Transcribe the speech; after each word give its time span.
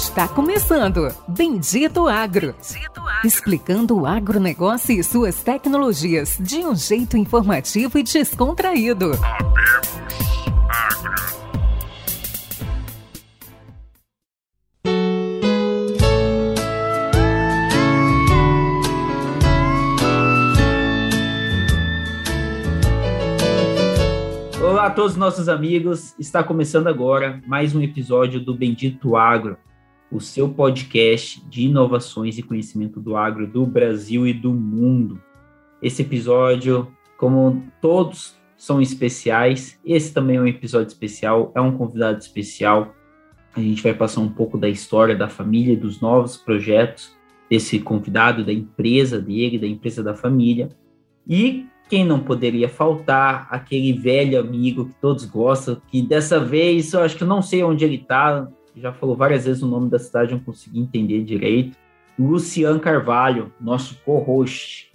Está 0.00 0.26
começando 0.26 1.14
Bendito 1.28 2.08
Agro. 2.08 2.54
Bendito 2.54 3.00
Agro. 3.00 3.20
Explicando 3.22 4.00
o 4.00 4.06
agronegócio 4.06 4.98
e 4.98 5.04
suas 5.04 5.42
tecnologias 5.42 6.38
de 6.40 6.60
um 6.60 6.74
jeito 6.74 7.18
informativo 7.18 7.98
e 7.98 8.02
descontraído. 8.02 9.10
Olá 24.62 24.86
a 24.86 24.90
todos 24.90 25.12
os 25.12 25.18
nossos 25.18 25.46
amigos, 25.46 26.14
está 26.18 26.42
começando 26.42 26.86
agora 26.86 27.42
mais 27.46 27.74
um 27.74 27.82
episódio 27.82 28.40
do 28.40 28.54
Bendito 28.54 29.14
Agro, 29.14 29.58
o 30.10 30.20
seu 30.20 30.48
podcast 30.48 31.42
de 31.48 31.62
inovações 31.62 32.36
e 32.36 32.42
conhecimento 32.42 33.00
do 33.00 33.16
agro 33.16 33.46
do 33.46 33.64
Brasil 33.64 34.26
e 34.26 34.32
do 34.32 34.52
mundo. 34.52 35.20
Esse 35.80 36.02
episódio, 36.02 36.88
como 37.16 37.64
todos 37.80 38.36
são 38.56 38.82
especiais, 38.82 39.78
esse 39.84 40.12
também 40.12 40.36
é 40.36 40.40
um 40.40 40.46
episódio 40.46 40.88
especial, 40.88 41.52
é 41.54 41.60
um 41.60 41.76
convidado 41.76 42.18
especial. 42.18 42.94
A 43.54 43.60
gente 43.60 43.82
vai 43.82 43.94
passar 43.94 44.20
um 44.20 44.28
pouco 44.28 44.58
da 44.58 44.68
história 44.68 45.16
da 45.16 45.28
família, 45.28 45.76
dos 45.76 46.00
novos 46.00 46.36
projetos 46.36 47.16
desse 47.48 47.78
convidado, 47.80 48.44
da 48.44 48.52
empresa 48.52 49.20
dele, 49.20 49.58
da 49.58 49.66
empresa 49.66 50.02
da 50.02 50.14
família. 50.14 50.68
E 51.26 51.66
quem 51.88 52.04
não 52.04 52.20
poderia 52.20 52.68
faltar, 52.68 53.48
aquele 53.50 53.92
velho 53.92 54.38
amigo 54.38 54.86
que 54.86 54.94
todos 55.00 55.24
gostam, 55.24 55.80
que 55.88 56.00
dessa 56.00 56.38
vez 56.38 56.92
eu 56.92 57.00
acho 57.00 57.16
que 57.16 57.24
eu 57.24 57.28
não 57.28 57.42
sei 57.42 57.64
onde 57.64 57.84
ele 57.84 57.96
está, 57.96 58.48
já 58.80 58.92
falou 58.92 59.14
várias 59.14 59.44
vezes 59.44 59.62
o 59.62 59.66
nome 59.66 59.90
da 59.90 59.98
cidade, 59.98 60.32
não 60.32 60.40
consegui 60.40 60.80
entender 60.80 61.22
direito. 61.22 61.76
Lucian 62.18 62.78
Carvalho, 62.78 63.52
nosso 63.60 63.96
co-host. 64.04 64.90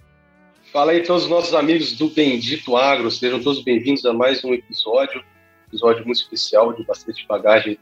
Fala 0.72 0.92
aí 0.92 1.02
todos 1.02 1.24
os 1.24 1.30
nossos 1.30 1.54
amigos 1.54 1.96
do 1.96 2.08
Bendito 2.08 2.76
Agro, 2.76 3.10
sejam 3.10 3.40
todos 3.40 3.62
bem-vindos 3.62 4.04
a 4.04 4.12
mais 4.12 4.44
um 4.44 4.52
episódio, 4.52 5.24
episódio 5.68 6.04
muito 6.04 6.20
especial, 6.20 6.72
de 6.72 6.84
bastante 6.84 7.24
bagagem 7.26 7.78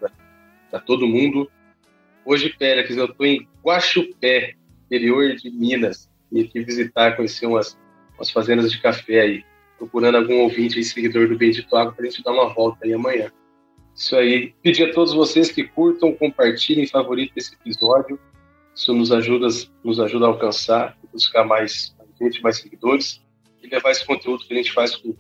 para 0.71 0.81
todo 0.81 1.07
mundo. 1.07 1.51
Hoje, 2.25 2.55
Pérez, 2.59 2.97
eu 2.97 3.07
estou 3.07 3.27
em 3.27 3.49
Guaxupé, 3.65 4.55
interior 4.87 5.35
de 5.35 5.51
Minas, 5.51 6.11
e 6.31 6.43
aqui 6.43 6.61
visitar, 6.61 7.17
conhecer 7.17 7.47
umas 7.47 7.77
as 8.21 8.31
fazendas 8.31 8.71
de 8.71 8.81
café 8.81 9.21
aí, 9.21 9.45
procurando 9.77 10.17
algum 10.17 10.43
ouvinte 10.43 10.79
e 10.79 10.85
seguidor 10.85 11.29
do 11.29 11.37
Bendito 11.37 11.75
Água 11.75 11.93
para 11.93 12.07
a 12.07 12.09
gente 12.09 12.23
dar 12.23 12.33
uma 12.33 12.55
volta 12.55 12.85
aí 12.85 12.93
amanhã. 12.93 13.33
Isso 13.95 14.17
aí. 14.17 14.53
Pedir 14.63 14.91
a 14.91 14.93
todos 14.93 15.13
vocês 15.15 15.51
que 15.51 15.65
curtam, 15.65 16.13
compartilhem, 16.13 16.87
favoritem 16.87 17.33
esse 17.37 17.55
episódio. 17.55 18.19
Isso 18.75 18.93
nos 18.93 19.13
ajuda, 19.13 19.47
nos 19.85 20.01
ajuda 20.01 20.27
a 20.27 20.29
alcançar, 20.29 20.99
buscar 21.13 21.45
mais, 21.45 21.97
gente, 22.21 22.43
mais 22.43 22.59
seguidores 22.59 23.23
e 23.63 23.69
levar 23.69 23.93
esse 23.93 24.05
conteúdo 24.05 24.45
que 24.45 24.53
a 24.53 24.57
gente 24.57 24.73
faz 24.73 24.97
com 24.97 25.15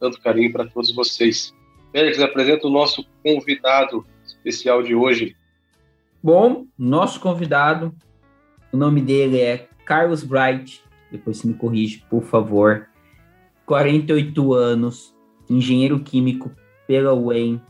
tanto 0.00 0.20
carinho 0.20 0.52
para 0.52 0.66
todos 0.66 0.92
vocês. 0.92 1.54
Félix, 1.92 2.20
apresenta 2.20 2.66
o 2.66 2.70
nosso 2.70 3.06
convidado 3.24 4.04
especial 4.24 4.82
de 4.82 4.94
hoje. 4.94 5.36
Bom, 6.22 6.66
nosso 6.76 7.20
convidado, 7.20 7.94
o 8.72 8.76
nome 8.76 9.00
dele 9.00 9.40
é 9.40 9.68
Carlos 9.84 10.24
Bright, 10.24 10.82
depois 11.10 11.38
se 11.38 11.46
me 11.46 11.54
corrige, 11.54 12.04
por 12.10 12.24
favor. 12.24 12.88
48 13.64 14.52
anos, 14.52 15.14
engenheiro 15.48 16.00
químico 16.00 16.50
pela 16.86 17.14
UEM, 17.14 17.60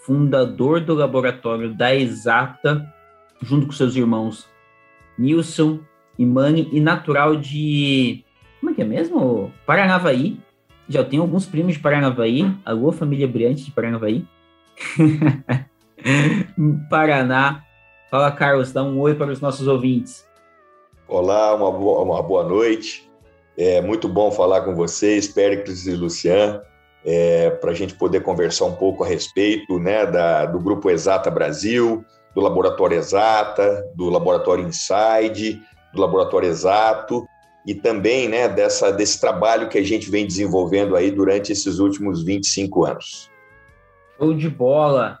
fundador 0.00 0.80
do 0.80 0.94
laboratório 0.94 1.74
da 1.74 1.94
Exata, 1.94 2.86
junto 3.42 3.66
com 3.66 3.72
seus 3.72 3.96
irmãos 3.96 4.48
Nilson 5.18 5.80
e 6.18 6.24
Mani, 6.24 6.68
e 6.72 6.80
natural 6.80 7.36
de. 7.36 8.24
Como 8.60 8.72
é 8.72 8.74
que 8.74 8.82
é 8.82 8.84
mesmo? 8.84 9.52
Paranavaí. 9.66 10.38
Já 10.88 11.04
tem 11.04 11.20
alguns 11.20 11.46
primos 11.46 11.74
de 11.74 11.78
Paranavaí. 11.78 12.52
Alô, 12.64 12.90
família 12.90 13.28
Briante 13.28 13.64
de 13.64 13.70
Paranavaí. 13.70 14.26
Paraná. 16.90 17.64
Fala, 18.10 18.32
Carlos, 18.32 18.72
dá 18.72 18.82
um 18.82 18.98
oi 18.98 19.14
para 19.14 19.30
os 19.30 19.40
nossos 19.40 19.68
ouvintes. 19.68 20.26
Olá, 21.06 21.54
uma 21.54 21.70
boa, 21.70 22.02
uma 22.02 22.22
boa 22.22 22.44
noite. 22.44 23.08
É 23.56 23.80
muito 23.80 24.08
bom 24.08 24.30
falar 24.30 24.62
com 24.62 24.74
vocês, 24.74 25.28
Péricles 25.28 25.86
e 25.86 25.94
Lucian, 25.94 26.62
é, 27.04 27.50
para 27.50 27.70
a 27.70 27.74
gente 27.74 27.94
poder 27.94 28.22
conversar 28.22 28.66
um 28.66 28.74
pouco 28.74 29.04
a 29.04 29.06
respeito 29.06 29.78
né, 29.78 30.06
da, 30.06 30.46
do 30.46 30.58
Grupo 30.58 30.90
Exata 30.90 31.30
Brasil, 31.30 32.04
do 32.34 32.40
Laboratório 32.40 32.98
Exata, 32.98 33.84
do 33.94 34.08
Laboratório 34.10 34.66
Inside, 34.66 35.60
do 35.92 36.00
Laboratório 36.00 36.48
Exato 36.48 37.26
e 37.66 37.74
também 37.74 38.28
né, 38.28 38.48
dessa, 38.48 38.90
desse 38.90 39.20
trabalho 39.20 39.68
que 39.68 39.78
a 39.78 39.84
gente 39.84 40.10
vem 40.10 40.26
desenvolvendo 40.26 40.96
aí 40.96 41.10
durante 41.10 41.52
esses 41.52 41.78
últimos 41.78 42.22
25 42.22 42.84
anos. 42.84 43.30
Show 44.16 44.34
de 44.34 44.48
bola! 44.48 45.18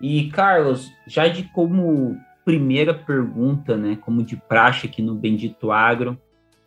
E, 0.00 0.30
Carlos, 0.30 0.90
já 1.06 1.28
de 1.28 1.44
como 1.52 2.16
primeira 2.44 2.94
pergunta, 2.94 3.76
né, 3.76 3.98
como 4.00 4.22
de 4.22 4.36
praxe 4.36 4.86
aqui 4.86 5.02
no 5.02 5.14
Bendito 5.14 5.70
Agro. 5.70 6.18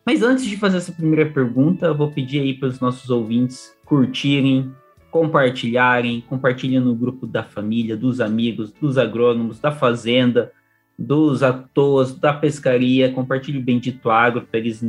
Mas 0.05 0.21
antes 0.21 0.45
de 0.45 0.57
fazer 0.57 0.77
essa 0.77 0.91
primeira 0.91 1.29
pergunta, 1.29 1.87
eu 1.87 1.95
vou 1.95 2.11
pedir 2.11 2.41
aí 2.41 2.53
para 2.53 2.67
os 2.67 2.79
nossos 2.79 3.09
ouvintes 3.09 3.75
curtirem, 3.85 4.73
compartilharem, 5.09 6.21
compartilhem 6.21 6.79
no 6.79 6.95
grupo 6.95 7.25
da 7.25 7.43
família, 7.43 7.95
dos 7.95 8.19
amigos, 8.19 8.71
dos 8.73 8.97
agrônomos, 8.97 9.59
da 9.59 9.71
fazenda, 9.71 10.51
dos 10.97 11.41
atores, 11.41 12.17
da 12.17 12.33
pescaria, 12.33 13.11
compartilhe 13.11 13.59
o 13.59 13.63
Bendito 13.63 14.09
Agro 14.09 14.41
para 14.41 14.59
eles 14.59 14.83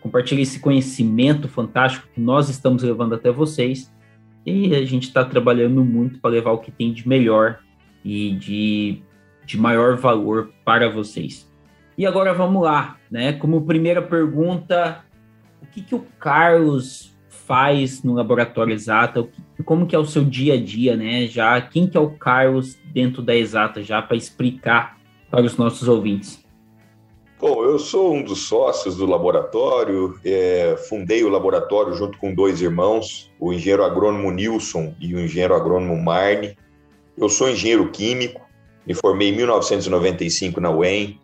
compartilhem 0.00 0.42
esse 0.42 0.60
conhecimento 0.60 1.48
fantástico 1.48 2.08
que 2.14 2.20
nós 2.20 2.48
estamos 2.48 2.82
levando 2.82 3.14
até 3.14 3.30
vocês. 3.30 3.92
E 4.44 4.74
a 4.74 4.84
gente 4.84 5.08
está 5.08 5.24
trabalhando 5.24 5.84
muito 5.84 6.20
para 6.20 6.30
levar 6.30 6.52
o 6.52 6.58
que 6.58 6.70
tem 6.70 6.92
de 6.92 7.08
melhor 7.08 7.58
e 8.04 8.32
de 8.36 9.02
de 9.46 9.56
maior 9.56 9.96
valor 9.96 10.50
para 10.64 10.90
vocês. 10.90 11.48
E 11.96 12.04
agora 12.04 12.34
vamos 12.34 12.62
lá, 12.62 12.98
né? 13.10 13.32
Como 13.32 13.64
primeira 13.64 14.02
pergunta, 14.02 15.04
o 15.62 15.66
que, 15.66 15.80
que 15.80 15.94
o 15.94 16.04
Carlos 16.18 17.16
faz 17.28 18.02
no 18.02 18.12
laboratório 18.12 18.74
Exata? 18.74 19.26
Como 19.64 19.86
que 19.86 19.96
é 19.96 19.98
o 19.98 20.04
seu 20.04 20.24
dia 20.24 20.54
a 20.54 20.62
dia, 20.62 20.96
né? 20.96 21.26
Já 21.26 21.60
quem 21.60 21.86
que 21.86 21.96
é 21.96 22.00
o 22.00 22.10
Carlos 22.10 22.76
dentro 22.92 23.22
da 23.22 23.34
Exata, 23.34 23.82
já 23.82 24.02
para 24.02 24.16
explicar 24.16 24.98
para 25.30 25.44
os 25.44 25.56
nossos 25.56 25.88
ouvintes. 25.88 26.44
Bom, 27.38 27.62
eu 27.64 27.78
sou 27.78 28.14
um 28.14 28.22
dos 28.22 28.46
sócios 28.46 28.96
do 28.96 29.04
laboratório, 29.04 30.18
é, 30.24 30.74
fundei 30.88 31.22
o 31.22 31.28
laboratório 31.28 31.94
junto 31.94 32.16
com 32.16 32.34
dois 32.34 32.62
irmãos, 32.62 33.30
o 33.38 33.52
engenheiro 33.52 33.84
agrônomo 33.84 34.30
Nilson 34.30 34.94
e 34.98 35.14
o 35.14 35.20
engenheiro 35.20 35.54
agrônomo 35.54 36.02
Marne. 36.02 36.56
Eu 37.16 37.28
sou 37.28 37.50
engenheiro 37.50 37.90
químico, 37.90 38.40
me 38.86 38.94
formei 38.94 39.28
em 39.28 39.36
1995 39.36 40.60
na 40.60 40.70
UEM. 40.70 41.20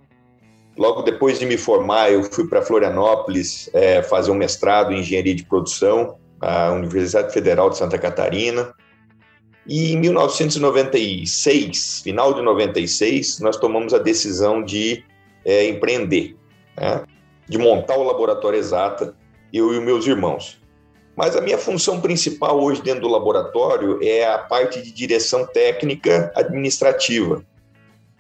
Logo 0.77 1.03
depois 1.03 1.38
de 1.38 1.47
me 1.47 1.56
formar, 1.56 2.10
eu 2.10 2.25
fui 2.25 2.49
para 2.49 2.62
Florianópolis 2.62 3.69
é, 3.75 4.03
fazer 4.03 4.31
um 4.31 4.34
mestrado 4.34 4.93
em 4.93 5.00
engenharia 5.00 5.34
de 5.34 5.44
produção, 5.44 6.16
na 6.41 6.72
Universidade 6.72 7.33
Federal 7.33 7.71
de 7.71 7.78
Santa 7.78 7.99
Catarina. 7.99 8.75
E 9.66 9.93
em 9.93 9.97
1996, 9.99 12.00
final 12.03 12.34
de 12.34 12.43
96, 12.43 13.38
nós 13.38 13.56
tomamos 13.56 13.94
a 13.94 13.99
decisão 13.99 14.62
de 14.62 15.05
é, 15.44 15.69
empreender, 15.69 16.37
né? 16.77 17.04
de 17.49 17.59
montar 17.59 17.97
o 17.97 18.03
laboratório 18.03 18.59
Exata, 18.59 19.15
eu 19.53 19.72
e 19.72 19.81
meus 19.81 20.06
irmãos. 20.06 20.60
Mas 21.15 21.37
a 21.37 21.41
minha 21.41 21.59
função 21.59 22.00
principal 22.00 22.60
hoje 22.60 22.83
dentro 22.83 23.03
do 23.03 23.09
laboratório 23.09 24.00
é 24.03 24.27
a 24.27 24.39
parte 24.39 24.83
de 24.83 24.91
direção 24.91 25.47
técnica 25.47 26.33
administrativa. 26.34 27.45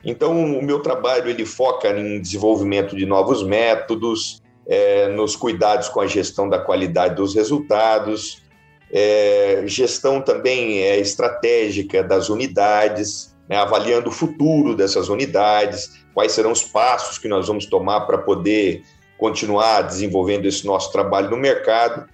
Então, 0.04 0.58
o 0.58 0.62
meu 0.62 0.80
trabalho 0.80 1.30
ele 1.30 1.46
foca 1.46 1.88
em 1.90 2.20
desenvolvimento 2.20 2.96
de 2.96 3.06
novos 3.06 3.42
métodos, 3.42 4.42
é, 4.66 5.08
nos 5.08 5.36
cuidados 5.36 5.88
com 5.88 6.00
a 6.00 6.06
gestão 6.06 6.48
da 6.48 6.58
qualidade 6.58 7.14
dos 7.14 7.34
resultados, 7.34 8.42
é, 8.92 9.62
gestão 9.66 10.20
também 10.20 10.80
é, 10.80 10.98
estratégica 10.98 12.02
das 12.02 12.28
unidades, 12.28 13.34
né, 13.48 13.56
avaliando 13.56 14.10
o 14.10 14.12
futuro 14.12 14.74
dessas 14.76 15.08
unidades, 15.08 16.04
quais 16.14 16.32
serão 16.32 16.52
os 16.52 16.62
passos 16.62 17.18
que 17.18 17.28
nós 17.28 17.46
vamos 17.46 17.66
tomar 17.66 18.02
para 18.02 18.18
poder 18.18 18.82
continuar 19.16 19.82
desenvolvendo 19.82 20.46
esse 20.46 20.66
nosso 20.66 20.92
trabalho 20.92 21.30
no 21.30 21.36
mercado. 21.36 22.08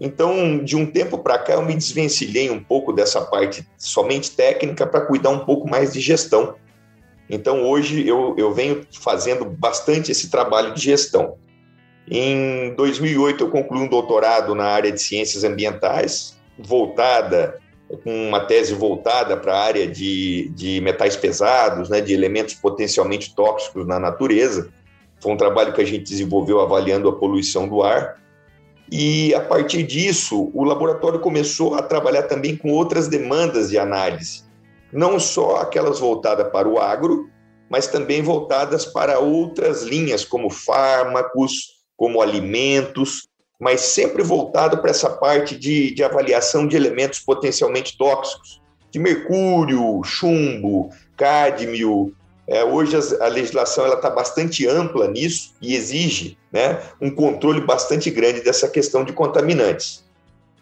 Então, 0.00 0.62
de 0.62 0.76
um 0.76 0.86
tempo 0.86 1.18
para 1.18 1.38
cá, 1.38 1.54
eu 1.54 1.62
me 1.62 1.74
desvencilhei 1.74 2.50
um 2.50 2.62
pouco 2.62 2.92
dessa 2.92 3.20
parte 3.20 3.66
somente 3.76 4.30
técnica 4.30 4.86
para 4.86 5.00
cuidar 5.02 5.30
um 5.30 5.44
pouco 5.44 5.68
mais 5.68 5.92
de 5.92 6.00
gestão. 6.00 6.54
Então, 7.28 7.62
hoje 7.62 8.06
eu, 8.06 8.34
eu 8.36 8.52
venho 8.52 8.86
fazendo 9.00 9.44
bastante 9.44 10.12
esse 10.12 10.30
trabalho 10.30 10.74
de 10.74 10.82
gestão. 10.82 11.36
Em 12.08 12.74
2008, 12.74 13.44
eu 13.44 13.50
concluí 13.50 13.80
um 13.80 13.88
doutorado 13.88 14.54
na 14.54 14.66
área 14.66 14.92
de 14.92 15.00
ciências 15.00 15.42
ambientais, 15.42 16.38
voltada 16.58 17.58
com 18.02 18.28
uma 18.28 18.40
tese 18.40 18.74
voltada 18.74 19.36
para 19.36 19.54
a 19.54 19.62
área 19.62 19.86
de, 19.86 20.50
de 20.54 20.80
metais 20.80 21.16
pesados, 21.16 21.88
né, 21.88 22.00
de 22.00 22.12
elementos 22.12 22.54
potencialmente 22.54 23.34
tóxicos 23.34 23.86
na 23.86 23.98
natureza. 23.98 24.70
Foi 25.20 25.32
um 25.32 25.36
trabalho 25.36 25.72
que 25.72 25.80
a 25.80 25.84
gente 25.84 26.04
desenvolveu 26.04 26.60
avaliando 26.60 27.08
a 27.08 27.16
poluição 27.16 27.68
do 27.68 27.82
ar. 27.82 28.20
E 28.90 29.34
a 29.34 29.40
partir 29.40 29.82
disso, 29.82 30.50
o 30.52 30.64
laboratório 30.64 31.20
começou 31.20 31.74
a 31.74 31.82
trabalhar 31.82 32.24
também 32.24 32.56
com 32.56 32.70
outras 32.70 33.08
demandas 33.08 33.70
de 33.70 33.78
análise, 33.78 34.43
não 34.94 35.18
só 35.18 35.56
aquelas 35.56 35.98
voltadas 35.98 36.48
para 36.50 36.68
o 36.68 36.78
agro, 36.78 37.28
mas 37.68 37.88
também 37.88 38.22
voltadas 38.22 38.86
para 38.86 39.18
outras 39.18 39.82
linhas, 39.82 40.24
como 40.24 40.48
fármacos, 40.48 41.82
como 41.96 42.22
alimentos, 42.22 43.26
mas 43.60 43.80
sempre 43.80 44.22
voltado 44.22 44.78
para 44.78 44.90
essa 44.90 45.10
parte 45.10 45.56
de, 45.56 45.92
de 45.92 46.04
avaliação 46.04 46.66
de 46.66 46.76
elementos 46.76 47.18
potencialmente 47.18 47.98
tóxicos, 47.98 48.60
de 48.90 48.98
mercúrio, 49.00 50.02
chumbo, 50.04 50.90
cádmio. 51.16 52.14
É, 52.46 52.62
hoje 52.62 52.96
a, 52.96 53.24
a 53.24 53.28
legislação 53.28 53.92
está 53.92 54.10
bastante 54.10 54.68
ampla 54.68 55.08
nisso 55.08 55.54
e 55.60 55.74
exige 55.74 56.38
né, 56.52 56.80
um 57.00 57.10
controle 57.10 57.60
bastante 57.60 58.10
grande 58.10 58.42
dessa 58.42 58.68
questão 58.68 59.02
de 59.02 59.12
contaminantes. 59.12 60.04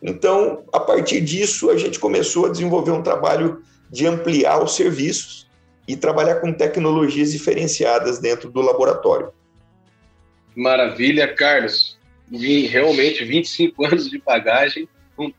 Então, 0.02 0.64
a 0.72 0.80
partir 0.80 1.20
disso, 1.20 1.70
a 1.70 1.76
gente 1.76 1.98
começou 1.98 2.46
a 2.46 2.48
desenvolver 2.48 2.92
um 2.92 3.02
trabalho 3.02 3.62
de 3.92 4.06
ampliar 4.06 4.62
os 4.64 4.74
serviços 4.74 5.46
e 5.86 5.94
trabalhar 5.96 6.36
com 6.36 6.50
tecnologias 6.50 7.32
diferenciadas 7.32 8.18
dentro 8.18 8.50
do 8.50 8.62
laboratório. 8.62 9.30
Maravilha, 10.56 11.32
Carlos. 11.34 11.98
E 12.30 12.66
realmente 12.66 13.22
25 13.26 13.84
anos 13.84 14.10
de 14.10 14.18
bagagem 14.18 14.88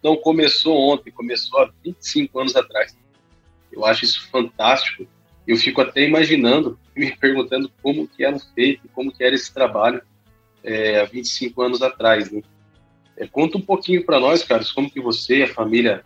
não 0.02 0.16
começou 0.16 0.78
ontem, 0.78 1.12
começou 1.12 1.60
há 1.60 1.72
25 1.84 2.40
anos 2.40 2.56
atrás. 2.56 2.96
Eu 3.72 3.84
acho 3.84 4.06
isso 4.06 4.30
fantástico. 4.30 5.06
Eu 5.48 5.58
fico 5.58 5.82
até 5.82 6.04
imaginando, 6.04 6.80
me 6.96 7.14
perguntando 7.18 7.70
como 7.82 8.08
que 8.08 8.24
era 8.24 8.38
feito, 8.40 8.88
como 8.94 9.12
que 9.12 9.24
era 9.24 9.36
esse 9.36 9.52
trabalho 9.52 10.02
é, 10.64 11.02
há 11.02 11.06
25 11.06 11.62
anos 11.62 11.82
atrás. 11.82 12.32
Né? 12.32 12.42
É, 13.18 13.28
conta 13.28 13.58
um 13.58 13.62
pouquinho 13.62 14.06
para 14.06 14.20
nós, 14.20 14.44
Carlos, 14.44 14.72
como 14.72 14.90
que 14.90 15.02
você 15.02 15.40
e 15.40 15.44
a 15.44 15.54
família 15.54 16.06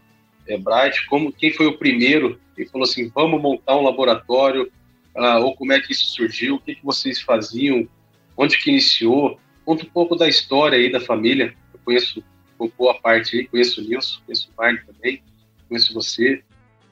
Bright, 0.55 1.05
como 1.07 1.33
quem 1.33 1.51
foi 1.51 1.65
o 1.65 1.77
primeiro 1.77 2.39
que 2.55 2.65
falou 2.65 2.85
assim, 2.85 3.11
vamos 3.13 3.41
montar 3.41 3.75
um 3.75 3.83
laboratório, 3.83 4.71
ah, 5.15 5.39
ou 5.39 5.55
como 5.55 5.73
é 5.73 5.79
que 5.79 5.91
isso 5.91 6.07
surgiu, 6.07 6.55
o 6.55 6.59
que, 6.59 6.75
que 6.75 6.85
vocês 6.85 7.21
faziam, 7.21 7.87
onde 8.35 8.57
que 8.57 8.69
iniciou, 8.69 9.39
conta 9.65 9.83
um 9.83 9.89
pouco 9.89 10.15
da 10.15 10.27
história 10.27 10.77
aí 10.77 10.91
da 10.91 10.99
família, 10.99 11.53
eu 11.73 11.79
conheço 11.83 12.23
uma 12.59 12.69
boa 12.77 12.99
parte 12.99 13.37
aí, 13.37 13.47
conheço 13.47 13.81
o 13.81 13.83
Nilson, 13.83 14.21
conheço 14.25 14.49
o 14.49 14.61
Marne 14.61 14.79
também, 14.85 15.21
conheço 15.67 15.93
você, 15.93 16.41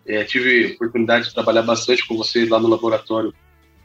é, 0.05 0.23
tive 0.23 0.73
oportunidade 0.73 1.29
de 1.29 1.33
trabalhar 1.33 1.63
bastante 1.63 2.07
com 2.07 2.15
vocês 2.15 2.49
lá 2.49 2.59
no 2.59 2.67
laboratório 2.67 3.33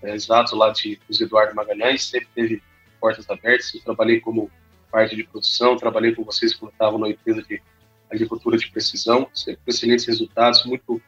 é, 0.02 0.14
exato 0.14 0.56
lá 0.56 0.70
de 0.70 0.98
Eduardo 1.20 1.54
Magalhães, 1.54 2.04
sempre 2.04 2.28
teve 2.34 2.62
portas 3.00 3.28
abertas, 3.28 3.74
eu 3.74 3.80
trabalhei 3.80 4.20
como 4.20 4.50
parte 4.90 5.16
de 5.16 5.24
produção, 5.24 5.76
trabalhei 5.76 6.14
com 6.14 6.24
vocês 6.24 6.54
quando 6.54 6.72
estavam 6.72 6.98
na 6.98 7.08
empresa 7.08 7.42
de 7.42 7.62
agricultura 8.10 8.56
de 8.56 8.70
precisão, 8.70 9.28
sempre 9.32 9.60
com 9.64 9.70
excelentes 9.70 10.06
resultados, 10.06 10.64
muito 10.64 11.00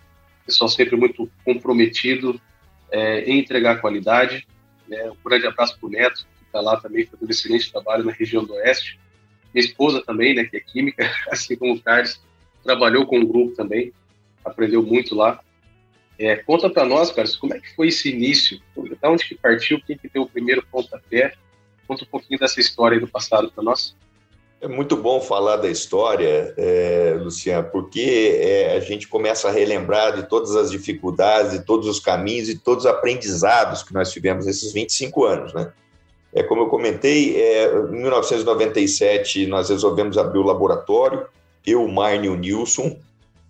pessoal 0.45 0.69
sempre 0.69 0.97
muito 0.97 1.31
comprometido 1.45 2.41
é, 2.91 3.21
em 3.23 3.39
entregar 3.39 3.81
qualidade. 3.81 4.47
Né? 4.89 5.11
Um 5.11 5.17
grande 5.25 5.47
abraço 5.47 5.79
para 5.79 5.87
o 5.87 5.91
Neto, 5.91 6.27
que 6.39 6.45
está 6.45 6.61
lá 6.61 6.81
também 6.81 7.07
fazendo 7.07 7.31
excelente 7.31 7.71
trabalho 7.71 8.05
na 8.05 8.13
região 8.13 8.45
do 8.45 8.55
Oeste. 8.55 8.99
Minha 9.55 9.65
esposa 9.65 10.03
também, 10.05 10.35
né, 10.35 10.45
que 10.45 10.57
é 10.57 10.61
química, 10.61 11.11
assim 11.31 11.57
como 11.57 11.75
o 11.75 11.81
Carlos, 11.81 12.21
trabalhou 12.63 13.07
com 13.07 13.21
o 13.21 13.27
grupo 13.27 13.55
também, 13.55 13.93
aprendeu 14.45 14.83
muito 14.83 15.15
lá. 15.15 15.41
É, 16.19 16.37
conta 16.37 16.71
para 16.71 16.85
nós, 16.85 17.11
Carlos, 17.11 17.37
como 17.37 17.55
é 17.55 17.61
que 17.61 17.75
foi 17.75 17.89
esse 17.89 18.11
início? 18.11 18.61
Da 19.01 19.11
onde 19.11 19.25
que 19.27 19.35
partiu? 19.35 19.81
Quem 19.85 19.97
que 19.97 20.09
deu 20.09 20.23
o 20.23 20.29
primeiro 20.29 20.65
pontapé? 20.71 21.35
Conta 21.87 22.05
um 22.05 22.09
pouquinho 22.09 22.39
dessa 22.39 22.61
história 22.61 23.01
do 23.01 23.09
passado 23.09 23.51
para 23.51 23.65
nós. 23.65 23.97
É 24.63 24.69
muito 24.69 24.97
bom 24.97 25.21
falar 25.21 25.57
da 25.57 25.69
história, 25.69 26.55
é, 26.57 27.17
Luciano, 27.21 27.69
porque 27.73 28.39
é, 28.41 28.77
a 28.77 28.79
gente 28.79 29.09
começa 29.09 29.49
a 29.49 29.51
relembrar 29.51 30.15
de 30.15 30.29
todas 30.29 30.55
as 30.55 30.71
dificuldades, 30.71 31.51
de 31.51 31.65
todos 31.65 31.89
os 31.89 31.99
caminhos 31.99 32.49
e 32.49 32.57
todos 32.57 32.85
os 32.85 32.91
aprendizados 32.91 33.83
que 33.83 33.93
nós 33.93 34.13
tivemos 34.13 34.47
nesses 34.47 34.73
25 34.73 35.25
anos, 35.25 35.53
né? 35.53 35.73
É, 36.33 36.45
como 36.45 36.63
eu 36.63 36.69
comentei, 36.69 37.43
é, 37.43 37.75
em 37.75 38.03
1997 38.03 39.49
nós 39.49 39.69
resolvemos 39.69 40.17
abrir 40.17 40.39
o 40.39 40.45
laboratório, 40.45 41.27
eu, 41.67 41.89
Marne 41.89 42.29
e 42.29 42.31
o 42.31 42.37
Nilson, 42.37 42.97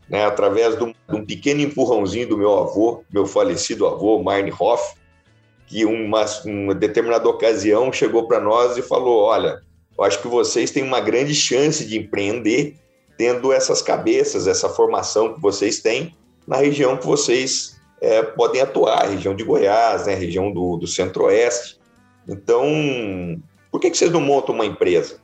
né, 0.09 0.25
através 0.25 0.79
de 0.79 0.83
um, 0.83 0.95
de 1.11 1.15
um, 1.15 1.27
pequeno 1.27 1.61
empurrãozinho 1.61 2.27
do 2.27 2.39
meu 2.39 2.59
avô, 2.59 3.05
meu 3.13 3.27
falecido 3.27 3.87
avô, 3.87 4.23
Marne 4.23 4.51
Hoff, 4.59 4.95
que 5.67 5.85
uma, 5.85 6.25
uma 6.47 6.75
determinada 6.75 7.29
ocasião 7.29 7.93
chegou 7.93 8.27
para 8.27 8.41
nós 8.41 8.79
e 8.79 8.83
falou, 8.83 9.25
olha, 9.25 9.61
eu 10.03 10.07
acho 10.07 10.21
que 10.21 10.27
vocês 10.27 10.73
têm 10.73 10.83
uma 10.83 11.01
grande 11.01 11.33
chance 11.33 11.85
de 11.87 11.97
empreender 11.97 12.75
tendo 13.17 13.53
essas 13.53 13.81
cabeças, 13.81 14.49
essa 14.49 14.69
formação 14.69 15.33
que 15.33 15.41
vocês 15.41 15.81
têm 15.81 16.13
na 16.45 16.57
região 16.57 16.97
que 16.97 17.07
vocês 17.07 17.81
é, 18.01 18.21
podem 18.21 18.61
atuar, 18.61 19.09
região 19.09 19.33
de 19.33 19.45
Goiás, 19.45 20.07
né, 20.07 20.15
região 20.15 20.51
do, 20.51 20.77
do 20.77 20.89
Centro-Oeste. 20.89 21.79
Então, 22.29 22.67
por 23.71 23.81
que, 23.81 23.91
que 23.91 23.97
vocês 23.97 24.11
não 24.11 24.21
montam 24.21 24.57
uma 24.57 24.67
empresa? 24.67 25.21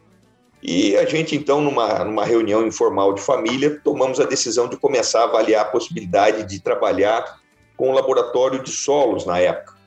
E 0.62 0.96
a 0.96 1.04
gente, 1.04 1.34
então, 1.34 1.60
numa, 1.60 2.04
numa 2.04 2.24
reunião 2.24 2.64
informal 2.64 3.12
de 3.14 3.20
família, 3.20 3.80
tomamos 3.82 4.20
a 4.20 4.26
decisão 4.26 4.68
de 4.68 4.76
começar 4.76 5.22
a 5.22 5.24
avaliar 5.24 5.62
a 5.62 5.68
possibilidade 5.70 6.44
de 6.44 6.62
trabalhar 6.62 7.40
com 7.76 7.90
o 7.90 7.94
laboratório 7.94 8.62
de 8.62 8.70
solos 8.70 9.26
na 9.26 9.40
época 9.40 9.77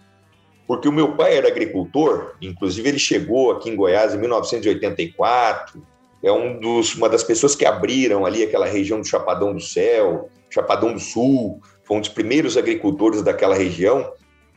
porque 0.72 0.88
o 0.88 0.92
meu 0.94 1.18
pai 1.18 1.36
era 1.36 1.50
agricultor, 1.50 2.32
inclusive 2.42 2.88
ele 2.88 2.98
chegou 2.98 3.52
aqui 3.52 3.70
em 3.70 3.76
Goiás 3.76 4.14
em 4.14 4.18
1984, 4.18 5.86
é 6.24 6.32
um 6.32 6.58
dos, 6.62 6.96
uma 6.96 7.10
das 7.10 7.26
pessoas 7.26 7.58
que 7.58 7.66
abriram 7.66 8.26
ali 8.26 8.42
aquela 8.42 8.66
região 8.66 9.02
do 9.02 9.06
Chapadão 9.06 9.54
do 9.54 9.60
Céu, 9.60 10.30
Chapadão 10.50 10.94
do 10.94 11.00
Sul, 11.00 11.60
foi 11.84 11.98
um 11.98 12.00
dos 12.00 12.08
primeiros 12.08 12.56
agricultores 12.56 13.22
daquela 13.22 13.54
região 13.54 14.14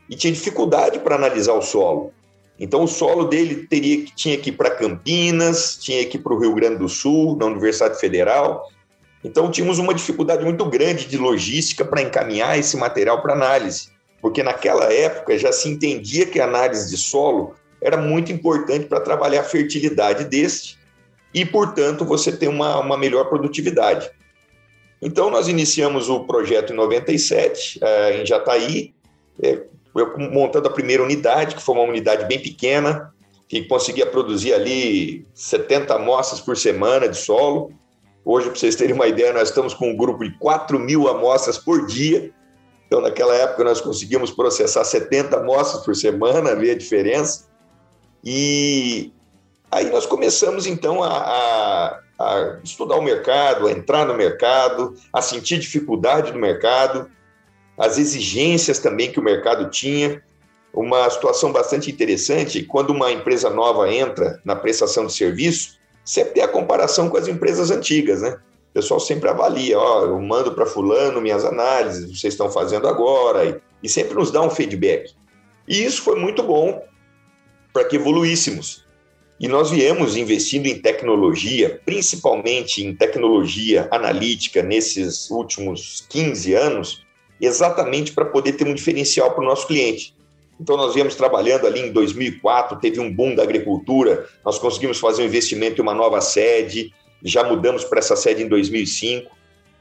e 0.09 0.15
tinha 0.15 0.33
dificuldade 0.33 1.01
para 1.01 1.17
analisar 1.17 1.55
o 1.55 1.63
solo. 1.63 2.13
Então 2.61 2.85
o 2.85 2.89
solo 2.89 3.25
dele 3.25 3.67
teria 3.67 4.05
tinha 4.15 4.39
que 4.39 4.51
ir 4.51 4.53
para 4.53 4.71
Campinas, 4.71 5.77
tinha 5.79 6.07
que 6.07 6.17
ir 6.17 6.21
para 6.21 6.33
o 6.33 6.39
Rio 6.39 6.55
Grande 6.55 6.77
do 6.77 6.89
Sul, 6.89 7.37
na 7.37 7.47
Universidade 7.47 7.99
Federal. 7.99 8.69
Então 9.25 9.51
tínhamos 9.51 9.81
uma 9.81 9.93
dificuldade 9.93 10.45
muito 10.45 10.65
grande 10.67 11.09
de 11.09 11.19
logística 11.19 11.85
para 11.85 12.03
encaminhar 12.03 12.57
esse 12.57 12.77
material 12.77 13.21
para 13.21 13.33
análise 13.33 13.94
porque 14.25 14.43
naquela 14.43 14.91
época 14.91 15.37
já 15.37 15.53
se 15.53 15.69
entendia 15.69 16.25
que 16.25 16.41
a 16.41 16.47
análise 16.47 16.89
de 16.89 16.97
solo 16.97 17.55
era 17.79 17.99
muito 17.99 18.33
importante 18.33 18.87
para 18.87 18.99
trabalhar 18.99 19.43
a 19.43 19.45
fertilidade 19.45 20.25
deste 20.25 20.79
e, 21.35 21.45
portanto, 21.45 22.07
você 22.07 22.33
ter 22.33 22.49
uma, 22.49 22.81
uma 22.81 22.97
melhor 22.97 23.29
produtividade. 23.29 24.11
Então, 25.03 25.29
nós 25.29 25.47
iniciamos 25.47 26.09
o 26.09 26.21
projeto 26.21 26.73
em 26.73 26.77
97, 26.77 27.79
eh, 27.83 28.23
em 28.23 28.25
Jataí, 28.25 28.95
eh, 29.43 29.61
montando 30.33 30.69
a 30.69 30.73
primeira 30.73 31.03
unidade, 31.03 31.55
que 31.55 31.63
foi 31.63 31.75
uma 31.75 31.85
unidade 31.85 32.25
bem 32.25 32.41
pequena, 32.41 33.13
que 33.47 33.65
conseguia 33.65 34.07
produzir 34.07 34.55
ali 34.55 35.27
70 35.35 35.97
amostras 35.97 36.41
por 36.41 36.57
semana 36.57 37.11
de 37.11 37.19
solo. 37.19 37.75
Hoje, 38.25 38.47
para 38.47 38.59
vocês 38.59 38.75
terem 38.75 38.95
uma 38.95 39.07
ideia, 39.07 39.35
nós 39.35 39.51
estamos 39.51 39.75
com 39.75 39.91
um 39.91 39.95
grupo 39.95 40.25
de 40.25 40.31
4 40.39 40.79
mil 40.79 41.09
amostras 41.09 41.59
por 41.59 41.85
dia, 41.87 42.33
então, 42.87 43.01
naquela 43.01 43.35
época, 43.35 43.65
nós 43.65 43.81
conseguimos 43.81 44.31
processar 44.31 44.85
70 44.85 45.39
amostras 45.39 45.85
por 45.85 45.97
semana, 45.97 46.55
ver 46.55 46.73
a 46.73 46.79
diferença. 46.79 47.47
E 48.23 49.13
aí 49.71 49.91
nós 49.91 50.07
começamos, 50.07 50.67
então, 50.67 51.03
a, 51.03 51.09
a, 51.09 52.01
a 52.19 52.59
estudar 52.63 52.97
o 52.97 53.03
mercado, 53.03 53.67
a 53.67 53.73
entrar 53.73 54.07
no 54.07 54.15
mercado, 54.15 54.95
a 55.13 55.21
sentir 55.21 55.59
dificuldade 55.59 56.33
do 56.33 56.39
mercado, 56.39 57.11
as 57.79 57.99
exigências 57.99 58.79
também 58.79 59.11
que 59.11 59.19
o 59.19 59.25
mercado 59.25 59.71
tinha. 59.71 60.23
Uma 60.73 61.09
situação 61.09 61.53
bastante 61.53 61.91
interessante, 61.91 62.65
quando 62.65 62.91
uma 62.91 63.13
empresa 63.13 63.49
nova 63.49 63.93
entra 63.93 64.41
na 64.45 64.57
prestação 64.57 65.07
de 65.07 65.13
serviço, 65.13 65.79
sempre 66.05 66.35
tem 66.35 66.43
a 66.43 66.49
comparação 66.49 67.09
com 67.09 67.17
as 67.17 67.29
empresas 67.29 67.71
antigas, 67.71 68.23
né? 68.23 68.39
O 68.75 68.81
pessoal 68.81 68.99
sempre 68.99 69.31
avalia, 69.31 69.79
ó, 69.79 70.03
eu 70.03 70.21
mando 70.21 70.53
para 70.53 70.67
fulano 70.67 71.21
minhas 71.21 71.45
análises, 71.45 72.11
vocês 72.19 72.35
estão 72.35 72.51
fazendo 72.51 72.89
agora, 72.89 73.45
e, 73.45 73.57
e 73.85 73.89
sempre 73.89 74.15
nos 74.15 74.33
dá 74.33 74.43
um 74.43 74.51
feedback. 74.51 75.13
E 75.69 75.85
isso 75.85 76.03
foi 76.03 76.19
muito 76.19 76.43
bom 76.43 76.83
para 77.73 77.85
que 77.85 77.95
evoluíssemos. 77.95 78.85
E 79.39 79.47
nós 79.47 79.71
viemos 79.71 80.17
investindo 80.17 80.67
em 80.67 80.81
tecnologia, 80.81 81.81
principalmente 81.87 82.85
em 82.85 82.93
tecnologia 82.93 83.87
analítica 83.93 84.61
nesses 84.61 85.31
últimos 85.31 86.05
15 86.09 86.55
anos, 86.55 87.07
exatamente 87.41 88.13
para 88.13 88.25
poder 88.25 88.55
ter 88.55 88.67
um 88.67 88.75
diferencial 88.75 89.31
para 89.31 89.45
o 89.45 89.47
nosso 89.47 89.69
cliente. 89.69 90.17
Então, 90.61 90.77
nós 90.77 90.95
viemos 90.95 91.15
trabalhando 91.15 91.67
ali 91.69 91.81
em 91.81 91.93
2004, 91.93 92.81
teve 92.81 92.99
um 92.99 93.13
boom 93.13 93.37
da 93.37 93.45
agricultura, 93.45 94.29
nós 94.45 94.59
conseguimos 94.59 94.99
fazer 94.99 95.23
um 95.23 95.27
investimento 95.27 95.81
em 95.81 95.83
uma 95.83 95.95
nova 95.95 96.21
sede, 96.21 96.93
já 97.25 97.43
mudamos 97.43 97.85
para 97.85 97.99
essa 97.99 98.15
sede 98.15 98.43
em 98.43 98.49
2005. 98.49 99.35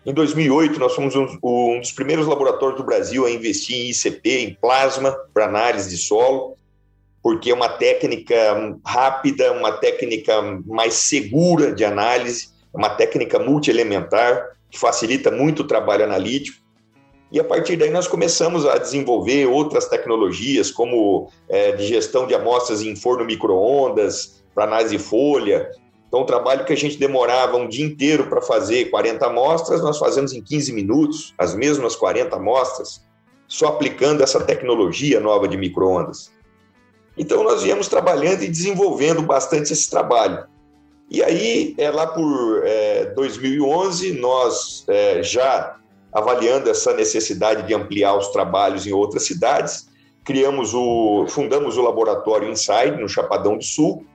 Em 0.06 0.14
2008, 0.14 0.80
nós 0.80 0.96
fomos 0.96 1.14
um, 1.16 1.80
dos 1.80 1.92
primeiros 1.92 2.26
laboratórios 2.26 2.78
do 2.78 2.86
Brasil 2.86 3.26
a 3.26 3.32
investir 3.32 3.76
em 3.76 3.90
ICP, 3.90 4.40
em 4.40 4.54
plasma, 4.54 5.16
para 5.34 5.46
análise 5.46 5.90
de 5.90 5.98
solo, 5.98 6.58
porque 7.22 7.52
é 7.52 7.54
uma 7.54 7.70
técnica 7.70 8.36
rápida, 8.86 9.52
uma 9.52 9.74
técnica 9.74 10.42
mais 10.66 10.94
segura 10.94 11.74
de 11.74 11.86
análise, 11.86 12.50
uma 12.74 12.90
técnica 12.90 13.40
multielementar, 13.40 14.52
que 14.70 14.80
facilita 14.80 15.30
muito 15.30 15.62
o 15.62 15.68
trabalho 15.68 16.04
analítico. 16.04 16.64
E 17.32 17.40
a 17.40 17.44
partir 17.44 17.78
daí 17.78 17.90
nós 17.90 18.08
começamos 18.08 18.66
a 18.66 18.78
desenvolver 18.78 19.48
outras 19.48 19.88
tecnologias, 19.88 20.70
como 20.70 21.32
é, 21.50 21.72
de 21.72 21.86
gestão 21.86 22.28
de 22.28 22.36
amostras 22.36 22.82
em 22.82 22.96
forno 22.96 23.26
micro-ondas, 23.26 24.44
para 24.54 24.66
análise 24.66 24.98
de 24.98 25.04
folha, 25.04 25.70
então, 26.14 26.22
o 26.22 26.26
trabalho 26.28 26.64
que 26.64 26.72
a 26.72 26.78
gente 26.78 26.96
demorava 26.96 27.58
um 27.58 27.68
dia 27.68 27.84
inteiro 27.84 28.28
para 28.28 28.40
fazer 28.40 28.92
40 28.92 29.26
amostras, 29.26 29.82
nós 29.82 29.98
fazemos 29.98 30.32
em 30.32 30.44
15 30.44 30.72
minutos, 30.72 31.34
as 31.40 31.56
mesmas 31.56 31.96
40 31.96 32.36
amostras, 32.36 33.04
só 33.48 33.70
aplicando 33.70 34.22
essa 34.22 34.40
tecnologia 34.40 35.20
nova 35.20 35.48
de 35.48 35.58
microondas. 35.58 36.32
Então, 37.18 37.44
nós 37.44 37.64
viemos 37.64 37.88
trabalhando 37.88 38.44
e 38.44 38.48
desenvolvendo 38.48 39.24
bastante 39.24 39.74
esse 39.74 39.90
trabalho. 39.90 40.46
E 41.10 41.24
aí, 41.24 41.74
é, 41.80 41.90
lá 41.90 42.06
por 42.06 42.62
é, 42.64 43.06
2011, 43.16 44.14
nós 44.14 44.86
é, 44.90 45.24
já 45.24 45.78
avaliando 46.14 46.70
essa 46.70 46.94
necessidade 46.94 47.66
de 47.66 47.74
ampliar 47.74 48.16
os 48.16 48.28
trabalhos 48.28 48.86
em 48.86 48.92
outras 48.92 49.24
cidades, 49.24 49.90
criamos 50.24 50.76
o, 50.76 51.26
fundamos 51.28 51.76
o 51.76 51.82
laboratório 51.82 52.52
Inside 52.52 53.02
no 53.02 53.10
Chapadão 53.10 53.58
do 53.58 53.64
Sul, 53.64 54.06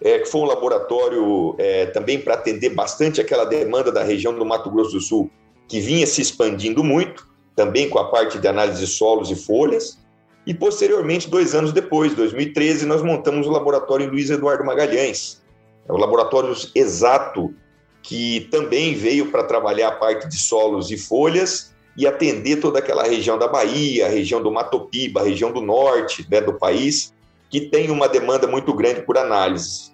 é, 0.00 0.18
que 0.18 0.26
foi 0.26 0.40
um 0.40 0.44
laboratório 0.44 1.54
é, 1.58 1.86
também 1.86 2.18
para 2.18 2.34
atender 2.34 2.70
bastante 2.70 3.20
aquela 3.20 3.44
demanda 3.44 3.92
da 3.92 4.02
região 4.02 4.34
do 4.34 4.44
Mato 4.44 4.70
Grosso 4.70 4.92
do 4.92 5.00
Sul, 5.00 5.30
que 5.68 5.80
vinha 5.80 6.06
se 6.06 6.22
expandindo 6.22 6.82
muito, 6.82 7.28
também 7.54 7.88
com 7.88 7.98
a 7.98 8.10
parte 8.10 8.38
de 8.38 8.48
análise 8.48 8.80
de 8.80 8.86
solos 8.86 9.30
e 9.30 9.36
folhas. 9.36 9.98
E 10.46 10.54
posteriormente, 10.54 11.28
dois 11.28 11.54
anos 11.54 11.72
depois, 11.72 12.14
2013, 12.14 12.86
nós 12.86 13.02
montamos 13.02 13.46
o 13.46 13.50
laboratório 13.50 14.10
Luiz 14.10 14.30
Eduardo 14.30 14.64
Magalhães. 14.64 15.42
É 15.86 15.92
o 15.92 15.96
laboratório 15.96 16.54
exato 16.74 17.54
que 18.02 18.48
também 18.50 18.94
veio 18.94 19.30
para 19.30 19.44
trabalhar 19.44 19.88
a 19.88 19.92
parte 19.92 20.26
de 20.28 20.38
solos 20.38 20.90
e 20.90 20.96
folhas 20.96 21.74
e 21.96 22.06
atender 22.06 22.56
toda 22.56 22.78
aquela 22.78 23.02
região 23.02 23.38
da 23.38 23.46
Bahia, 23.46 24.08
região 24.08 24.42
do 24.42 24.50
Matopiba, 24.50 25.20
a 25.20 25.24
região 25.24 25.52
do 25.52 25.60
norte 25.60 26.26
né, 26.30 26.40
do 26.40 26.54
país, 26.54 27.12
que 27.50 27.62
tem 27.62 27.90
uma 27.90 28.08
demanda 28.08 28.46
muito 28.46 28.72
grande 28.72 29.02
por 29.02 29.18
análise. 29.18 29.90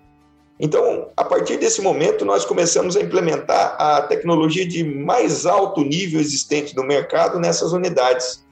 Então, 0.59 1.11
a 1.17 1.25
partir 1.25 1.59
desse 1.59 1.83
momento, 1.83 2.25
nós 2.25 2.45
começamos 2.45 2.97
a 2.97 3.01
implementar 3.01 3.77
a 3.79 4.03
tecnologia 4.03 4.67
de 4.67 4.85
mais 4.85 5.45
alto 5.45 5.83
nível 5.83 6.21
existente 6.21 6.75
no 6.77 6.83
mercado 6.83 7.39
nessas 7.39 7.73
unidades. 7.73 8.45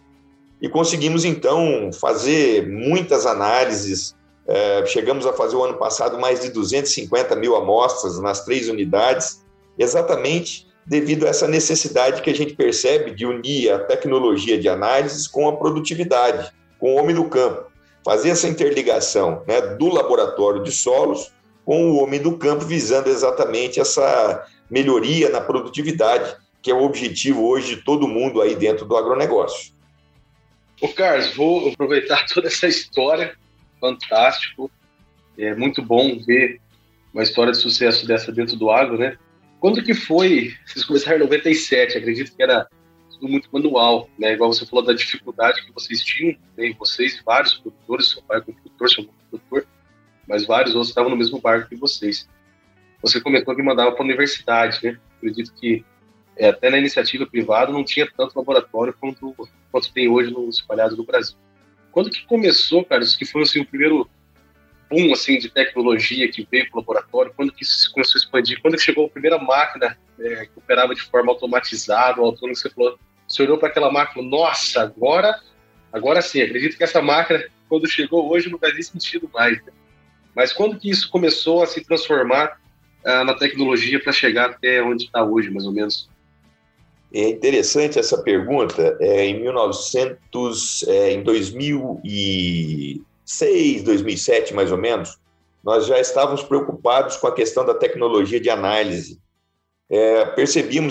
E 0.60 0.68
conseguimos, 0.68 1.24
então, 1.24 1.90
fazer 1.92 2.66
muitas 2.66 3.26
análises. 3.26 4.14
É, 4.46 4.84
chegamos 4.86 5.26
a 5.26 5.32
fazer 5.32 5.56
o 5.56 5.64
ano 5.64 5.78
passado 5.78 6.18
mais 6.18 6.40
de 6.40 6.50
250 6.50 7.34
mil 7.36 7.56
amostras 7.56 8.20
nas 8.20 8.44
três 8.44 8.68
unidades, 8.68 9.42
exatamente 9.78 10.66
devido 10.86 11.24
a 11.24 11.30
essa 11.30 11.48
necessidade 11.48 12.20
que 12.20 12.28
a 12.28 12.34
gente 12.34 12.54
percebe 12.54 13.12
de 13.12 13.24
unir 13.24 13.72
a 13.72 13.78
tecnologia 13.78 14.58
de 14.58 14.68
análises 14.68 15.26
com 15.26 15.48
a 15.48 15.56
produtividade, 15.56 16.52
com 16.78 16.94
o 16.94 16.98
homem 16.98 17.14
do 17.14 17.24
campo. 17.24 17.72
Fazer 18.04 18.30
essa 18.30 18.48
interligação 18.48 19.42
né, 19.46 19.60
do 19.76 19.88
laboratório 19.88 20.62
de 20.62 20.70
solos 20.70 21.32
com 21.64 21.90
o 21.90 22.02
homem 22.02 22.20
do 22.20 22.36
campo, 22.36 22.64
visando 22.64 23.08
exatamente 23.08 23.80
essa 23.80 24.46
melhoria 24.70 25.30
na 25.30 25.40
produtividade, 25.40 26.36
que 26.60 26.70
é 26.70 26.74
o 26.74 26.82
objetivo 26.82 27.46
hoje 27.46 27.76
de 27.76 27.82
todo 27.82 28.06
mundo 28.06 28.42
aí 28.42 28.54
dentro 28.54 28.84
do 28.84 28.96
agronegócio. 28.96 29.72
Ô 30.80 30.88
Carlos, 30.88 31.34
vou 31.34 31.70
aproveitar 31.70 32.26
toda 32.32 32.48
essa 32.48 32.66
história, 32.66 33.34
fantástico, 33.80 34.70
é 35.38 35.54
muito 35.54 35.82
bom 35.82 36.18
ver 36.24 36.60
uma 37.12 37.22
história 37.22 37.52
de 37.52 37.58
sucesso 37.58 38.06
dessa 38.06 38.30
dentro 38.32 38.56
do 38.56 38.70
agro, 38.70 38.98
né? 38.98 39.16
Quando 39.60 39.82
que 39.82 39.94
foi? 39.94 40.52
Vocês 40.66 40.84
começaram 40.84 41.16
em 41.16 41.22
97, 41.22 41.98
acredito 41.98 42.36
que 42.36 42.42
era 42.42 42.68
tudo 43.24 43.28
muito 43.30 43.48
manual, 43.50 44.08
né? 44.18 44.34
Igual 44.34 44.52
você 44.52 44.66
falou 44.66 44.84
da 44.84 44.92
dificuldade 44.92 45.64
que 45.64 45.72
vocês 45.72 46.02
tinham, 46.02 46.36
né? 46.56 46.74
vocês 46.78 47.18
e 47.18 47.22
vários 47.22 47.54
produtores, 47.54 48.10
seu 48.10 48.22
pai 48.22 48.38
é 48.38 48.40
produtor, 48.42 48.90
seu 48.90 49.04
produtor, 49.30 49.66
mas 50.28 50.46
vários 50.46 50.74
outros 50.74 50.90
estavam 50.90 51.10
no 51.10 51.16
mesmo 51.16 51.40
barco 51.40 51.68
que 51.68 51.76
vocês. 51.76 52.28
Você 53.00 53.20
comentou 53.20 53.56
que 53.56 53.62
mandava 53.62 53.92
para 53.92 54.02
a 54.02 54.04
universidade, 54.04 54.78
né? 54.82 54.98
Acredito 55.16 55.54
que 55.54 55.84
é, 56.36 56.48
até 56.48 56.68
na 56.68 56.78
iniciativa 56.78 57.26
privada 57.26 57.72
não 57.72 57.84
tinha 57.84 58.06
tanto 58.14 58.36
laboratório 58.36 58.94
quanto, 59.00 59.34
quanto 59.70 59.92
tem 59.92 60.08
hoje 60.08 60.30
no 60.30 60.48
espalhado 60.48 60.96
no 60.96 61.04
Brasil. 61.04 61.36
Quando 61.92 62.10
que 62.10 62.26
começou, 62.26 62.84
cara, 62.84 63.02
isso 63.02 63.16
que 63.16 63.24
foi 63.24 63.42
assim, 63.42 63.60
o 63.60 63.66
primeiro 63.66 64.08
boom 64.90 65.12
assim, 65.12 65.38
de 65.38 65.48
tecnologia 65.48 66.30
que 66.30 66.46
veio 66.50 66.68
para 66.68 66.76
o 66.76 66.80
laboratório? 66.80 67.32
Quando 67.34 67.52
que 67.52 67.62
isso 67.62 67.90
começou 67.92 68.18
a 68.18 68.22
expandir? 68.22 68.60
Quando 68.60 68.76
que 68.76 68.82
chegou 68.82 69.06
a 69.06 69.10
primeira 69.10 69.38
máquina 69.38 69.96
é, 70.18 70.46
que 70.46 70.58
operava 70.58 70.94
de 70.94 71.02
forma 71.02 71.32
automatizada, 71.32 72.20
autônoma, 72.20 72.54
você 72.54 72.68
falou, 72.68 72.98
você 73.34 73.42
olhou 73.42 73.58
para 73.58 73.68
aquela 73.68 73.90
máquina, 73.90 74.26
nossa, 74.26 74.82
agora, 74.82 75.38
agora 75.92 76.22
sim, 76.22 76.40
acredito 76.40 76.76
que 76.76 76.84
essa 76.84 77.02
máquina, 77.02 77.44
quando 77.68 77.88
chegou 77.88 78.30
hoje, 78.30 78.48
não 78.48 78.58
faz 78.58 78.86
sentido 78.86 79.28
mais. 79.32 79.56
Né? 79.64 79.72
Mas 80.34 80.52
quando 80.52 80.78
que 80.78 80.88
isso 80.88 81.10
começou 81.10 81.62
a 81.62 81.66
se 81.66 81.82
transformar 81.82 82.58
uh, 83.04 83.24
na 83.24 83.34
tecnologia 83.34 84.00
para 84.00 84.12
chegar 84.12 84.50
até 84.50 84.80
onde 84.82 85.04
está 85.04 85.24
hoje, 85.24 85.50
mais 85.50 85.66
ou 85.66 85.72
menos? 85.72 86.08
É 87.12 87.28
interessante 87.28 87.98
essa 87.98 88.22
pergunta. 88.22 88.96
É, 89.00 89.24
em 89.24 89.40
1900, 89.40 90.84
é, 90.88 91.10
em 91.12 91.22
2006, 91.22 93.82
2007, 93.82 94.54
mais 94.54 94.72
ou 94.72 94.78
menos, 94.78 95.18
nós 95.62 95.86
já 95.86 96.00
estávamos 96.00 96.42
preocupados 96.42 97.16
com 97.16 97.28
a 97.28 97.34
questão 97.34 97.64
da 97.64 97.74
tecnologia 97.74 98.40
de 98.40 98.50
análise. 98.50 99.22
É, 99.88 100.24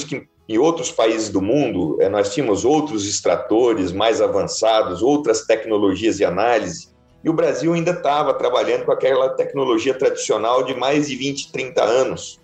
que 0.07 0.32
em 0.47 0.57
outros 0.57 0.91
países 0.91 1.29
do 1.29 1.41
mundo 1.41 1.97
é, 2.01 2.09
nós 2.09 2.33
tínhamos 2.33 2.65
outros 2.65 3.07
extratores 3.07 3.91
mais 3.91 4.21
avançados, 4.21 5.01
outras 5.01 5.45
tecnologias 5.45 6.17
de 6.17 6.25
análise, 6.25 6.93
e 7.23 7.29
o 7.29 7.33
Brasil 7.33 7.73
ainda 7.73 7.91
estava 7.91 8.33
trabalhando 8.33 8.85
com 8.85 8.91
aquela 8.91 9.29
tecnologia 9.29 9.93
tradicional 9.93 10.63
de 10.63 10.75
mais 10.75 11.07
de 11.07 11.15
20, 11.15 11.51
30 11.53 11.81
anos. 11.81 12.39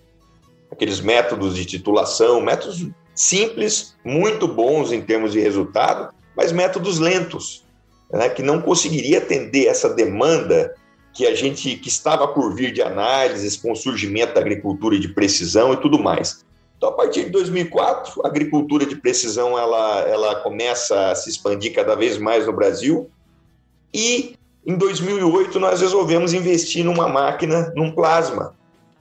Aqueles 0.70 1.00
métodos 1.00 1.54
de 1.54 1.66
titulação, 1.66 2.40
métodos 2.40 2.88
simples, 3.14 3.94
muito 4.02 4.48
bons 4.48 4.90
em 4.90 5.02
termos 5.02 5.32
de 5.32 5.40
resultado, 5.40 6.14
mas 6.34 6.52
métodos 6.52 6.98
lentos, 6.98 7.66
né, 8.10 8.30
que 8.30 8.42
não 8.42 8.62
conseguiria 8.62 9.18
atender 9.18 9.66
essa 9.66 9.90
demanda 9.90 10.74
que 11.12 11.26
a 11.26 11.34
gente 11.34 11.76
que 11.76 11.88
estava 11.88 12.26
por 12.28 12.54
vir 12.54 12.72
de 12.72 12.80
análises 12.80 13.56
com 13.56 13.72
o 13.72 13.76
surgimento 13.76 14.34
da 14.34 14.40
agricultura 14.40 14.98
de 14.98 15.08
precisão 15.08 15.74
e 15.74 15.76
tudo 15.76 15.98
mais. 15.98 16.42
Então, 16.80 16.88
a 16.88 16.92
partir 16.92 17.24
de 17.24 17.30
2004, 17.30 18.22
a 18.24 18.26
agricultura 18.26 18.86
de 18.86 18.96
precisão 18.96 19.58
ela, 19.58 20.00
ela 20.08 20.36
começa 20.36 21.10
a 21.10 21.14
se 21.14 21.28
expandir 21.28 21.74
cada 21.74 21.94
vez 21.94 22.16
mais 22.16 22.46
no 22.46 22.54
Brasil 22.54 23.10
e 23.92 24.34
em 24.66 24.78
2008, 24.78 25.60
nós 25.60 25.82
resolvemos 25.82 26.32
investir 26.32 26.82
numa 26.82 27.06
máquina, 27.06 27.70
num 27.76 27.92
plasma, 27.92 28.54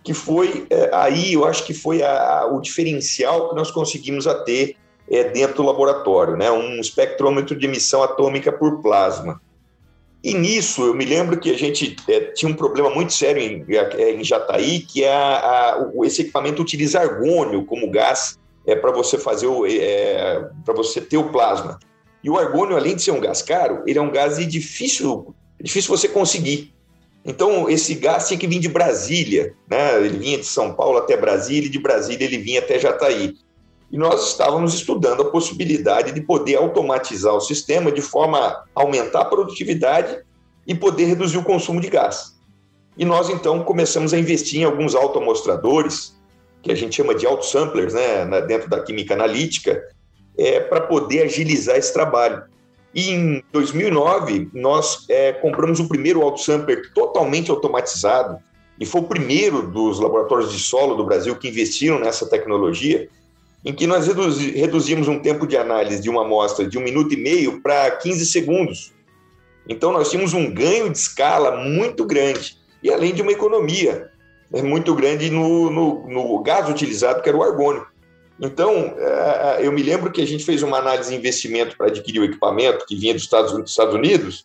que 0.03 0.13
foi 0.13 0.67
é, 0.69 0.89
aí, 0.93 1.31
eu 1.31 1.45
acho 1.45 1.65
que 1.65 1.73
foi 1.73 2.03
a, 2.03 2.39
a, 2.39 2.47
o 2.47 2.59
diferencial 2.59 3.47
que 3.47 3.55
nós 3.55 3.71
conseguimos 3.71 4.27
a 4.27 4.35
ter 4.35 4.75
é, 5.09 5.23
dentro 5.23 5.55
do 5.55 5.63
laboratório, 5.63 6.35
né? 6.35 6.51
um 6.51 6.81
espectrômetro 6.81 7.55
de 7.57 7.65
emissão 7.65 8.03
atômica 8.03 8.51
por 8.51 8.81
plasma. 8.81 9.41
E 10.23 10.33
nisso, 10.33 10.83
eu 10.83 10.93
me 10.93 11.05
lembro 11.05 11.39
que 11.39 11.49
a 11.49 11.57
gente 11.57 11.95
é, 12.07 12.19
tinha 12.31 12.51
um 12.51 12.55
problema 12.55 12.89
muito 12.89 13.13
sério 13.13 13.41
em, 13.41 13.65
é, 13.69 14.11
em 14.11 14.23
Jataí, 14.23 14.79
que 14.81 15.03
é 15.03 15.13
a, 15.13 15.89
esse 16.03 16.23
equipamento 16.23 16.61
utiliza 16.61 16.99
argônio 16.99 17.65
como 17.65 17.89
gás 17.89 18.37
é, 18.67 18.75
para 18.75 18.91
você 18.91 19.17
fazer 19.17 19.47
o, 19.47 19.65
é, 19.65 20.49
para 20.65 20.73
você 20.73 20.99
ter 20.99 21.17
o 21.17 21.31
plasma. 21.31 21.79
E 22.21 22.29
o 22.29 22.37
argônio, 22.37 22.75
além 22.75 22.97
de 22.97 23.01
ser 23.01 23.11
um 23.11 23.21
gás 23.21 23.41
caro, 23.41 23.81
ele 23.87 23.97
é 23.97 24.01
um 24.01 24.11
gás 24.11 24.37
difícil 24.45 25.33
é 25.59 25.63
difícil 25.63 25.95
você 25.95 26.07
conseguir. 26.07 26.73
Então, 27.25 27.69
esse 27.69 27.93
gás 27.95 28.27
tinha 28.27 28.39
que 28.39 28.47
vir 28.47 28.59
de 28.59 28.69
Brasília, 28.69 29.53
né? 29.69 29.97
ele 29.97 30.17
vinha 30.17 30.37
de 30.37 30.45
São 30.45 30.73
Paulo 30.73 30.97
até 30.97 31.17
Brasília, 31.17 31.67
e 31.67 31.71
de 31.71 31.79
Brasília 31.79 32.25
ele 32.25 32.37
vinha 32.37 32.59
até 32.59 32.79
Jataí. 32.79 33.35
E 33.91 33.97
nós 33.97 34.27
estávamos 34.27 34.73
estudando 34.73 35.23
a 35.23 35.31
possibilidade 35.31 36.11
de 36.11 36.21
poder 36.21 36.55
automatizar 36.55 37.33
o 37.33 37.41
sistema 37.41 37.91
de 37.91 38.01
forma 38.01 38.37
a 38.37 38.63
aumentar 38.75 39.21
a 39.21 39.25
produtividade 39.25 40.19
e 40.67 40.75
poder 40.75 41.05
reduzir 41.05 41.37
o 41.37 41.43
consumo 41.43 41.81
de 41.81 41.89
gás. 41.89 42.37
E 42.97 43.05
nós, 43.05 43.29
então, 43.29 43.63
começamos 43.63 44.13
a 44.13 44.19
investir 44.19 44.61
em 44.61 44.65
alguns 44.65 44.93
automostradores, 44.93 46.19
que 46.61 46.71
a 46.71 46.75
gente 46.75 46.95
chama 46.95 47.15
de 47.15 47.25
auto-samplers, 47.25 47.93
né, 47.93 48.41
dentro 48.41 48.69
da 48.69 48.81
química 48.81 49.13
analítica, 49.13 49.81
é, 50.37 50.59
para 50.59 50.81
poder 50.81 51.23
agilizar 51.23 51.77
esse 51.77 51.93
trabalho. 51.93 52.43
E 52.93 53.09
em 53.11 53.43
2009, 53.51 54.49
nós 54.53 55.05
é, 55.09 55.31
compramos 55.31 55.79
o 55.79 55.87
primeiro 55.87 56.21
autosampler 56.21 56.91
totalmente 56.93 57.49
automatizado, 57.49 58.37
e 58.79 58.85
foi 58.85 59.01
o 59.01 59.05
primeiro 59.05 59.67
dos 59.67 59.99
laboratórios 59.99 60.51
de 60.51 60.59
solo 60.59 60.95
do 60.95 61.03
Brasil 61.03 61.35
que 61.35 61.49
investiram 61.49 61.99
nessa 61.99 62.29
tecnologia. 62.29 63.09
Em 63.63 63.73
que 63.73 63.85
nós 63.85 64.07
reduzimos 64.07 65.07
um 65.07 65.19
tempo 65.19 65.45
de 65.45 65.57
análise 65.57 66.01
de 66.01 66.09
uma 66.09 66.23
amostra 66.23 66.65
de 66.65 66.77
um 66.77 66.81
minuto 66.81 67.13
e 67.13 67.17
meio 67.17 67.61
para 67.61 67.91
15 67.91 68.25
segundos. 68.25 68.93
Então, 69.67 69.91
nós 69.91 70.09
tínhamos 70.09 70.33
um 70.33 70.51
ganho 70.51 70.89
de 70.89 70.97
escala 70.97 71.57
muito 71.57 72.05
grande, 72.05 72.57
e 72.81 72.91
além 72.91 73.13
de 73.13 73.21
uma 73.21 73.31
economia 73.31 74.09
né, 74.49 74.61
muito 74.61 74.95
grande 74.95 75.29
no, 75.29 75.69
no, 75.69 76.07
no 76.07 76.41
gás 76.41 76.69
utilizado, 76.69 77.21
que 77.21 77.29
era 77.29 77.37
o 77.37 77.43
argônio. 77.43 77.85
Então, 78.41 78.95
é, 78.97 79.59
eu 79.61 79.71
me 79.71 79.83
lembro 79.83 80.11
que 80.11 80.21
a 80.21 80.27
gente 80.27 80.45
fez 80.45 80.63
uma 80.63 80.77
análise 80.77 81.09
de 81.09 81.15
investimento 81.15 81.77
para 81.77 81.87
adquirir 81.87 82.21
o 82.21 82.23
equipamento 82.23 82.85
que 82.85 82.95
vinha 82.95 83.13
dos 83.13 83.23
Estados, 83.23 83.51
dos 83.51 83.69
Estados 83.69 83.93
Unidos, 83.93 84.43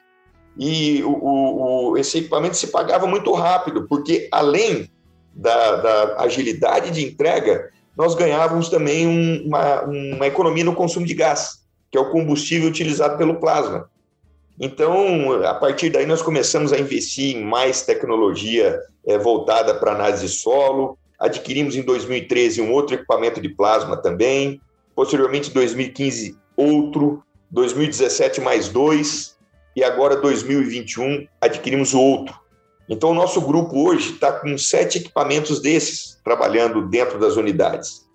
e 0.58 1.02
o, 1.04 1.90
o, 1.92 1.96
esse 1.96 2.18
equipamento 2.18 2.56
se 2.56 2.68
pagava 2.68 3.06
muito 3.06 3.32
rápido, 3.32 3.86
porque 3.88 4.28
além 4.30 4.90
da, 5.32 5.76
da 5.76 6.22
agilidade 6.22 6.90
de 6.90 7.04
entrega, 7.04 7.70
nós 7.96 8.14
ganhávamos 8.14 8.68
também 8.68 9.06
um, 9.06 9.46
uma, 9.46 9.82
uma 9.82 10.26
economia 10.26 10.64
no 10.64 10.74
consumo 10.74 11.06
de 11.06 11.14
gás, 11.14 11.64
que 11.90 11.98
é 11.98 12.00
o 12.00 12.10
combustível 12.10 12.68
utilizado 12.68 13.16
pelo 13.16 13.36
plasma. 13.36 13.88
Então, 14.58 15.32
a 15.42 15.54
partir 15.54 15.90
daí, 15.90 16.06
nós 16.06 16.22
começamos 16.22 16.72
a 16.72 16.78
investir 16.78 17.36
em 17.36 17.44
mais 17.44 17.82
tecnologia 17.82 18.80
é, 19.06 19.18
voltada 19.18 19.74
para 19.74 19.92
análise 19.92 20.26
de 20.26 20.32
solo. 20.32 20.96
Adquirimos 21.18 21.74
em 21.74 21.82
2013 21.82 22.60
um 22.60 22.72
outro 22.72 22.94
equipamento 22.94 23.40
de 23.40 23.48
plasma 23.48 23.96
também. 23.96 24.60
Posteriormente, 24.94 25.50
em 25.50 25.52
2015, 25.52 26.36
outro. 26.56 27.22
2017, 27.50 28.40
mais 28.40 28.68
dois. 28.68 29.36
E 29.76 29.82
agora, 29.82 30.16
2021, 30.16 31.26
adquirimos 31.40 31.94
outro. 31.94 32.34
Então, 32.88 33.10
o 33.10 33.14
nosso 33.14 33.40
grupo 33.40 33.88
hoje 33.88 34.12
está 34.12 34.32
com 34.32 34.58
sete 34.58 34.98
equipamentos 34.98 35.60
desses 35.60 36.18
trabalhando 36.22 36.86
dentro 36.88 37.18
das 37.18 37.36
unidades, 37.36 38.06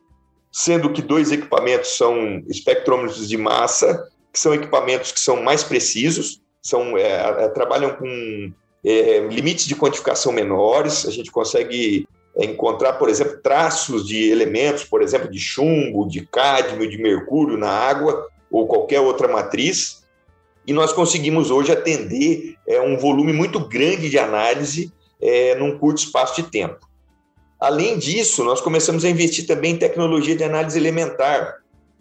sendo 0.51 0.91
que 0.91 1.01
dois 1.01 1.31
equipamentos 1.31 1.97
são 1.97 2.43
espectrômetros 2.47 3.27
de 3.27 3.37
massa, 3.37 4.07
que 4.31 4.39
são 4.39 4.53
equipamentos 4.53 5.11
que 5.11 5.19
são 5.19 5.41
mais 5.41 5.63
precisos, 5.63 6.41
são, 6.61 6.97
é, 6.97 7.45
é, 7.45 7.47
trabalham 7.49 7.95
com 7.95 8.51
é, 8.85 9.19
limites 9.27 9.65
de 9.65 9.75
quantificação 9.75 10.31
menores, 10.31 11.05
a 11.05 11.11
gente 11.11 11.31
consegue 11.31 12.07
é, 12.35 12.45
encontrar, 12.45 12.93
por 12.93 13.09
exemplo, 13.09 13.39
traços 13.41 14.07
de 14.07 14.29
elementos, 14.29 14.83
por 14.83 15.01
exemplo, 15.01 15.29
de 15.29 15.39
chumbo, 15.39 16.07
de 16.07 16.25
cádmio, 16.25 16.89
de 16.89 16.97
mercúrio 16.97 17.57
na 17.57 17.69
água 17.69 18.27
ou 18.51 18.67
qualquer 18.67 18.99
outra 18.99 19.27
matriz, 19.27 19.98
e 20.69 20.73
nós 20.73 20.93
conseguimos 20.93 21.49
hoje 21.49 21.71
atender 21.71 22.55
é, 22.67 22.79
um 22.79 22.95
volume 22.95 23.33
muito 23.33 23.59
grande 23.59 24.07
de 24.07 24.19
análise 24.19 24.93
é, 25.19 25.55
num 25.55 25.75
curto 25.79 25.97
espaço 25.97 26.39
de 26.39 26.47
tempo. 26.47 26.87
Além 27.59 27.97
disso, 27.97 28.43
nós 28.43 28.61
começamos 28.61 29.03
a 29.03 29.09
investir 29.09 29.47
também 29.47 29.73
em 29.73 29.77
tecnologia 29.77 30.35
de 30.35 30.43
análise 30.43 30.77
elementar. 30.77 31.55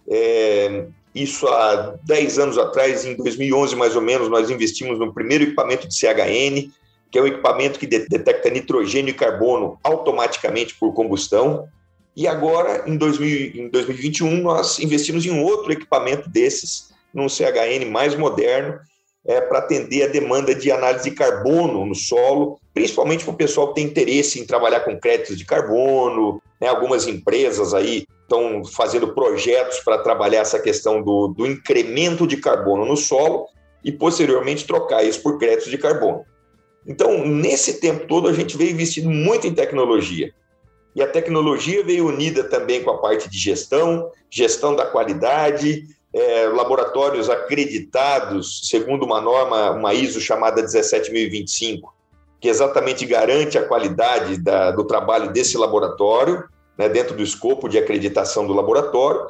É, 0.07 0.85
isso 1.15 1.49
há 1.49 1.95
10 2.05 2.39
anos 2.39 2.59
atrás, 2.59 3.07
em 3.07 3.17
2011 3.17 3.75
mais 3.75 3.97
ou 3.97 4.03
menos, 4.03 4.29
nós 4.29 4.51
investimos 4.51 4.99
no 4.99 5.15
primeiro 5.15 5.45
equipamento 5.45 5.89
de 5.89 5.95
CHN, 5.95 6.71
que 7.11 7.19
é 7.19 7.23
um 7.23 7.27
equipamento 7.27 7.79
que 7.79 7.87
detecta 7.87 8.51
nitrogênio 8.51 9.13
e 9.13 9.15
carbono 9.15 9.79
automaticamente 9.83 10.75
por 10.75 10.93
combustão. 10.93 11.67
E 12.15 12.27
agora, 12.27 12.85
em, 12.87 12.99
2000, 12.99 13.65
em 13.65 13.71
2021, 13.71 14.43
nós 14.43 14.79
investimos 14.79 15.25
em 15.25 15.41
outro 15.43 15.73
equipamento 15.73 16.29
desses, 16.29 16.89
num 17.12 17.29
CHN 17.29 17.87
mais 17.91 18.15
moderno, 18.15 18.79
é, 19.27 19.41
para 19.41 19.59
atender 19.59 20.05
a 20.05 20.09
demanda 20.09 20.55
de 20.55 20.71
análise 20.71 21.05
de 21.05 21.17
carbono 21.17 21.85
no 21.85 21.95
solo, 21.95 22.59
principalmente 22.73 23.25
para 23.25 23.35
o 23.35 23.37
pessoal 23.37 23.69
que 23.69 23.75
tem 23.75 23.85
interesse 23.85 24.41
em 24.41 24.47
trabalhar 24.47 24.81
com 24.81 24.99
créditos 24.99 25.37
de 25.37 25.45
carbono. 25.45 26.41
Né? 26.61 26.69
Algumas 26.69 27.07
empresas 27.07 27.75
aí 27.75 28.07
estão 28.23 28.65
fazendo 28.65 29.15
projetos 29.15 29.81
para 29.81 29.99
trabalhar 29.99 30.41
essa 30.41 30.59
questão 30.59 31.03
do, 31.03 31.29
do 31.29 31.47
incremento 31.47 32.27
de 32.27 32.37
carbono 32.38 32.85
no 32.85 32.97
solo 32.97 33.47
e, 33.85 33.93
posteriormente, 33.93 34.67
trocar 34.67 35.03
isso 35.03 35.23
por 35.23 35.38
créditos 35.38 35.71
de 35.71 35.78
carbono. 35.78 36.25
Então, 36.87 37.26
nesse 37.26 37.80
tempo 37.80 38.06
todo, 38.06 38.28
a 38.28 38.32
gente 38.32 38.56
veio 38.56 38.71
investindo 38.71 39.11
muito 39.11 39.47
em 39.47 39.54
tecnologia. 39.54 40.32
E 40.97 41.02
a 41.02 41.06
tecnologia 41.06 41.85
veio 41.85 42.06
unida 42.06 42.45
também 42.45 42.82
com 42.82 42.91
a 42.91 42.99
parte 42.99 43.28
de 43.28 43.39
gestão, 43.39 44.11
gestão 44.30 44.75
da 44.75 44.87
qualidade, 44.87 45.87
é, 46.19 46.49
laboratórios 46.49 47.31
acreditados 47.31 48.69
segundo 48.69 49.04
uma 49.04 49.21
norma, 49.21 49.71
uma 49.71 49.95
ISO 49.95 50.21
chamada 50.21 50.67
17025, 50.67 51.95
que 52.41 52.49
exatamente 52.49 53.07
garante 53.07 53.57
a 53.57 53.65
qualidade 53.65 54.37
da, 54.43 54.73
do 54.73 54.85
trabalho 54.85 55.33
desse 55.33 55.57
laboratório, 55.57 56.45
né, 56.76 56.89
dentro 56.89 57.17
do 57.17 57.23
escopo 57.23 57.69
de 57.69 57.78
acreditação 57.78 58.47
do 58.47 58.52
laboratório, 58.52 59.26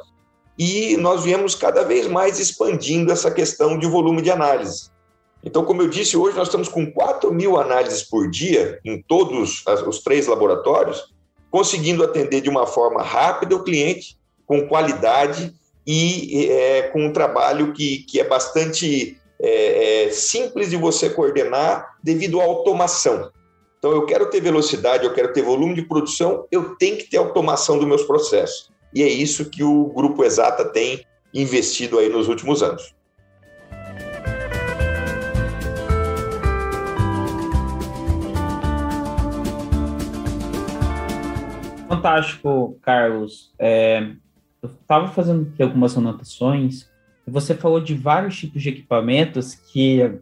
e 0.57 0.97
nós 0.97 1.23
viemos 1.23 1.55
cada 1.55 1.83
vez 1.83 2.07
mais 2.07 2.39
expandindo 2.39 3.11
essa 3.11 3.31
questão 3.31 3.77
de 3.77 3.87
volume 3.87 4.21
de 4.21 4.31
análise. 4.31 4.89
Então, 5.43 5.63
como 5.63 5.81
eu 5.81 5.87
disse, 5.87 6.17
hoje 6.17 6.35
nós 6.35 6.47
estamos 6.47 6.67
com 6.67 6.91
4 6.91 7.31
mil 7.31 7.57
análises 7.57 8.03
por 8.03 8.29
dia 8.29 8.79
em 8.83 9.01
todos 9.01 9.63
os 9.87 9.99
três 9.99 10.27
laboratórios, 10.27 11.13
conseguindo 11.49 12.03
atender 12.03 12.41
de 12.41 12.49
uma 12.49 12.67
forma 12.67 13.01
rápida 13.01 13.55
o 13.55 13.63
cliente, 13.63 14.17
com 14.45 14.67
qualidade 14.67 15.53
e 15.91 16.51
é, 16.51 16.83
com 16.83 17.03
um 17.03 17.11
trabalho 17.11 17.73
que, 17.73 18.03
que 18.03 18.19
é 18.19 18.23
bastante 18.23 19.19
é, 19.41 20.03
é, 20.05 20.11
simples 20.11 20.69
de 20.69 20.77
você 20.77 21.09
coordenar 21.09 21.97
devido 22.03 22.39
à 22.39 22.43
automação. 22.43 23.31
Então, 23.79 23.91
eu 23.91 24.05
quero 24.05 24.29
ter 24.29 24.39
velocidade, 24.39 25.03
eu 25.03 25.13
quero 25.15 25.33
ter 25.33 25.41
volume 25.41 25.73
de 25.73 25.81
produção, 25.81 26.45
eu 26.51 26.75
tenho 26.75 26.95
que 26.95 27.09
ter 27.09 27.17
automação 27.17 27.79
dos 27.79 27.87
meus 27.87 28.03
processos. 28.03 28.69
E 28.93 29.01
é 29.01 29.07
isso 29.07 29.49
que 29.49 29.63
o 29.63 29.85
Grupo 29.85 30.23
Exata 30.23 30.63
tem 30.63 31.03
investido 31.33 31.97
aí 31.97 32.07
nos 32.07 32.27
últimos 32.27 32.61
anos. 32.61 32.93
Fantástico, 41.87 42.77
Carlos. 42.83 43.51
É, 43.57 44.11
eu 44.61 44.69
estava 44.69 45.07
fazendo 45.07 45.51
algumas 45.59 45.97
anotações, 45.97 46.89
você 47.29 47.53
falou 47.53 47.79
de 47.79 47.93
vários 47.93 48.37
tipos 48.37 48.61
de 48.61 48.69
equipamentos 48.69 49.55
que, 49.55 50.19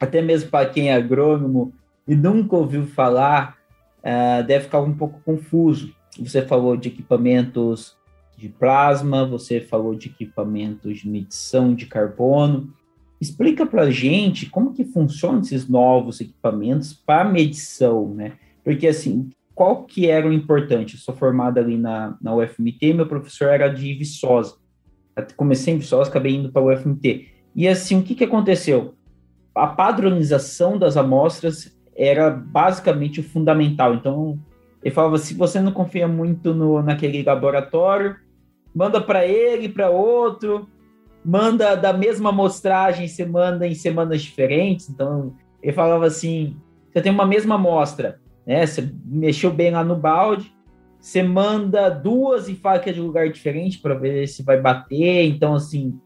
até 0.00 0.22
mesmo 0.22 0.50
para 0.50 0.68
quem 0.68 0.90
é 0.90 0.94
agrônomo 0.94 1.72
e 2.06 2.14
nunca 2.14 2.56
ouviu 2.56 2.86
falar, 2.86 3.58
uh, 4.00 4.44
deve 4.46 4.64
ficar 4.64 4.80
um 4.80 4.94
pouco 4.94 5.20
confuso. 5.24 5.94
Você 6.18 6.42
falou 6.42 6.76
de 6.76 6.88
equipamentos 6.88 7.96
de 8.36 8.48
plasma, 8.48 9.26
você 9.26 9.60
falou 9.60 9.94
de 9.94 10.08
equipamentos 10.08 11.00
de 11.00 11.08
medição 11.08 11.74
de 11.74 11.86
carbono. 11.86 12.72
Explica 13.20 13.64
para 13.66 13.82
a 13.82 13.90
gente 13.90 14.46
como 14.46 14.72
que 14.72 14.84
funcionam 14.84 15.40
esses 15.40 15.68
novos 15.68 16.20
equipamentos 16.20 16.92
para 16.92 17.24
medição, 17.24 18.12
né? 18.14 18.32
Porque, 18.62 18.86
assim, 18.86 19.30
qual 19.54 19.84
que 19.84 20.08
era 20.08 20.26
o 20.26 20.32
importante? 20.32 20.94
Eu 20.94 21.00
sou 21.00 21.14
formado 21.14 21.58
ali 21.58 21.78
na, 21.78 22.16
na 22.20 22.34
UFMT, 22.34 22.92
meu 22.92 23.06
professor 23.06 23.48
era 23.48 23.68
de 23.68 23.94
Viçosa. 23.94 24.56
Comecei 25.36 25.74
em 25.74 25.78
Viçosa, 25.78 26.10
acabei 26.10 26.34
indo 26.34 26.50
para 26.50 26.60
a 26.62 26.64
UFMT. 26.64 27.28
E 27.54 27.68
assim, 27.68 27.98
o 27.98 28.02
que, 28.02 28.14
que 28.14 28.24
aconteceu? 28.24 28.94
A 29.54 29.68
padronização 29.68 30.76
das 30.76 30.96
amostras 30.96 31.78
era 31.96 32.30
basicamente 32.30 33.20
o 33.20 33.22
fundamental. 33.22 33.94
Então, 33.94 34.38
ele 34.82 34.92
falava, 34.92 35.16
se 35.18 35.34
você 35.34 35.60
não 35.60 35.70
confia 35.70 36.08
muito 36.08 36.52
no, 36.52 36.82
naquele 36.82 37.22
laboratório, 37.22 38.16
manda 38.74 39.00
para 39.00 39.24
ele, 39.24 39.68
para 39.68 39.88
outro, 39.88 40.68
manda 41.24 41.76
da 41.76 41.92
mesma 41.92 42.30
amostragem, 42.30 43.06
manda 43.28 43.66
em 43.66 43.74
semanas 43.74 44.20
diferentes. 44.20 44.90
Então, 44.90 45.32
ele 45.62 45.72
falava 45.72 46.06
assim, 46.06 46.56
você 46.92 47.00
tem 47.00 47.12
uma 47.12 47.24
mesma 47.24 47.54
amostra, 47.54 48.20
né? 48.46 48.66
Você 48.66 48.90
mexeu 49.04 49.50
bem 49.50 49.70
lá 49.70 49.84
no 49.84 49.96
balde, 49.96 50.52
você 51.00 51.22
manda 51.22 51.88
duas 51.90 52.48
e 52.48 52.54
fala 52.54 52.78
que 52.78 52.88
é 52.88 52.92
de 52.92 53.00
lugar 53.00 53.28
diferente 53.30 53.78
para 53.78 53.94
ver 53.94 54.26
se 54.26 54.42
vai 54.42 54.60
bater. 54.60 55.26
Então, 55.26 55.54
assim, 55.54 55.98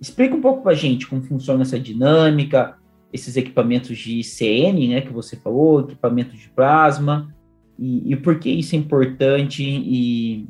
explica 0.00 0.34
um 0.34 0.40
pouco 0.40 0.62
para 0.62 0.72
a 0.72 0.74
gente 0.74 1.06
como 1.06 1.22
funciona 1.22 1.62
essa 1.62 1.78
dinâmica, 1.78 2.76
esses 3.12 3.36
equipamentos 3.36 3.96
de 3.98 4.22
CN, 4.22 4.88
né, 4.88 5.00
que 5.00 5.12
você 5.12 5.36
falou, 5.36 5.80
equipamentos 5.80 6.38
de 6.38 6.48
plasma, 6.48 7.34
e, 7.78 8.12
e 8.12 8.16
por 8.16 8.38
que 8.38 8.50
isso 8.50 8.74
é 8.74 8.78
importante 8.78 9.62
e, 9.62 10.46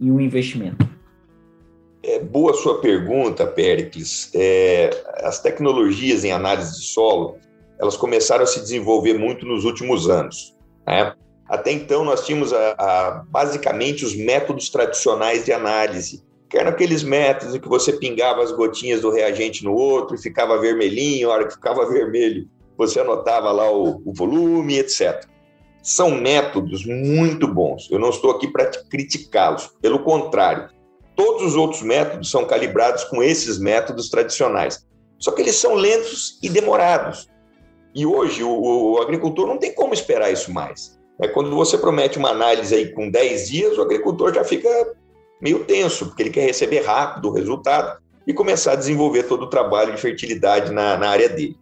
e 0.00 0.10
um 0.10 0.20
investimento. 0.20 0.86
É 2.02 2.20
boa 2.20 2.54
sua 2.54 2.80
pergunta, 2.80 3.46
Pericles. 3.46 4.30
É, 4.34 4.90
as 5.22 5.40
tecnologias 5.40 6.24
em 6.24 6.32
análise 6.32 6.78
de 6.78 6.86
solo, 6.86 7.36
elas 7.78 7.96
começaram 7.96 8.44
a 8.44 8.46
se 8.46 8.60
desenvolver 8.60 9.14
muito 9.14 9.46
nos 9.46 9.64
últimos 9.64 10.08
anos. 10.08 10.57
Né? 10.88 11.12
Até 11.46 11.70
então, 11.70 12.02
nós 12.02 12.24
tínhamos 12.24 12.52
a, 12.52 12.74
a, 12.78 13.24
basicamente 13.28 14.04
os 14.04 14.16
métodos 14.16 14.70
tradicionais 14.70 15.44
de 15.44 15.52
análise, 15.52 16.24
que 16.48 16.56
eram 16.56 16.70
aqueles 16.70 17.02
métodos 17.02 17.54
em 17.54 17.60
que 17.60 17.68
você 17.68 17.92
pingava 17.92 18.42
as 18.42 18.52
gotinhas 18.52 19.02
do 19.02 19.10
reagente 19.10 19.62
no 19.62 19.74
outro 19.74 20.16
e 20.16 20.22
ficava 20.22 20.58
vermelhinho, 20.58 21.30
a 21.30 21.34
hora 21.34 21.46
que 21.46 21.52
ficava 21.52 21.84
vermelho, 21.92 22.48
você 22.76 23.00
anotava 23.00 23.50
lá 23.52 23.70
o, 23.70 24.00
o 24.04 24.14
volume, 24.14 24.78
etc. 24.78 25.26
São 25.82 26.10
métodos 26.10 26.86
muito 26.86 27.46
bons. 27.46 27.88
Eu 27.90 27.98
não 27.98 28.10
estou 28.10 28.30
aqui 28.30 28.48
para 28.48 28.70
criticá-los. 28.88 29.70
Pelo 29.80 30.00
contrário, 30.00 30.70
todos 31.14 31.42
os 31.42 31.56
outros 31.56 31.82
métodos 31.82 32.30
são 32.30 32.44
calibrados 32.44 33.04
com 33.04 33.22
esses 33.22 33.58
métodos 33.58 34.08
tradicionais. 34.08 34.86
Só 35.18 35.32
que 35.32 35.42
eles 35.42 35.56
são 35.56 35.74
lentos 35.74 36.38
e 36.42 36.48
demorados. 36.48 37.28
E 37.98 38.06
hoje 38.06 38.44
o, 38.44 38.92
o 38.92 39.02
agricultor 39.02 39.48
não 39.48 39.58
tem 39.58 39.74
como 39.74 39.92
esperar 39.92 40.32
isso 40.32 40.52
mais. 40.52 40.96
É 41.20 41.26
quando 41.26 41.50
você 41.56 41.76
promete 41.76 42.16
uma 42.16 42.30
análise 42.30 42.72
aí 42.72 42.92
com 42.92 43.10
10 43.10 43.48
dias, 43.48 43.76
o 43.76 43.82
agricultor 43.82 44.32
já 44.32 44.44
fica 44.44 44.68
meio 45.42 45.64
tenso, 45.64 46.06
porque 46.06 46.22
ele 46.22 46.30
quer 46.30 46.46
receber 46.46 46.82
rápido 46.82 47.28
o 47.28 47.32
resultado 47.32 48.00
e 48.24 48.32
começar 48.32 48.72
a 48.72 48.76
desenvolver 48.76 49.24
todo 49.24 49.42
o 49.42 49.50
trabalho 49.50 49.92
de 49.92 50.00
fertilidade 50.00 50.72
na, 50.72 50.96
na 50.96 51.08
área 51.08 51.28
dele. 51.28 51.56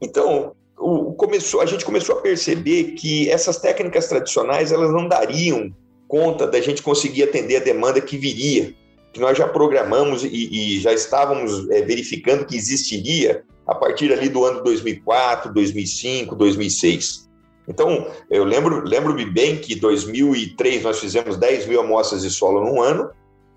Então, 0.00 0.52
o, 0.78 1.12
começou, 1.12 1.60
a 1.60 1.66
gente 1.66 1.84
começou 1.84 2.16
a 2.16 2.22
perceber 2.22 2.92
que 2.92 3.28
essas 3.28 3.58
técnicas 3.58 4.08
tradicionais 4.08 4.72
elas 4.72 4.90
não 4.90 5.06
dariam 5.06 5.70
conta 6.06 6.46
da 6.46 6.62
gente 6.62 6.82
conseguir 6.82 7.24
atender 7.24 7.56
a 7.56 7.64
demanda 7.64 8.00
que 8.00 8.16
viria, 8.16 8.72
que 9.12 9.20
nós 9.20 9.36
já 9.36 9.46
programamos 9.46 10.24
e, 10.24 10.30
e 10.30 10.80
já 10.80 10.94
estávamos 10.94 11.68
é, 11.68 11.82
verificando 11.82 12.46
que 12.46 12.56
existiria 12.56 13.44
a 13.68 13.74
partir 13.74 14.10
ali 14.12 14.30
do 14.30 14.44
ano 14.44 14.62
2004, 14.62 15.52
2005, 15.52 16.34
2006. 16.34 17.28
Então, 17.68 18.10
eu 18.30 18.44
lembro, 18.44 18.82
lembro-me 18.82 19.26
bem 19.26 19.58
que 19.58 19.74
em 19.74 19.78
2003 19.78 20.82
nós 20.82 20.98
fizemos 20.98 21.36
10 21.36 21.66
mil 21.66 21.80
amostras 21.80 22.22
de 22.22 22.30
solo 22.30 22.64
num 22.64 22.80
ano, 22.80 23.10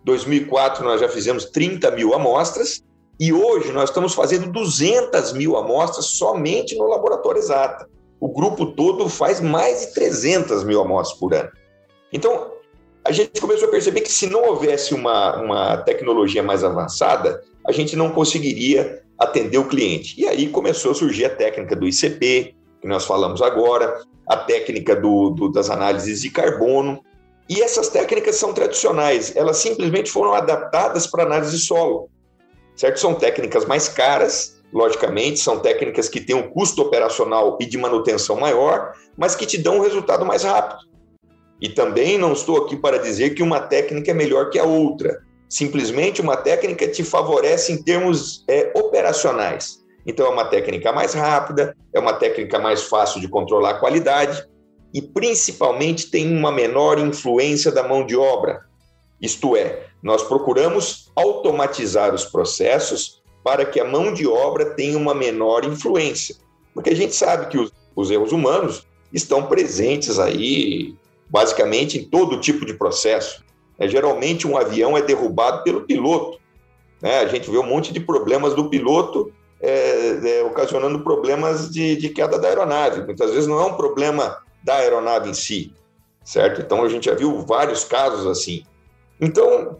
2004 0.03 0.83
nós 0.83 0.99
já 0.99 1.07
fizemos 1.07 1.45
30 1.45 1.91
mil 1.91 2.13
amostras, 2.13 2.83
e 3.17 3.31
hoje 3.31 3.71
nós 3.71 3.89
estamos 3.89 4.13
fazendo 4.13 4.51
200 4.51 5.33
mil 5.33 5.55
amostras 5.55 6.07
somente 6.07 6.75
no 6.75 6.87
laboratório 6.87 7.39
exata. 7.39 7.87
O 8.19 8.27
grupo 8.27 8.65
todo 8.65 9.07
faz 9.07 9.39
mais 9.39 9.81
de 9.81 9.93
300 9.93 10.63
mil 10.63 10.81
amostras 10.81 11.17
por 11.17 11.33
ano. 11.33 11.49
Então, 12.11 12.51
a 13.05 13.11
gente 13.11 13.39
começou 13.39 13.67
a 13.67 13.71
perceber 13.71 14.01
que 14.01 14.11
se 14.11 14.27
não 14.27 14.43
houvesse 14.43 14.93
uma, 14.93 15.41
uma 15.41 15.77
tecnologia 15.77 16.43
mais 16.43 16.63
avançada, 16.63 17.43
a 17.65 17.71
gente 17.71 17.95
não 17.95 18.11
conseguiria 18.11 19.01
atender 19.21 19.59
o 19.59 19.67
cliente. 19.67 20.19
E 20.19 20.27
aí 20.27 20.47
começou 20.47 20.91
a 20.91 20.95
surgir 20.95 21.25
a 21.25 21.29
técnica 21.29 21.75
do 21.75 21.87
ICP, 21.87 22.55
que 22.81 22.87
nós 22.87 23.05
falamos 23.05 23.39
agora, 23.41 24.01
a 24.27 24.35
técnica 24.35 24.95
do, 24.95 25.29
do, 25.29 25.51
das 25.51 25.69
análises 25.69 26.21
de 26.21 26.31
carbono. 26.31 27.03
E 27.47 27.61
essas 27.61 27.89
técnicas 27.89 28.35
são 28.37 28.51
tradicionais, 28.51 29.35
elas 29.35 29.57
simplesmente 29.57 30.09
foram 30.09 30.33
adaptadas 30.33 31.05
para 31.05 31.23
análise 31.23 31.51
de 31.51 31.63
solo. 31.63 32.09
Certo? 32.75 32.99
São 32.99 33.13
técnicas 33.13 33.65
mais 33.65 33.87
caras, 33.87 34.59
logicamente, 34.73 35.39
são 35.39 35.59
técnicas 35.59 36.09
que 36.09 36.19
têm 36.19 36.35
um 36.35 36.49
custo 36.49 36.81
operacional 36.81 37.57
e 37.61 37.65
de 37.65 37.77
manutenção 37.77 38.39
maior, 38.39 38.93
mas 39.15 39.35
que 39.35 39.45
te 39.45 39.57
dão 39.57 39.77
um 39.77 39.81
resultado 39.81 40.25
mais 40.25 40.43
rápido. 40.43 40.89
E 41.61 41.69
também 41.69 42.17
não 42.17 42.33
estou 42.33 42.57
aqui 42.57 42.75
para 42.75 42.97
dizer 42.97 43.35
que 43.35 43.43
uma 43.43 43.59
técnica 43.59 44.09
é 44.09 44.15
melhor 44.15 44.49
que 44.49 44.57
a 44.57 44.63
outra. 44.63 45.21
Simplesmente 45.51 46.21
uma 46.21 46.37
técnica 46.37 46.87
te 46.87 47.03
favorece 47.03 47.73
em 47.73 47.83
termos 47.83 48.45
é, 48.47 48.71
operacionais. 48.73 49.81
Então, 50.07 50.25
é 50.25 50.29
uma 50.29 50.45
técnica 50.45 50.93
mais 50.93 51.13
rápida, 51.13 51.75
é 51.93 51.99
uma 51.99 52.13
técnica 52.13 52.57
mais 52.57 52.83
fácil 52.83 53.19
de 53.19 53.27
controlar 53.27 53.71
a 53.71 53.79
qualidade 53.79 54.47
e, 54.93 55.01
principalmente, 55.01 56.09
tem 56.09 56.33
uma 56.33 56.53
menor 56.53 56.97
influência 56.99 57.69
da 57.69 57.85
mão 57.85 58.05
de 58.05 58.15
obra. 58.15 58.61
Isto 59.21 59.57
é, 59.57 59.87
nós 60.01 60.23
procuramos 60.23 61.11
automatizar 61.17 62.15
os 62.15 62.23
processos 62.23 63.21
para 63.43 63.65
que 63.65 63.77
a 63.77 63.83
mão 63.83 64.13
de 64.13 64.25
obra 64.25 64.73
tenha 64.73 64.97
uma 64.97 65.13
menor 65.13 65.65
influência. 65.65 66.33
Porque 66.73 66.91
a 66.91 66.95
gente 66.95 67.13
sabe 67.13 67.47
que 67.47 67.57
os, 67.57 67.73
os 67.93 68.09
erros 68.09 68.31
humanos 68.31 68.87
estão 69.11 69.47
presentes 69.47 70.17
aí 70.17 70.95
basicamente 71.29 71.97
em 71.97 72.05
todo 72.05 72.39
tipo 72.39 72.65
de 72.65 72.73
processo. 72.73 73.43
É, 73.81 73.87
geralmente 73.87 74.47
um 74.47 74.55
avião 74.55 74.95
é 74.95 75.01
derrubado 75.01 75.63
pelo 75.63 75.81
piloto. 75.81 76.39
Né? 77.01 77.17
A 77.17 77.25
gente 77.25 77.49
vê 77.49 77.57
um 77.57 77.65
monte 77.65 77.91
de 77.91 77.99
problemas 77.99 78.53
do 78.53 78.69
piloto 78.69 79.33
é, 79.59 80.37
é, 80.39 80.43
ocasionando 80.43 80.99
problemas 80.99 81.67
de, 81.71 81.95
de, 81.95 82.09
queda 82.09 82.37
da 82.37 82.47
aeronave. 82.47 83.03
Muitas 83.03 83.31
vezes 83.31 83.47
não 83.47 83.59
é 83.59 83.65
um 83.65 83.73
problema 83.73 84.37
da 84.63 84.75
aeronave 84.75 85.31
em 85.31 85.33
si, 85.33 85.73
certo? 86.23 86.61
Então 86.61 86.83
a 86.83 86.89
gente 86.89 87.05
já 87.05 87.15
viu 87.15 87.39
vários 87.39 87.83
casos 87.83 88.27
assim. 88.27 88.63
Então, 89.19 89.77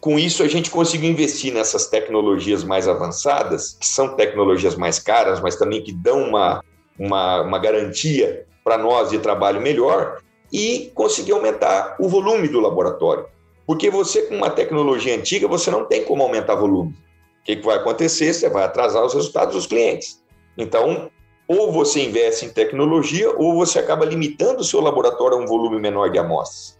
com 0.00 0.18
isso 0.18 0.42
a 0.42 0.48
gente 0.48 0.70
conseguiu 0.70 1.10
investir 1.10 1.52
nessas 1.52 1.88
tecnologias 1.88 2.64
mais 2.64 2.88
avançadas, 2.88 3.76
que 3.78 3.86
são 3.86 4.16
tecnologias 4.16 4.76
mais 4.76 4.98
caras, 4.98 5.40
mas 5.40 5.56
também 5.56 5.82
que 5.82 5.92
dão 5.92 6.22
uma, 6.22 6.64
uma, 6.98 7.42
uma 7.42 7.58
garantia 7.58 8.46
para 8.64 8.78
nós 8.78 9.10
de 9.10 9.18
trabalho 9.18 9.60
melhor, 9.60 10.22
e 10.52 10.90
conseguir 10.94 11.32
aumentar 11.32 11.96
o 11.98 12.08
volume 12.08 12.48
do 12.48 12.60
laboratório. 12.60 13.26
Porque 13.66 13.90
você, 13.90 14.22
com 14.22 14.36
uma 14.36 14.50
tecnologia 14.50 15.16
antiga, 15.16 15.48
você 15.48 15.70
não 15.70 15.84
tem 15.84 16.04
como 16.04 16.22
aumentar 16.22 16.54
volume. 16.54 16.92
O 17.40 17.44
que, 17.44 17.56
vai 17.56 17.76
acontecer? 17.76 18.32
Você 18.32 18.48
vai 18.48 18.64
atrasar 18.64 19.04
os 19.04 19.14
resultados 19.14 19.54
dos 19.54 19.66
clientes. 19.66 20.22
Então, 20.56 21.10
ou 21.48 21.72
você 21.72 22.04
investe 22.04 22.46
em 22.46 22.50
tecnologia, 22.50 23.30
ou 23.36 23.54
você 23.54 23.78
acaba 23.78 24.04
limitando 24.04 24.60
o 24.60 24.64
seu 24.64 24.80
laboratório 24.80 25.36
a 25.36 25.40
um 25.40 25.46
volume 25.46 25.80
menor 25.80 26.10
de 26.10 26.18
amostras. 26.18 26.76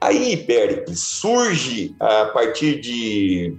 Aí, 0.00 0.36
Pericles, 0.38 1.00
surge 1.00 1.94
a 2.00 2.26
partir 2.26 2.80
de 2.80 3.54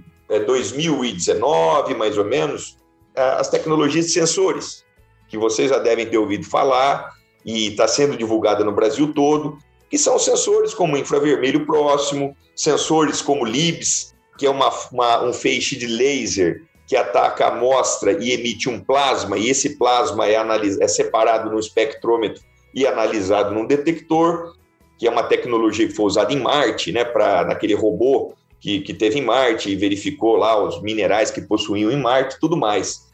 2019, 0.46 1.92
é, 1.92 1.96
mais 1.96 2.18
ou 2.18 2.24
menos, 2.24 2.76
as 3.14 3.48
tecnologias 3.48 4.06
de 4.06 4.12
sensores, 4.12 4.84
que 5.28 5.38
vocês 5.38 5.70
já 5.70 5.78
devem 5.78 6.06
ter 6.06 6.18
ouvido 6.18 6.44
falar, 6.44 7.10
e 7.44 7.68
está 7.68 7.88
sendo 7.88 8.16
divulgada 8.16 8.64
no 8.64 8.72
Brasil 8.72 9.12
todo, 9.12 9.58
que 9.90 9.98
são 9.98 10.18
sensores 10.18 10.72
como 10.72 10.96
infravermelho 10.96 11.66
próximo, 11.66 12.36
sensores 12.54 13.20
como 13.20 13.44
LIBS, 13.44 14.14
que 14.38 14.46
é 14.46 14.50
uma, 14.50 14.70
uma, 14.90 15.24
um 15.24 15.32
feixe 15.32 15.76
de 15.76 15.86
laser 15.86 16.62
que 16.86 16.96
ataca 16.96 17.46
a 17.46 17.48
amostra 17.48 18.12
e 18.12 18.32
emite 18.32 18.68
um 18.68 18.80
plasma, 18.80 19.38
e 19.38 19.48
esse 19.48 19.76
plasma 19.76 20.26
é, 20.26 20.36
analis, 20.36 20.80
é 20.80 20.88
separado 20.88 21.50
no 21.50 21.58
espectrômetro 21.58 22.42
e 22.74 22.86
analisado 22.86 23.54
num 23.54 23.66
detector, 23.66 24.54
que 24.98 25.06
é 25.06 25.10
uma 25.10 25.22
tecnologia 25.22 25.86
que 25.86 25.94
foi 25.94 26.06
usada 26.06 26.32
em 26.32 26.40
Marte, 26.40 26.92
né, 26.92 27.04
para 27.04 27.44
naquele 27.44 27.74
robô 27.74 28.34
que, 28.60 28.80
que 28.80 28.94
teve 28.94 29.18
em 29.18 29.24
Marte 29.24 29.70
e 29.70 29.76
verificou 29.76 30.36
lá 30.36 30.62
os 30.62 30.80
minerais 30.82 31.30
que 31.30 31.40
possuíam 31.40 31.90
em 31.90 32.00
Marte, 32.00 32.38
tudo 32.40 32.56
mais 32.56 33.11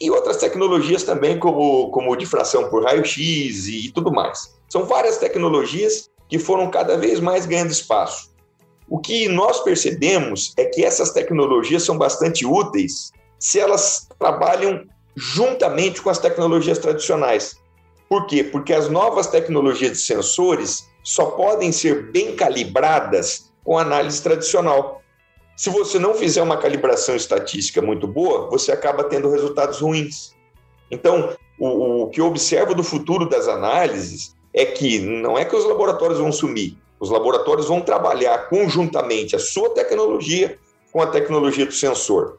e 0.00 0.10
outras 0.10 0.36
tecnologias 0.36 1.02
também, 1.02 1.38
como, 1.38 1.90
como 1.90 2.16
difração 2.16 2.68
por 2.68 2.84
raio-x 2.84 3.66
e, 3.66 3.86
e 3.86 3.92
tudo 3.92 4.12
mais. 4.12 4.54
São 4.68 4.84
várias 4.84 5.18
tecnologias 5.18 6.10
que 6.28 6.38
foram 6.38 6.70
cada 6.70 6.96
vez 6.96 7.20
mais 7.20 7.46
ganhando 7.46 7.70
espaço. 7.70 8.34
O 8.88 8.98
que 8.98 9.28
nós 9.28 9.60
percebemos 9.60 10.52
é 10.56 10.64
que 10.64 10.84
essas 10.84 11.10
tecnologias 11.10 11.82
são 11.82 11.98
bastante 11.98 12.46
úteis 12.46 13.10
se 13.38 13.58
elas 13.58 14.08
trabalham 14.18 14.84
juntamente 15.14 16.00
com 16.00 16.10
as 16.10 16.18
tecnologias 16.18 16.78
tradicionais. 16.78 17.56
Por 18.08 18.26
quê? 18.26 18.44
Porque 18.44 18.72
as 18.72 18.88
novas 18.88 19.26
tecnologias 19.26 19.92
de 19.92 19.98
sensores 19.98 20.88
só 21.02 21.26
podem 21.26 21.72
ser 21.72 22.10
bem 22.12 22.36
calibradas 22.36 23.52
com 23.64 23.78
análise 23.78 24.22
tradicional. 24.22 25.02
Se 25.56 25.70
você 25.70 25.98
não 25.98 26.12
fizer 26.12 26.42
uma 26.42 26.58
calibração 26.58 27.16
estatística 27.16 27.80
muito 27.80 28.06
boa, 28.06 28.50
você 28.50 28.72
acaba 28.72 29.04
tendo 29.04 29.30
resultados 29.30 29.80
ruins. 29.80 30.34
Então, 30.90 31.34
o, 31.58 32.02
o 32.02 32.10
que 32.10 32.20
eu 32.20 32.26
observo 32.26 32.74
do 32.74 32.84
futuro 32.84 33.26
das 33.26 33.48
análises 33.48 34.36
é 34.52 34.66
que 34.66 34.98
não 34.98 35.38
é 35.38 35.46
que 35.46 35.56
os 35.56 35.64
laboratórios 35.64 36.18
vão 36.18 36.30
sumir, 36.30 36.76
os 37.00 37.08
laboratórios 37.08 37.68
vão 37.68 37.80
trabalhar 37.80 38.50
conjuntamente 38.50 39.34
a 39.34 39.38
sua 39.38 39.70
tecnologia 39.70 40.58
com 40.92 41.00
a 41.00 41.06
tecnologia 41.06 41.64
do 41.64 41.72
sensor. 41.72 42.36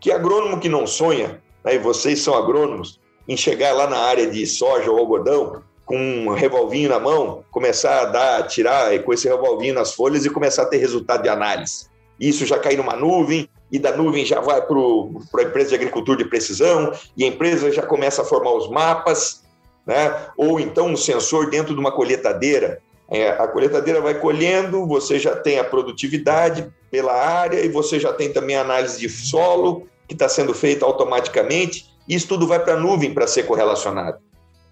Que 0.00 0.10
agrônomo 0.10 0.58
que 0.58 0.68
não 0.68 0.86
sonha, 0.86 1.42
né, 1.62 1.74
e 1.74 1.78
vocês 1.78 2.20
são 2.20 2.34
agrônomos, 2.34 2.98
em 3.28 3.36
chegar 3.36 3.74
lá 3.74 3.86
na 3.86 3.98
área 3.98 4.26
de 4.26 4.46
soja 4.46 4.90
ou 4.90 4.98
algodão 4.98 5.62
com 5.84 5.98
um 5.98 6.32
revolvinho 6.32 6.88
na 6.88 6.98
mão, 6.98 7.44
começar 7.50 8.00
a 8.00 8.04
dar, 8.06 8.46
tirar 8.46 8.98
com 9.02 9.12
esse 9.12 9.28
revolvinho 9.28 9.74
nas 9.74 9.92
folhas 9.92 10.24
e 10.24 10.30
começar 10.30 10.62
a 10.62 10.66
ter 10.66 10.78
resultado 10.78 11.22
de 11.22 11.28
análise 11.28 11.92
isso 12.18 12.46
já 12.46 12.58
cai 12.58 12.76
numa 12.76 12.96
nuvem, 12.96 13.48
e 13.70 13.78
da 13.78 13.96
nuvem 13.96 14.24
já 14.24 14.40
vai 14.40 14.62
para 14.62 15.42
a 15.42 15.44
empresa 15.44 15.70
de 15.70 15.74
agricultura 15.74 16.18
de 16.18 16.28
precisão, 16.28 16.92
e 17.16 17.24
a 17.24 17.28
empresa 17.28 17.72
já 17.72 17.82
começa 17.82 18.22
a 18.22 18.24
formar 18.24 18.52
os 18.52 18.70
mapas, 18.70 19.42
né? 19.86 20.28
ou 20.36 20.60
então 20.60 20.88
um 20.88 20.96
sensor 20.96 21.50
dentro 21.50 21.74
de 21.74 21.80
uma 21.80 21.92
colheitadeira. 21.92 22.80
É, 23.10 23.30
a 23.30 23.46
colheitadeira 23.46 24.00
vai 24.00 24.14
colhendo, 24.14 24.86
você 24.86 25.18
já 25.18 25.36
tem 25.36 25.58
a 25.58 25.64
produtividade 25.64 26.72
pela 26.90 27.12
área, 27.12 27.60
e 27.60 27.68
você 27.68 27.98
já 27.98 28.12
tem 28.12 28.32
também 28.32 28.56
a 28.56 28.62
análise 28.62 28.98
de 28.98 29.08
solo, 29.08 29.88
que 30.06 30.14
está 30.14 30.28
sendo 30.28 30.54
feita 30.54 30.84
automaticamente, 30.84 31.92
isso 32.08 32.28
tudo 32.28 32.46
vai 32.46 32.62
para 32.62 32.74
a 32.74 32.80
nuvem 32.80 33.12
para 33.12 33.26
ser 33.26 33.44
correlacionado. 33.44 34.18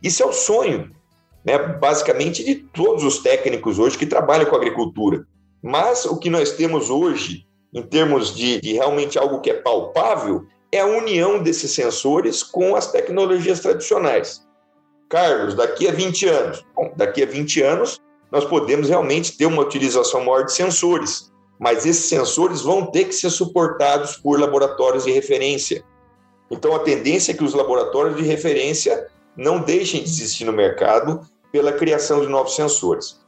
Isso 0.03 0.23
é 0.23 0.27
o 0.27 0.33
sonho, 0.33 0.91
né? 1.45 1.59
basicamente, 1.59 2.45
de 2.45 2.55
todos 2.55 3.05
os 3.05 3.19
técnicos 3.19 3.79
hoje 3.79 3.99
que 3.99 4.07
trabalham 4.07 4.47
com 4.47 4.57
agricultura. 4.57 5.25
Mas 5.63 6.05
o 6.05 6.19
que 6.19 6.29
nós 6.29 6.53
temos 6.53 6.91
hoje, 6.91 7.47
em 7.73 7.83
termos 7.83 8.35
de, 8.35 8.61
de 8.61 8.73
realmente 8.73 9.19
algo 9.19 9.41
que 9.41 9.51
é 9.51 9.55
palpável, 9.55 10.45
é 10.73 10.81
a 10.81 10.87
união 10.87 11.43
desses 11.43 11.71
sensores 11.73 12.43
com 12.43 12.75
as 12.75 12.91
tecnologias 12.91 13.61
tradicionais. 13.61 14.43
Carlos, 15.09 15.55
daqui 15.55 15.87
a 15.87 15.93
20 15.93 16.27
anos, 16.27 16.65
bom, 16.75 16.93
daqui 16.97 17.23
a 17.23 17.27
20 17.27 17.63
anos 17.63 18.01
nós 18.31 18.47
podemos 18.47 18.89
realmente 18.89 19.37
ter 19.37 19.45
uma 19.45 19.61
utilização 19.61 20.25
maior 20.25 20.47
de 20.47 20.55
sensores, 20.55 21.31
mas 21.61 21.85
esses 21.85 22.07
sensores 22.07 22.63
vão 22.63 22.87
ter 22.87 23.05
que 23.05 23.13
ser 23.13 23.29
suportados 23.29 24.17
por 24.17 24.41
laboratórios 24.41 25.05
de 25.05 25.13
referência. 25.13 25.85
Então, 26.51 26.75
a 26.75 26.79
tendência 26.79 27.33
é 27.33 27.35
que 27.37 27.45
os 27.45 27.53
laboratórios 27.53 28.17
de 28.17 28.23
referência 28.23 29.07
não 29.37 29.61
deixem 29.61 30.03
de 30.03 30.09
existir 30.09 30.45
no 30.45 30.53
mercado 30.53 31.21
pela 31.53 31.73
criação 31.73 32.23
de 32.23 32.29
novos 32.29 32.57
sensores. 32.57 33.21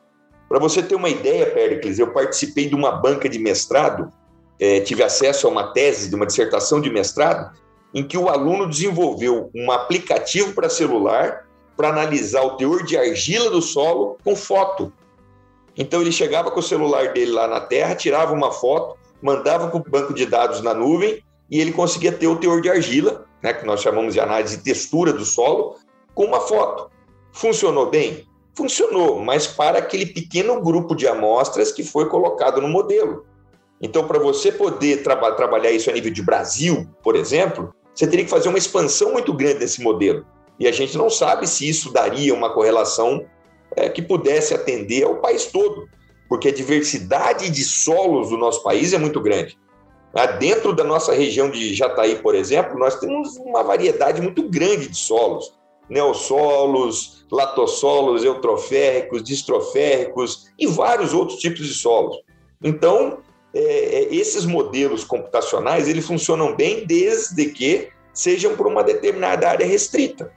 Para 0.48 0.58
você 0.58 0.82
ter 0.82 0.94
uma 0.94 1.08
ideia, 1.08 1.46
Pericles, 1.46 1.98
eu 1.98 2.12
participei 2.12 2.68
de 2.68 2.74
uma 2.74 2.92
banca 2.92 3.28
de 3.28 3.38
mestrado, 3.38 4.12
é, 4.58 4.80
tive 4.80 5.02
acesso 5.02 5.46
a 5.46 5.50
uma 5.50 5.72
tese 5.72 6.08
de 6.08 6.14
uma 6.14 6.26
dissertação 6.26 6.80
de 6.80 6.90
mestrado, 6.90 7.52
em 7.92 8.02
que 8.02 8.18
o 8.18 8.28
aluno 8.28 8.68
desenvolveu 8.68 9.50
um 9.54 9.70
aplicativo 9.70 10.52
para 10.52 10.68
celular 10.68 11.46
para 11.76 11.88
analisar 11.88 12.42
o 12.42 12.56
teor 12.56 12.84
de 12.84 12.96
argila 12.96 13.50
do 13.50 13.62
solo 13.62 14.16
com 14.24 14.36
foto. 14.36 14.92
Então 15.76 16.00
ele 16.00 16.12
chegava 16.12 16.50
com 16.50 16.60
o 16.60 16.62
celular 16.62 17.12
dele 17.12 17.32
lá 17.32 17.48
na 17.48 17.60
Terra, 17.60 17.94
tirava 17.94 18.32
uma 18.32 18.52
foto, 18.52 18.96
mandava 19.20 19.68
para 19.68 19.78
o 19.78 19.90
banco 19.90 20.14
de 20.14 20.26
dados 20.26 20.60
na 20.60 20.72
nuvem 20.72 21.22
e 21.50 21.60
ele 21.60 21.72
conseguia 21.72 22.12
ter 22.12 22.26
o 22.26 22.36
teor 22.36 22.60
de 22.60 22.70
argila, 22.70 23.26
né, 23.42 23.52
que 23.52 23.66
nós 23.66 23.80
chamamos 23.80 24.14
de 24.14 24.20
análise 24.20 24.56
de 24.56 24.62
textura 24.62 25.12
do 25.12 25.24
solo, 25.24 25.76
com 26.14 26.24
uma 26.24 26.40
foto. 26.40 26.90
Funcionou 27.32 27.90
bem? 27.90 28.26
Funcionou, 28.56 29.20
mas 29.20 29.46
para 29.46 29.78
aquele 29.78 30.06
pequeno 30.06 30.60
grupo 30.60 30.94
de 30.94 31.08
amostras 31.08 31.72
que 31.72 31.82
foi 31.82 32.08
colocado 32.08 32.60
no 32.60 32.68
modelo. 32.68 33.26
Então, 33.80 34.06
para 34.06 34.18
você 34.18 34.52
poder 34.52 35.02
tra 35.02 35.16
trabalhar 35.32 35.70
isso 35.70 35.90
a 35.90 35.92
nível 35.92 36.12
de 36.12 36.22
Brasil, 36.22 36.88
por 37.02 37.16
exemplo, 37.16 37.74
você 37.94 38.06
teria 38.06 38.24
que 38.24 38.30
fazer 38.30 38.48
uma 38.48 38.58
expansão 38.58 39.12
muito 39.12 39.32
grande 39.32 39.58
desse 39.58 39.82
modelo. 39.82 40.24
E 40.58 40.68
a 40.68 40.72
gente 40.72 40.96
não 40.96 41.10
sabe 41.10 41.46
se 41.48 41.68
isso 41.68 41.92
daria 41.92 42.32
uma 42.32 42.52
correlação 42.52 43.26
é, 43.76 43.88
que 43.88 44.00
pudesse 44.00 44.54
atender 44.54 45.04
ao 45.04 45.16
país 45.16 45.46
todo, 45.46 45.88
porque 46.28 46.48
a 46.48 46.54
diversidade 46.54 47.50
de 47.50 47.64
solos 47.64 48.30
do 48.30 48.38
nosso 48.38 48.62
país 48.62 48.92
é 48.92 48.98
muito 48.98 49.20
grande. 49.20 49.58
Ah, 50.14 50.26
dentro 50.26 50.72
da 50.72 50.84
nossa 50.84 51.12
região 51.12 51.50
de 51.50 51.74
Jataí, 51.74 52.16
por 52.16 52.36
exemplo, 52.36 52.78
nós 52.78 53.00
temos 53.00 53.36
uma 53.36 53.64
variedade 53.64 54.22
muito 54.22 54.48
grande 54.48 54.88
de 54.88 54.96
solos 54.96 55.52
neossolos, 55.88 57.13
latossolos, 57.30 58.24
eutroférricos, 58.24 59.22
distroférricos 59.22 60.46
e 60.58 60.66
vários 60.66 61.12
outros 61.12 61.38
tipos 61.38 61.66
de 61.66 61.74
solos. 61.74 62.16
Então, 62.62 63.18
é, 63.54 63.60
é, 63.60 64.14
esses 64.14 64.44
modelos 64.44 65.04
computacionais 65.04 65.88
eles 65.88 66.06
funcionam 66.06 66.56
bem 66.56 66.84
desde 66.86 67.46
que 67.46 67.88
sejam 68.12 68.56
para 68.56 68.68
uma 68.68 68.82
determinada 68.82 69.48
área 69.48 69.66
restrita. 69.66 70.32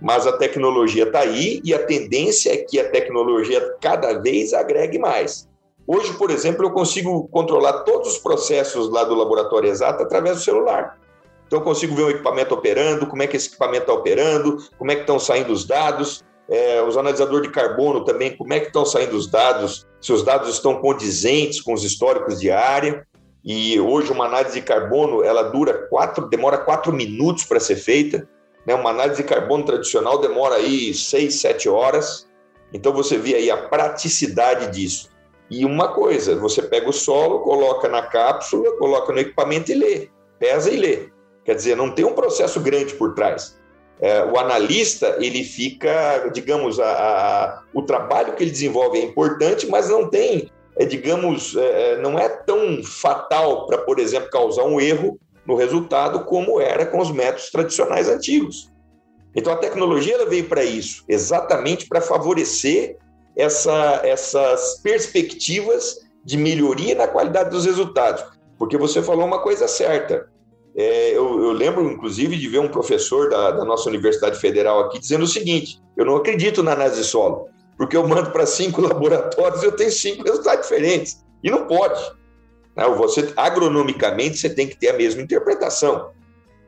Mas 0.00 0.26
a 0.26 0.36
tecnologia 0.36 1.04
está 1.04 1.20
aí 1.20 1.60
e 1.64 1.72
a 1.72 1.84
tendência 1.84 2.52
é 2.52 2.56
que 2.58 2.78
a 2.78 2.90
tecnologia 2.90 3.60
cada 3.80 4.18
vez 4.20 4.52
agregue 4.52 4.98
mais. 4.98 5.48
Hoje, 5.86 6.12
por 6.14 6.30
exemplo, 6.30 6.66
eu 6.66 6.70
consigo 6.72 7.28
controlar 7.28 7.84
todos 7.84 8.14
os 8.14 8.18
processos 8.18 8.90
lá 8.90 9.04
do 9.04 9.14
laboratório 9.14 9.70
exato 9.70 10.02
através 10.02 10.38
do 10.38 10.42
celular. 10.42 10.98
Então, 11.46 11.60
eu 11.60 11.64
consigo 11.64 11.94
ver 11.94 12.02
o 12.02 12.10
equipamento 12.10 12.54
operando, 12.54 13.06
como 13.06 13.22
é 13.22 13.26
que 13.26 13.36
esse 13.36 13.48
equipamento 13.48 13.82
está 13.82 13.92
operando, 13.92 14.58
como 14.78 14.90
é 14.90 14.94
que 14.94 15.02
estão 15.02 15.18
saindo 15.18 15.52
os 15.52 15.64
dados. 15.64 16.24
É, 16.48 16.80
os 16.80 16.96
analisadores 16.96 17.48
de 17.48 17.52
carbono 17.52 18.04
também, 18.04 18.36
como 18.36 18.52
é 18.52 18.60
que 18.60 18.68
estão 18.68 18.86
saindo 18.86 19.16
os 19.16 19.26
dados, 19.28 19.84
se 20.00 20.12
os 20.12 20.22
dados 20.22 20.48
estão 20.48 20.80
condizentes 20.80 21.60
com 21.60 21.72
os 21.72 21.82
históricos 21.82 22.40
de 22.40 22.50
área. 22.50 23.04
E 23.44 23.78
hoje 23.80 24.12
uma 24.12 24.26
análise 24.26 24.54
de 24.54 24.62
carbono, 24.62 25.24
ela 25.24 25.42
dura 25.42 25.86
quatro, 25.88 26.26
demora 26.28 26.58
quatro 26.58 26.92
minutos 26.92 27.44
para 27.44 27.60
ser 27.60 27.76
feita. 27.76 28.28
Né? 28.64 28.74
Uma 28.74 28.90
análise 28.90 29.22
de 29.22 29.28
carbono 29.28 29.64
tradicional 29.64 30.18
demora 30.18 30.56
aí 30.56 30.92
seis, 30.94 31.40
sete 31.40 31.68
horas. 31.68 32.28
Então 32.72 32.92
você 32.92 33.16
vê 33.16 33.34
aí 33.34 33.50
a 33.50 33.56
praticidade 33.56 34.72
disso. 34.72 35.08
E 35.48 35.64
uma 35.64 35.88
coisa, 35.88 36.34
você 36.34 36.60
pega 36.60 36.88
o 36.88 36.92
solo, 36.92 37.40
coloca 37.40 37.88
na 37.88 38.02
cápsula, 38.02 38.76
coloca 38.78 39.12
no 39.12 39.20
equipamento 39.20 39.70
e 39.70 39.74
lê, 39.76 40.08
pesa 40.40 40.70
e 40.70 40.76
lê. 40.76 41.08
Quer 41.46 41.54
dizer, 41.54 41.76
não 41.76 41.92
tem 41.92 42.04
um 42.04 42.12
processo 42.12 42.60
grande 42.60 42.92
por 42.94 43.14
trás. 43.14 43.56
É, 44.00 44.24
o 44.24 44.36
analista, 44.36 45.16
ele 45.20 45.42
fica, 45.44 46.28
digamos, 46.34 46.78
a, 46.78 46.90
a, 46.90 47.62
o 47.72 47.82
trabalho 47.82 48.34
que 48.34 48.42
ele 48.42 48.50
desenvolve 48.50 48.98
é 48.98 49.02
importante, 49.02 49.66
mas 49.66 49.88
não 49.88 50.10
tem, 50.10 50.50
é, 50.76 50.84
digamos, 50.84 51.56
é, 51.56 51.92
é 51.92 51.98
não 51.98 52.18
é 52.18 52.28
tão 52.28 52.82
fatal 52.82 53.66
para, 53.66 53.78
por 53.78 53.98
exemplo, 53.98 54.28
causar 54.28 54.64
um 54.64 54.80
erro 54.80 55.18
no 55.46 55.54
resultado 55.54 56.24
como 56.24 56.60
era 56.60 56.84
com 56.84 56.98
os 56.98 57.10
métodos 57.12 57.50
tradicionais 57.50 58.08
antigos. 58.08 58.70
Então, 59.34 59.52
a 59.52 59.56
tecnologia 59.56 60.14
ela 60.14 60.26
veio 60.26 60.48
para 60.48 60.64
isso, 60.64 61.04
exatamente 61.08 61.86
para 61.86 62.00
favorecer 62.00 62.96
essa, 63.36 64.00
essas 64.02 64.80
perspectivas 64.82 66.00
de 66.24 66.36
melhoria 66.36 66.94
na 66.94 67.06
qualidade 67.06 67.50
dos 67.50 67.64
resultados. 67.64 68.24
Porque 68.58 68.76
você 68.76 69.00
falou 69.00 69.26
uma 69.26 69.40
coisa 69.40 69.68
certa. 69.68 70.26
É, 70.76 71.16
eu, 71.16 71.42
eu, 71.42 71.52
lembro, 71.52 71.90
inclusive, 71.90 72.36
de 72.36 72.48
ver 72.48 72.58
um 72.58 72.68
professor 72.68 73.30
da, 73.30 73.50
da, 73.50 73.64
nossa 73.64 73.88
Universidade 73.88 74.38
Federal 74.38 74.80
aqui 74.80 74.98
dizendo 74.98 75.22
o 75.24 75.26
seguinte: 75.26 75.80
eu 75.96 76.04
não 76.04 76.16
acredito 76.16 76.62
na 76.62 76.72
análise 76.72 77.02
solo, 77.02 77.48
porque 77.78 77.96
eu 77.96 78.06
mando 78.06 78.30
para 78.30 78.44
cinco 78.44 78.82
laboratórios 78.86 79.62
e 79.62 79.66
eu 79.66 79.72
tenho 79.72 79.90
cinco 79.90 80.22
resultados 80.22 80.68
diferentes. 80.68 81.24
E 81.42 81.50
não 81.50 81.66
pode. 81.66 81.98
Né? 82.76 82.86
Você, 82.88 83.32
agronomicamente, 83.38 84.36
você 84.36 84.50
tem 84.50 84.68
que 84.68 84.76
ter 84.76 84.90
a 84.90 84.92
mesma 84.92 85.22
interpretação. 85.22 86.10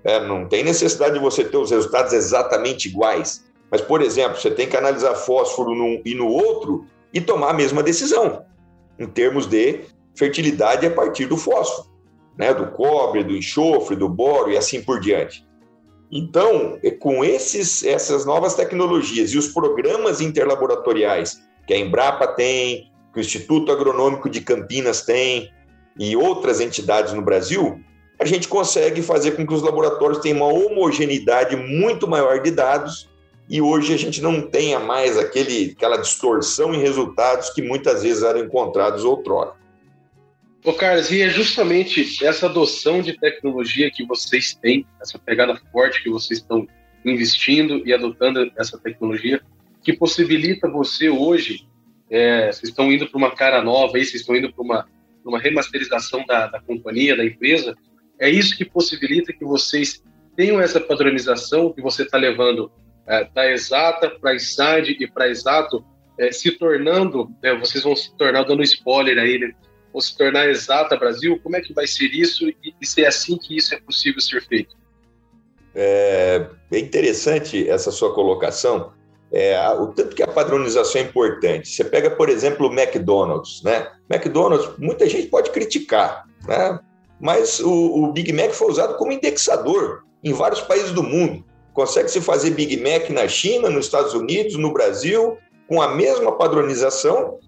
É, 0.03 0.27
não 0.27 0.49
tem 0.49 0.64
necessidade 0.64 1.14
de 1.14 1.21
você 1.21 1.44
ter 1.44 1.59
os 1.59 1.71
resultados 1.71 2.14
exatamente 2.14 2.88
iguais. 2.88 3.44
Mas, 3.71 3.83
por 3.83 4.01
exemplo, 4.01 4.40
você 4.40 4.51
tem 4.51 4.66
que 4.66 4.77
analisar 4.77 5.14
fósforo 5.16 5.75
num 5.75 6.01
e 6.03 6.14
no 6.14 6.29
outro 6.29 6.87
e 7.12 7.21
tomar 7.21 7.51
a 7.51 7.55
mesma 7.55 7.83
decisão, 7.83 8.42
em 8.99 9.07
termos 9.07 9.47
de 9.47 9.81
fertilidade 10.14 10.87
a 10.87 10.90
partir 10.90 11.27
do 11.27 11.37
fósforo 11.37 11.98
né, 12.38 12.55
do 12.55 12.68
cobre, 12.68 13.24
do 13.24 13.37
enxofre, 13.37 13.96
do 13.96 14.09
boro 14.09 14.51
e 14.51 14.57
assim 14.57 14.81
por 14.81 15.01
diante. 15.01 15.46
Então, 16.11 16.79
é 16.83 16.90
com 16.90 17.22
esses, 17.24 17.85
essas 17.85 18.24
novas 18.24 18.55
tecnologias 18.55 19.31
e 19.33 19.38
os 19.38 19.48
programas 19.48 20.20
interlaboratoriais 20.20 21.42
que 21.66 21.74
a 21.74 21.79
Embrapa 21.79 22.27
tem, 22.29 22.90
que 23.12 23.18
o 23.18 23.20
Instituto 23.20 23.70
Agronômico 23.70 24.31
de 24.31 24.40
Campinas 24.40 25.03
tem 25.03 25.51
e 25.98 26.16
outras 26.16 26.61
entidades 26.61 27.12
no 27.12 27.20
Brasil, 27.20 27.81
a 28.18 28.24
gente 28.24 28.48
consegue 28.48 29.03
fazer 29.03 29.33
com 29.33 29.46
que 29.46 29.53
os 29.53 29.62
laboratórios 29.62 30.20
tenham 30.20 30.38
uma 30.38 30.46
homogeneidade 30.46 31.57
muito 31.57 32.09
maior 32.09 32.40
de 32.40 32.51
dados 32.51 33.09
e 33.48 33.61
hoje 33.61 33.92
a 33.92 33.96
gente 33.98 34.22
não 34.22 34.40
tenha 34.40 34.79
mais 34.79 35.18
aquele, 35.18 35.74
aquela 35.77 35.96
distorção 35.96 36.74
em 36.74 36.81
resultados 36.81 37.51
que 37.51 37.62
muitas 37.62 38.03
vezes 38.03 38.22
eram 38.22 38.40
encontrados 38.40 39.05
outrora. 39.05 39.58
Ô, 40.64 40.73
Carlos, 40.73 41.11
e 41.12 41.23
é 41.23 41.29
justamente 41.29 42.25
essa 42.25 42.47
adoção 42.47 43.01
de 43.01 43.16
tecnologia 43.18 43.90
que 43.90 44.05
vocês 44.05 44.55
têm, 44.55 44.85
essa 45.01 45.18
pegada 45.18 45.57
forte 45.73 46.03
que 46.03 46.11
vocês 46.11 46.40
estão 46.40 46.66
investindo 47.05 47.87
e 47.87 47.92
adotando 47.92 48.51
essa 48.59 48.77
tecnologia, 48.79 49.40
que 49.83 49.92
possibilita 49.92 50.68
você 50.68 51.09
hoje, 51.09 51.66
é, 52.11 52.51
vocês 52.51 52.71
estão 52.71 52.90
indo 52.92 53.09
para 53.09 53.18
uma 53.18 53.31
cara 53.31 53.62
nova, 53.62 53.97
aí, 53.97 54.05
vocês 54.05 54.21
estão 54.21 54.35
indo 54.35 54.53
para 54.53 54.62
uma, 54.62 54.88
uma 55.25 55.38
remasterização 55.38 56.25
da, 56.27 56.49
da 56.49 56.61
companhia, 56.61 57.16
da 57.16 57.25
empresa, 57.25 57.77
é 58.18 58.29
isso 58.29 58.57
que 58.57 58.64
possibilita 58.64 59.33
que 59.33 59.44
vocês 59.44 60.03
tenham 60.37 60.61
essa 60.61 60.81
padronização 60.81 61.73
que 61.73 61.81
você 61.81 62.03
está 62.03 62.18
levando 62.18 62.71
é, 63.07 63.25
da 63.33 63.51
exata 63.51 64.11
para 64.11 64.35
inside 64.35 64.97
e 64.99 65.07
para 65.07 65.29
exato, 65.29 65.85
é, 66.18 66.33
se 66.33 66.51
tornando, 66.51 67.31
né, 67.40 67.55
vocês 67.55 67.85
vão 67.85 67.94
se 67.94 68.14
tornar, 68.16 68.42
dando 68.42 68.62
spoiler 68.64 69.18
aí, 69.18 69.38
né, 69.38 69.53
ou 69.99 70.01
se 70.01 70.17
tornar 70.17 70.49
exata 70.49 70.97
Brasil? 70.97 71.41
Como 71.43 71.57
é 71.57 71.61
que 71.61 71.75
vai 71.75 71.87
ser 71.89 72.07
isso 72.07 72.49
e, 72.49 72.73
e 72.81 72.87
se 72.87 73.03
é 73.03 73.09
assim 73.09 73.37
que 73.37 73.57
isso 73.57 73.75
é 73.75 73.81
possível 73.81 74.21
ser 74.21 74.41
feito? 74.47 74.77
É, 75.75 76.47
é 76.71 76.79
interessante 76.79 77.69
essa 77.69 77.91
sua 77.91 78.15
colocação. 78.15 78.93
É, 79.33 79.59
o 79.71 79.89
tanto 79.89 80.15
que 80.15 80.23
a 80.23 80.29
padronização 80.29 81.01
é 81.01 81.05
importante. 81.05 81.69
Você 81.69 81.85
pega, 81.85 82.11
por 82.11 82.29
exemplo, 82.29 82.69
o 82.69 82.73
McDonald's, 82.73 83.61
né? 83.65 83.91
McDonald's, 84.09 84.71
muita 84.79 85.09
gente 85.09 85.27
pode 85.27 85.51
criticar, 85.51 86.25
né? 86.47 86.79
Mas 87.21 87.59
o, 87.59 88.05
o 88.05 88.13
Big 88.13 88.33
Mac 88.33 88.53
foi 88.53 88.71
usado 88.71 88.97
como 88.97 89.11
indexador 89.11 90.05
em 90.23 90.33
vários 90.33 90.61
países 90.61 90.93
do 90.93 91.03
mundo. 91.03 91.45
Consegue 91.75 92.09
se 92.09 92.21
fazer 92.21 92.51
Big 92.51 92.77
Mac 92.77 93.11
na 93.11 93.27
China, 93.27 93.69
nos 93.69 93.87
Estados 93.87 94.15
Unidos, 94.15 94.55
no 94.55 94.73
Brasil, 94.73 95.37
com 95.67 95.83
a 95.83 95.89
mesma 95.89 96.39
padronização 96.39 97.39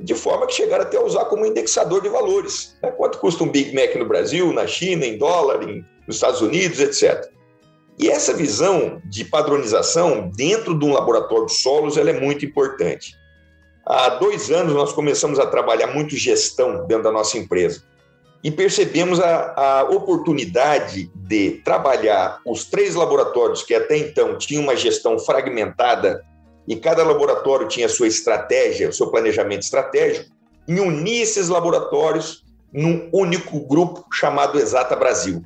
de 0.00 0.14
forma 0.14 0.46
que 0.46 0.54
chegaram 0.54 0.84
até 0.84 0.96
a 0.96 1.02
usar 1.02 1.26
como 1.26 1.44
indexador 1.44 2.02
de 2.02 2.08
valores. 2.08 2.76
Né? 2.82 2.90
Quanto 2.90 3.18
custa 3.18 3.44
um 3.44 3.48
Big 3.48 3.74
Mac 3.74 3.94
no 3.96 4.06
Brasil, 4.06 4.52
na 4.52 4.66
China, 4.66 5.04
em 5.04 5.18
dólar, 5.18 5.62
em, 5.62 5.84
nos 6.06 6.16
Estados 6.16 6.40
Unidos, 6.40 6.80
etc. 6.80 7.30
E 7.98 8.08
essa 8.08 8.32
visão 8.32 9.00
de 9.04 9.24
padronização 9.26 10.30
dentro 10.34 10.78
de 10.78 10.84
um 10.86 10.92
laboratório 10.92 11.46
de 11.46 11.54
solos 11.54 11.98
ela 11.98 12.10
é 12.10 12.18
muito 12.18 12.46
importante. 12.46 13.14
Há 13.84 14.10
dois 14.10 14.50
anos 14.50 14.72
nós 14.72 14.92
começamos 14.92 15.38
a 15.38 15.46
trabalhar 15.46 15.88
muito 15.88 16.16
gestão 16.16 16.86
dentro 16.86 17.04
da 17.04 17.12
nossa 17.12 17.36
empresa 17.36 17.82
e 18.42 18.50
percebemos 18.50 19.20
a, 19.20 19.80
a 19.80 19.82
oportunidade 19.82 21.10
de 21.14 21.60
trabalhar 21.62 22.40
os 22.46 22.64
três 22.64 22.94
laboratórios 22.94 23.62
que 23.62 23.74
até 23.74 23.98
então 23.98 24.38
tinham 24.38 24.62
uma 24.62 24.76
gestão 24.76 25.18
fragmentada 25.18 26.24
e 26.66 26.76
cada 26.76 27.02
laboratório 27.02 27.68
tinha 27.68 27.88
sua 27.88 28.06
estratégia, 28.06 28.88
o 28.88 28.92
seu 28.92 29.10
planejamento 29.10 29.62
estratégico, 29.62 30.30
e 30.68 30.78
unir 30.78 31.22
esses 31.22 31.48
laboratórios 31.48 32.44
num 32.72 33.08
único 33.12 33.58
grupo 33.60 34.04
chamado 34.12 34.58
Exata 34.58 34.94
Brasil. 34.94 35.44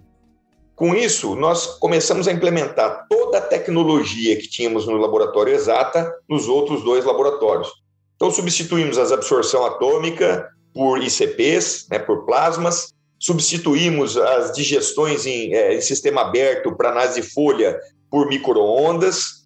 Com 0.77 0.95
isso, 0.95 1.37
nós 1.37 1.79
começamos 1.79 2.27
a 2.27 2.33
implementar 2.33 3.07
toda 3.09 3.39
a 3.39 3.41
tecnologia 3.41 4.37
que 4.37 4.49
tínhamos 4.49 4.87
no 4.87 4.97
laboratório 4.97 5.55
Exata 5.55 6.13
nos 6.29 6.49
outros 6.49 6.83
dois 6.83 7.05
laboratórios. 7.05 7.71
Então, 8.17 8.31
substituímos 8.31 8.99
as 8.99 9.13
absorção 9.13 9.65
atômica 9.65 10.49
por 10.75 11.01
ICPs, 11.01 11.87
né, 11.91 11.99
por 11.99 12.27
plasmas, 12.27 12.93
substituímos 13.19 14.17
as 14.17 14.53
digestões 14.53 15.25
em, 15.25 15.55
é, 15.55 15.75
em 15.75 15.81
sistema 15.81 16.23
aberto 16.23 16.77
para 16.77 16.91
análise 16.91 17.21
de 17.21 17.27
folha 17.27 17.79
por 18.11 18.29
microondas, 18.29 19.44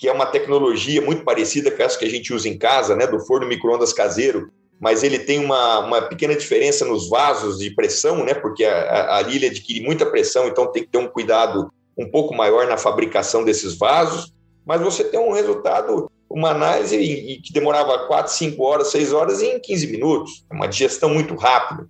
que 0.00 0.08
é 0.08 0.12
uma 0.12 0.24
tecnologia 0.24 1.02
muito 1.02 1.22
parecida 1.24 1.70
com 1.70 1.82
essa 1.82 1.98
que 1.98 2.06
a 2.06 2.10
gente 2.10 2.32
usa 2.32 2.48
em 2.48 2.56
casa, 2.56 2.96
né, 2.96 3.06
do 3.06 3.20
forno 3.20 3.46
microondas 3.46 3.92
caseiro, 3.92 4.50
mas 4.80 5.02
ele 5.02 5.18
tem 5.18 5.44
uma, 5.44 5.80
uma 5.80 6.00
pequena 6.00 6.34
diferença 6.34 6.86
nos 6.86 7.10
vasos 7.10 7.58
de 7.58 7.70
pressão, 7.70 8.24
né? 8.24 8.32
Porque 8.32 8.64
a, 8.64 9.18
a 9.18 9.20
ilha 9.20 9.50
adquire 9.50 9.84
muita 9.84 10.06
pressão, 10.06 10.48
então 10.48 10.72
tem 10.72 10.84
que 10.84 10.88
ter 10.88 10.96
um 10.96 11.06
cuidado 11.06 11.70
um 11.98 12.10
pouco 12.10 12.34
maior 12.34 12.66
na 12.66 12.78
fabricação 12.78 13.44
desses 13.44 13.76
vasos. 13.76 14.32
Mas 14.64 14.80
você 14.80 15.04
tem 15.04 15.20
um 15.20 15.32
resultado, 15.32 16.10
uma 16.30 16.48
análise 16.48 16.96
que 17.44 17.52
demorava 17.52 18.06
4, 18.06 18.32
5 18.32 18.62
horas, 18.62 18.88
6 18.88 19.12
horas 19.12 19.42
em 19.42 19.60
15 19.60 19.86
minutos, 19.88 20.46
é 20.50 20.54
uma 20.54 20.66
digestão 20.66 21.10
muito 21.10 21.34
rápida. 21.34 21.86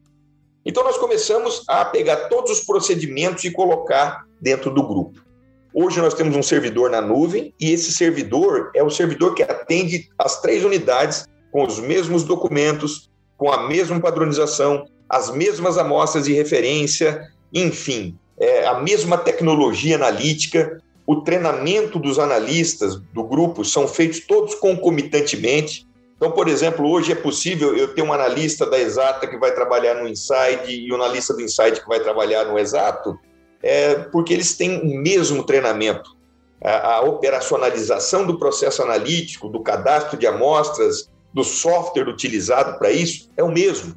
Então 0.66 0.82
nós 0.82 0.98
começamos 0.98 1.62
a 1.68 1.84
pegar 1.84 2.28
todos 2.28 2.50
os 2.50 2.64
procedimentos 2.64 3.44
e 3.44 3.52
colocar 3.52 4.24
dentro 4.40 4.68
do 4.68 4.82
grupo. 4.82 5.29
Hoje 5.72 6.00
nós 6.00 6.14
temos 6.14 6.36
um 6.36 6.42
servidor 6.42 6.90
na 6.90 7.00
nuvem 7.00 7.54
e 7.60 7.72
esse 7.72 7.92
servidor 7.92 8.70
é 8.74 8.82
o 8.82 8.90
servidor 8.90 9.34
que 9.34 9.42
atende 9.42 10.08
as 10.18 10.40
três 10.40 10.64
unidades 10.64 11.26
com 11.52 11.64
os 11.64 11.78
mesmos 11.78 12.24
documentos, 12.24 13.08
com 13.36 13.52
a 13.52 13.68
mesma 13.68 14.00
padronização, 14.00 14.84
as 15.08 15.30
mesmas 15.30 15.78
amostras 15.78 16.24
de 16.24 16.32
referência, 16.32 17.30
enfim, 17.54 18.18
é, 18.38 18.66
a 18.66 18.80
mesma 18.80 19.16
tecnologia 19.16 19.96
analítica. 19.96 20.80
O 21.06 21.22
treinamento 21.22 21.98
dos 21.98 22.18
analistas 22.18 22.96
do 23.12 23.24
grupo 23.24 23.64
são 23.64 23.86
feitos 23.86 24.20
todos 24.20 24.54
concomitantemente. 24.56 25.86
Então, 26.16 26.32
por 26.32 26.48
exemplo, 26.48 26.88
hoje 26.88 27.12
é 27.12 27.16
possível 27.16 27.76
eu 27.76 27.94
ter 27.94 28.02
um 28.02 28.12
analista 28.12 28.66
da 28.66 28.78
Exata 28.78 29.26
que 29.26 29.38
vai 29.38 29.52
trabalhar 29.52 29.94
no 29.94 30.08
Inside 30.08 30.70
e 30.70 30.92
um 30.92 30.96
analista 30.96 31.32
do 31.32 31.40
Inside 31.40 31.80
que 31.80 31.88
vai 31.88 32.00
trabalhar 32.00 32.44
no 32.44 32.58
Exato, 32.58 33.18
é, 33.62 33.94
porque 33.94 34.32
eles 34.32 34.56
têm 34.56 34.80
o 34.80 35.00
mesmo 35.00 35.44
treinamento. 35.44 36.16
A, 36.62 36.96
a 36.96 37.00
operacionalização 37.02 38.26
do 38.26 38.38
processo 38.38 38.82
analítico, 38.82 39.48
do 39.48 39.60
cadastro 39.60 40.18
de 40.18 40.26
amostras, 40.26 41.10
do 41.32 41.44
software 41.44 42.08
utilizado 42.08 42.78
para 42.78 42.90
isso 42.90 43.30
é 43.36 43.42
o 43.42 43.50
mesmo. 43.50 43.96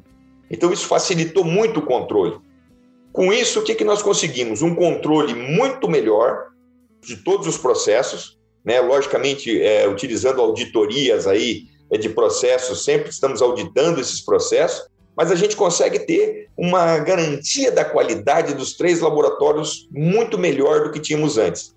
Então, 0.50 0.72
isso 0.72 0.86
facilitou 0.86 1.44
muito 1.44 1.80
o 1.80 1.86
controle. 1.86 2.38
Com 3.12 3.32
isso, 3.32 3.60
o 3.60 3.62
que, 3.62 3.74
que 3.74 3.84
nós 3.84 4.02
conseguimos? 4.02 4.62
Um 4.62 4.74
controle 4.74 5.34
muito 5.34 5.88
melhor 5.88 6.48
de 7.00 7.16
todos 7.16 7.46
os 7.46 7.56
processos, 7.56 8.38
né? 8.64 8.80
logicamente, 8.80 9.60
é, 9.62 9.88
utilizando 9.88 10.40
auditorias 10.40 11.26
aí 11.26 11.64
é, 11.90 11.98
de 11.98 12.08
processos, 12.08 12.84
sempre 12.84 13.10
estamos 13.10 13.42
auditando 13.42 14.00
esses 14.00 14.20
processos, 14.20 14.88
mas 15.16 15.30
a 15.30 15.34
gente 15.34 15.56
consegue 15.56 16.00
ter 16.00 16.48
uma 16.56 16.98
garantia 16.98 17.70
da 17.70 17.84
qualidade 17.84 18.54
dos 18.54 18.76
três 18.76 19.00
laboratórios 19.00 19.88
muito 19.90 20.38
melhor 20.38 20.84
do 20.84 20.90
que 20.90 21.00
tínhamos 21.00 21.38
antes. 21.38 21.74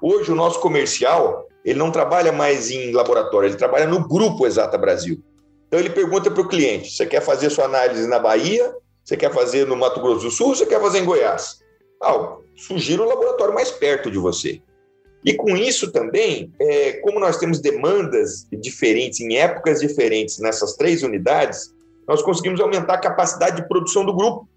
Hoje, 0.00 0.30
o 0.30 0.34
nosso 0.34 0.60
comercial 0.60 1.48
ele 1.64 1.78
não 1.78 1.90
trabalha 1.90 2.32
mais 2.32 2.70
em 2.70 2.92
laboratório, 2.92 3.48
ele 3.48 3.56
trabalha 3.56 3.86
no 3.86 4.06
grupo 4.06 4.46
Exata 4.46 4.78
Brasil. 4.78 5.22
Então 5.66 5.78
ele 5.78 5.90
pergunta 5.90 6.30
para 6.30 6.42
o 6.42 6.48
cliente: 6.48 6.90
você 6.90 7.04
quer 7.04 7.20
fazer 7.20 7.50
sua 7.50 7.66
análise 7.66 8.06
na 8.06 8.18
Bahia? 8.18 8.74
Você 9.04 9.16
quer 9.16 9.32
fazer 9.32 9.66
no 9.66 9.76
Mato 9.76 10.00
Grosso 10.00 10.24
do 10.26 10.30
Sul? 10.30 10.54
Você 10.54 10.66
quer 10.66 10.80
fazer 10.80 10.98
em 10.98 11.04
Goiás? 11.04 11.60
Ah, 12.02 12.36
sugiro 12.56 13.04
o 13.04 13.08
laboratório 13.08 13.54
mais 13.54 13.70
perto 13.70 14.10
de 14.10 14.18
você. 14.18 14.60
E 15.24 15.34
com 15.34 15.56
isso 15.56 15.90
também, 15.90 16.52
é, 16.60 16.92
como 17.00 17.18
nós 17.18 17.38
temos 17.38 17.60
demandas 17.60 18.46
diferentes, 18.52 19.20
em 19.20 19.36
épocas 19.36 19.80
diferentes 19.80 20.38
nessas 20.38 20.74
três 20.74 21.02
unidades, 21.02 21.74
nós 22.08 22.22
conseguimos 22.22 22.58
aumentar 22.58 22.94
a 22.94 22.98
capacidade 22.98 23.56
de 23.56 23.68
produção 23.68 24.04
do 24.04 24.14
grupo. 24.14 24.48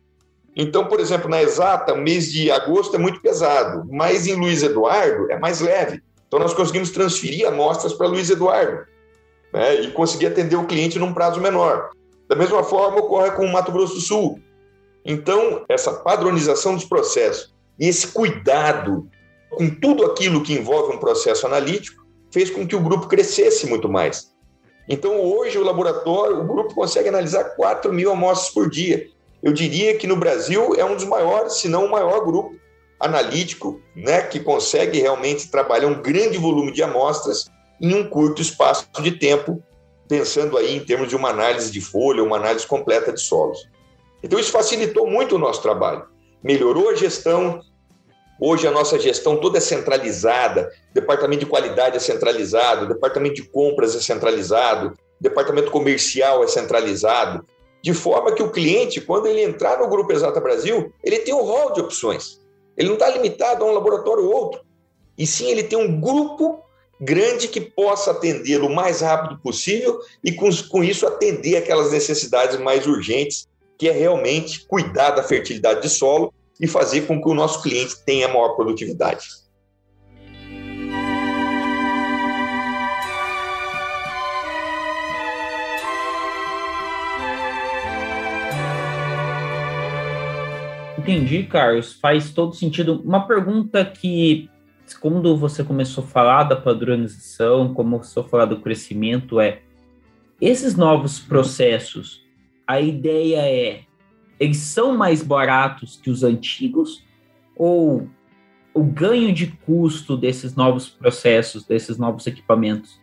Então, 0.55 0.87
por 0.87 1.01
exemplo, 1.01 1.29
na 1.29 1.41
Exata, 1.43 1.93
mês 1.95 2.31
de 2.31 2.49
agosto 2.49 2.95
é 2.95 2.99
muito 2.99 3.21
pesado, 3.21 3.85
mas 3.91 4.25
em 4.25 4.35
Luiz 4.35 4.63
Eduardo 4.63 5.29
é 5.29 5.37
mais 5.37 5.59
leve. 5.59 6.01
Então, 6.27 6.39
nós 6.39 6.53
conseguimos 6.53 6.91
transferir 6.91 7.45
amostras 7.45 7.93
para 7.93 8.07
Luiz 8.07 8.29
Eduardo 8.29 8.85
né, 9.53 9.81
e 9.81 9.91
conseguir 9.91 10.27
atender 10.27 10.55
o 10.55 10.65
cliente 10.65 10.97
num 10.97 11.13
prazo 11.13 11.41
menor. 11.41 11.89
Da 12.29 12.35
mesma 12.35 12.63
forma, 12.63 12.99
ocorre 12.99 13.31
com 13.31 13.45
o 13.45 13.51
Mato 13.51 13.71
Grosso 13.71 13.95
do 13.95 14.01
Sul. 14.01 14.39
Então, 15.03 15.65
essa 15.67 15.91
padronização 15.91 16.75
dos 16.75 16.85
processos 16.85 17.53
e 17.77 17.87
esse 17.87 18.07
cuidado 18.07 19.09
com 19.49 19.69
tudo 19.69 20.05
aquilo 20.05 20.41
que 20.41 20.53
envolve 20.53 20.95
um 20.95 20.99
processo 20.99 21.45
analítico 21.45 22.01
fez 22.31 22.49
com 22.49 22.65
que 22.65 22.75
o 22.75 22.79
grupo 22.79 23.07
crescesse 23.07 23.67
muito 23.67 23.89
mais. 23.89 24.30
Então, 24.87 25.19
hoje, 25.21 25.57
o 25.57 25.63
laboratório, 25.63 26.41
o 26.41 26.47
grupo 26.47 26.73
consegue 26.73 27.09
analisar 27.09 27.43
4 27.55 27.93
mil 27.93 28.11
amostras 28.11 28.53
por 28.53 28.69
dia. 28.69 29.07
Eu 29.41 29.53
diria 29.53 29.97
que 29.97 30.07
no 30.07 30.15
Brasil 30.15 30.75
é 30.75 30.85
um 30.85 30.95
dos 30.95 31.05
maiores, 31.05 31.53
se 31.53 31.67
não 31.67 31.85
o 31.85 31.91
maior 31.91 32.23
grupo 32.25 32.55
analítico, 32.99 33.81
né, 33.95 34.21
que 34.21 34.39
consegue 34.39 34.99
realmente 34.99 35.49
trabalhar 35.49 35.87
um 35.87 36.01
grande 36.01 36.37
volume 36.37 36.71
de 36.71 36.83
amostras 36.83 37.45
em 37.81 37.95
um 37.95 38.07
curto 38.07 38.41
espaço 38.41 38.87
de 39.01 39.11
tempo, 39.11 39.61
pensando 40.07 40.55
aí 40.57 40.75
em 40.75 40.79
termos 40.79 41.09
de 41.09 41.15
uma 41.15 41.29
análise 41.29 41.71
de 41.71 41.81
folha, 41.81 42.23
uma 42.23 42.37
análise 42.37 42.67
completa 42.67 43.11
de 43.11 43.19
solos. 43.19 43.67
Então 44.21 44.39
isso 44.39 44.51
facilitou 44.51 45.09
muito 45.09 45.35
o 45.35 45.39
nosso 45.39 45.61
trabalho, 45.63 46.05
melhorou 46.43 46.89
a 46.89 46.95
gestão. 46.95 47.61
Hoje 48.43 48.65
a 48.65 48.71
nossa 48.71 48.97
gestão 48.97 49.38
toda 49.38 49.60
é 49.60 49.62
centralizada, 49.62 50.71
departamento 50.91 51.41
de 51.41 51.45
qualidade 51.45 51.97
é 51.97 51.99
centralizado, 51.99 52.88
departamento 52.88 53.36
de 53.36 53.43
compras 53.43 53.95
é 53.95 54.01
centralizado, 54.01 54.97
departamento 55.19 55.69
comercial 55.69 56.43
é 56.43 56.47
centralizado, 56.47 57.45
de 57.84 57.93
forma 57.93 58.32
que 58.32 58.41
o 58.41 58.49
cliente, 58.49 58.99
quando 58.99 59.27
ele 59.27 59.43
entrar 59.43 59.77
no 59.77 59.88
Grupo 59.88 60.12
Exata 60.12 60.41
Brasil, 60.41 60.91
ele 61.04 61.19
tem 61.19 61.36
um 61.36 61.43
rol 61.43 61.71
de 61.73 61.82
opções. 61.82 62.41
Ele 62.75 62.88
não 62.88 62.95
está 62.95 63.10
limitado 63.10 63.63
a 63.63 63.67
um 63.67 63.73
laboratório 63.73 64.25
ou 64.25 64.34
outro. 64.34 64.62
E 65.15 65.27
sim, 65.27 65.51
ele 65.51 65.62
tem 65.62 65.77
um 65.77 66.01
grupo 66.01 66.63
grande 66.99 67.47
que 67.47 67.62
possa 67.62 68.10
atendê-lo 68.10 68.69
o 68.69 68.73
mais 68.73 69.01
rápido 69.01 69.39
possível 69.39 69.99
e, 70.23 70.32
com, 70.32 70.49
com 70.67 70.84
isso, 70.84 71.06
atender 71.06 71.58
aquelas 71.58 71.91
necessidades 71.91 72.60
mais 72.60 72.88
urgentes, 72.88 73.47
que 73.77 73.88
é 73.88 73.91
realmente 73.91 74.65
cuidar 74.65 75.12
da 75.12 75.21
fertilidade 75.21 75.84
de 75.84 75.89
solo 75.89 76.34
e 76.62 76.67
fazer 76.67 77.08
com 77.08 77.19
que 77.19 77.28
o 77.28 77.34
nosso 77.34 77.63
cliente 77.63 78.06
tenha 78.06 78.28
maior 78.28 78.50
produtividade. 78.50 79.26
Entendi, 91.00 91.43
Carlos. 91.43 91.93
Faz 91.93 92.32
todo 92.32 92.54
sentido. 92.54 93.02
Uma 93.04 93.26
pergunta 93.28 93.84
que, 93.84 94.47
quando 95.00 95.36
você 95.36 95.63
começou 95.63 96.04
a 96.04 96.08
falar 96.08 96.43
da 96.43 96.56
padronização, 96.56 97.74
como 97.74 97.97
começou 97.97 98.24
a 98.24 98.28
falar 98.30 98.45
do 98.45 98.62
crescimento, 98.62 99.39
é 99.39 99.63
esses 100.39 100.76
novos 100.76 101.19
processos, 101.19 102.24
a 102.67 102.80
ideia 102.80 103.39
é 103.39 103.82
eles 104.41 104.58
são 104.58 104.97
mais 104.97 105.21
baratos 105.21 105.99
que 106.01 106.10
os 106.10 106.23
antigos 106.23 107.06
ou 107.56 108.10
o 108.73 108.84
ganho 108.84 109.32
de 109.32 109.45
custo 109.67 110.17
desses 110.17 110.56
novos 110.56 110.89
processos, 110.89 111.63
desses 111.63 111.99
novos 111.99 112.25
equipamentos 112.25 112.99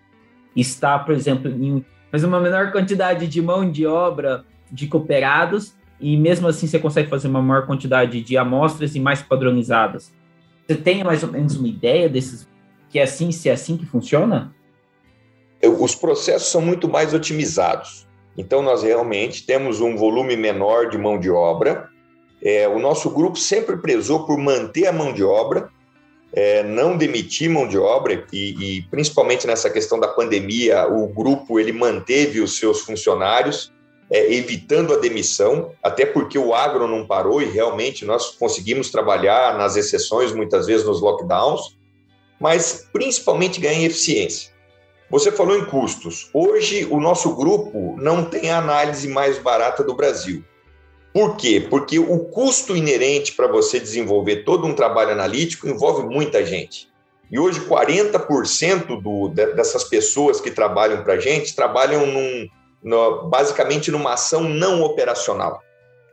está, 0.57 0.99
por 0.99 1.15
exemplo, 1.15 1.49
em 1.49 1.87
mas 2.11 2.25
uma 2.25 2.41
menor 2.41 2.73
quantidade 2.73 3.29
de 3.29 3.41
mão 3.41 3.71
de 3.71 3.87
obra 3.87 4.45
de 4.73 4.89
cooperados 4.89 5.77
e 6.01 6.17
mesmo 6.17 6.49
assim 6.49 6.67
você 6.67 6.79
consegue 6.79 7.09
fazer 7.09 7.29
uma 7.29 7.41
maior 7.41 7.67
quantidade 7.67 8.21
de 8.21 8.37
amostras 8.37 8.97
e 8.97 9.01
mais 9.01 9.23
padronizadas. 9.23 10.13
Você 10.67 10.75
tem 10.75 11.05
mais 11.05 11.23
ou 11.23 11.31
menos 11.31 11.55
uma 11.55 11.69
ideia 11.69 12.09
desses 12.09 12.49
que 12.89 12.99
é 12.99 13.05
assim, 13.05 13.31
se 13.31 13.49
é 13.49 13.53
assim 13.53 13.77
que 13.77 13.87
funciona? 13.87 14.53
Os 15.63 15.95
processos 15.95 16.49
são 16.49 16.61
muito 16.61 16.89
mais 16.89 17.15
otimizados. 17.15 18.08
Então 18.39 18.63
nós 18.63 18.85
realmente 18.85 19.45
temos 19.45 19.81
um 19.81 19.97
volume 19.97 20.37
menor 20.37 20.89
de 20.89 20.97
mão 20.97 21.19
de 21.19 21.29
obra. 21.29 21.89
É, 22.41 22.69
o 22.69 22.79
nosso 22.79 23.11
grupo 23.11 23.37
sempre 23.37 23.77
prezou 23.79 24.25
por 24.25 24.39
manter 24.39 24.87
a 24.87 24.93
mão 24.93 25.13
de 25.13 25.25
obra, 25.25 25.69
é, 26.33 26.63
não 26.63 26.97
demitir 26.97 27.51
mão 27.51 27.67
de 27.67 27.77
obra 27.77 28.25
e, 28.33 28.77
e 28.77 28.83
principalmente 28.83 29.45
nessa 29.45 29.69
questão 29.69 29.99
da 29.99 30.07
pandemia, 30.07 30.87
o 30.87 31.09
grupo 31.09 31.59
ele 31.59 31.73
manteve 31.73 32.41
os 32.41 32.57
seus 32.57 32.83
funcionários 32.83 33.73
é, 34.09 34.33
evitando 34.33 34.95
a 34.95 34.99
demissão, 34.99 35.73
até 35.83 36.07
porque 36.07 36.39
o 36.39 36.55
agro 36.55 36.87
não 36.87 37.05
parou 37.05 37.43
e 37.43 37.47
realmente 37.47 38.05
nós 38.05 38.31
conseguimos 38.37 38.89
trabalhar 38.89 39.59
nas 39.59 39.75
exceções, 39.77 40.33
muitas 40.33 40.67
vezes 40.67 40.87
nos 40.87 41.01
lockdowns, 41.01 41.77
mas 42.39 42.89
principalmente 42.93 43.61
ganhar 43.61 43.85
eficiência. 43.85 44.53
Você 45.11 45.33
falou 45.33 45.57
em 45.57 45.65
custos. 45.65 46.29
Hoje, 46.35 46.87
o 46.91 47.01
nosso 47.01 47.35
grupo 47.35 47.97
não 47.99 48.25
tem 48.25 48.51
a 48.51 48.59
análise 48.59 49.09
mais 49.09 49.39
barata 49.39 49.83
do 49.83 49.95
Brasil. 49.95 50.45
Por 51.15 51.37
quê? 51.37 51.67
Porque 51.69 51.99
o 51.99 52.19
custo 52.27 52.77
inerente 52.77 53.33
para 53.33 53.47
você 53.47 53.81
desenvolver 53.81 54.45
todo 54.45 54.67
um 54.67 54.75
trabalho 54.75 55.13
analítico 55.13 55.67
envolve 55.67 56.07
muita 56.07 56.45
gente. 56.45 56.89
E 57.31 57.39
hoje, 57.39 57.61
40% 57.61 59.01
do, 59.01 59.29
dessas 59.29 59.85
pessoas 59.85 60.41
que 60.41 60.51
trabalham 60.51 61.03
para 61.03 61.15
a 61.15 61.21
gente 61.21 61.57
trabalham 61.57 62.07
num, 62.07 62.47
no, 62.83 63.29
basicamente 63.29 63.91
numa 63.91 64.13
ação 64.13 64.43
não 64.43 64.83
operacional. 64.83 65.63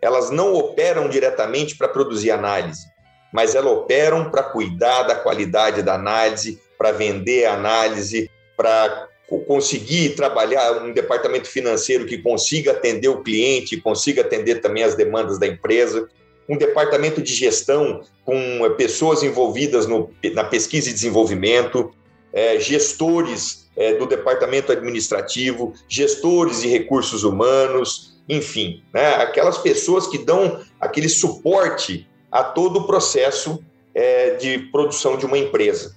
Elas 0.02 0.30
não 0.30 0.54
operam 0.54 1.10
diretamente 1.10 1.78
para 1.78 1.88
produzir 1.88 2.32
análise, 2.32 2.86
mas 3.34 3.56
elas 3.56 3.74
operam 3.74 4.30
para 4.30 4.44
cuidar 4.44 5.04
da 5.04 5.16
qualidade 5.16 5.82
da 5.82 5.96
análise, 5.96 6.62
para 6.78 6.92
vender 6.92 7.46
a 7.46 7.54
análise, 7.54 8.30
para 8.56 9.08
conseguir 9.48 10.16
trabalhar 10.16 10.84
um 10.84 10.94
departamento 10.94 11.48
financeiro 11.48 12.06
que 12.06 12.20
consiga 12.20 12.72
atender 12.72 13.08
o 13.08 13.24
cliente, 13.24 13.82
consiga 13.82 14.22
atender 14.22 14.62
também 14.62 14.84
as 14.84 14.96
demandas 14.96 15.40
da 15.40 15.48
empresa, 15.48 16.08
um 16.48 16.58
departamento 16.58 17.22
de 17.22 17.34
gestão 17.34 18.02
com 18.24 18.66
eh, 18.66 18.70
pessoas 18.72 19.24
envolvidas 19.24 19.88
no, 19.88 20.12
na 20.34 20.44
pesquisa 20.44 20.90
e 20.90 20.94
desenvolvimento, 20.94 21.92
é, 22.32 22.60
gestores 22.60 23.68
é, 23.76 23.96
do 23.96 24.06
departamento 24.06 24.72
administrativo, 24.72 25.74
gestores 25.88 26.62
de 26.62 26.68
recursos 26.68 27.24
humanos, 27.24 28.22
enfim, 28.28 28.84
né, 28.94 29.16
aquelas 29.16 29.58
pessoas 29.58 30.08
que 30.08 30.18
dão 30.18 30.62
aquele 30.80 31.10
suporte 31.10 32.08
a 32.32 32.44
todo 32.44 32.80
o 32.80 32.88
processo 32.88 33.64
é, 33.94 34.32
de 34.36 34.60
produção 34.72 35.18
de 35.18 35.26
uma 35.26 35.38
empresa. 35.38 35.96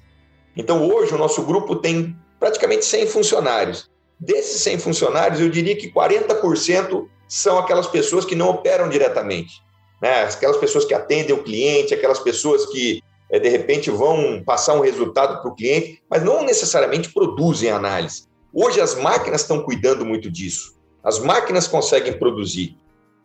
Então, 0.56 0.88
hoje, 0.88 1.14
o 1.14 1.18
nosso 1.18 1.42
grupo 1.42 1.76
tem 1.76 2.16
praticamente 2.38 2.84
100 2.84 3.06
funcionários. 3.06 3.90
Desses 4.18 4.60
100 4.62 4.78
funcionários, 4.78 5.40
eu 5.40 5.48
diria 5.48 5.76
que 5.76 5.90
40% 5.90 7.06
são 7.28 7.58
aquelas 7.58 7.86
pessoas 7.86 8.24
que 8.24 8.34
não 8.34 8.48
operam 8.48 8.88
diretamente. 8.88 9.62
Né? 10.02 10.22
Aquelas 10.22 10.56
pessoas 10.56 10.84
que 10.84 10.94
atendem 10.94 11.34
o 11.34 11.42
cliente, 11.42 11.94
aquelas 11.94 12.18
pessoas 12.18 12.66
que, 12.66 13.02
é, 13.30 13.38
de 13.38 13.48
repente, 13.48 13.90
vão 13.90 14.42
passar 14.44 14.74
um 14.74 14.80
resultado 14.80 15.40
para 15.40 15.50
o 15.50 15.54
cliente, 15.54 16.02
mas 16.10 16.22
não 16.22 16.42
necessariamente 16.42 17.12
produzem 17.12 17.70
análise. 17.70 18.24
Hoje, 18.52 18.80
as 18.80 18.94
máquinas 18.94 19.42
estão 19.42 19.62
cuidando 19.62 20.04
muito 20.04 20.30
disso. 20.30 20.76
As 21.04 21.18
máquinas 21.18 21.68
conseguem 21.68 22.18
produzir. 22.18 22.76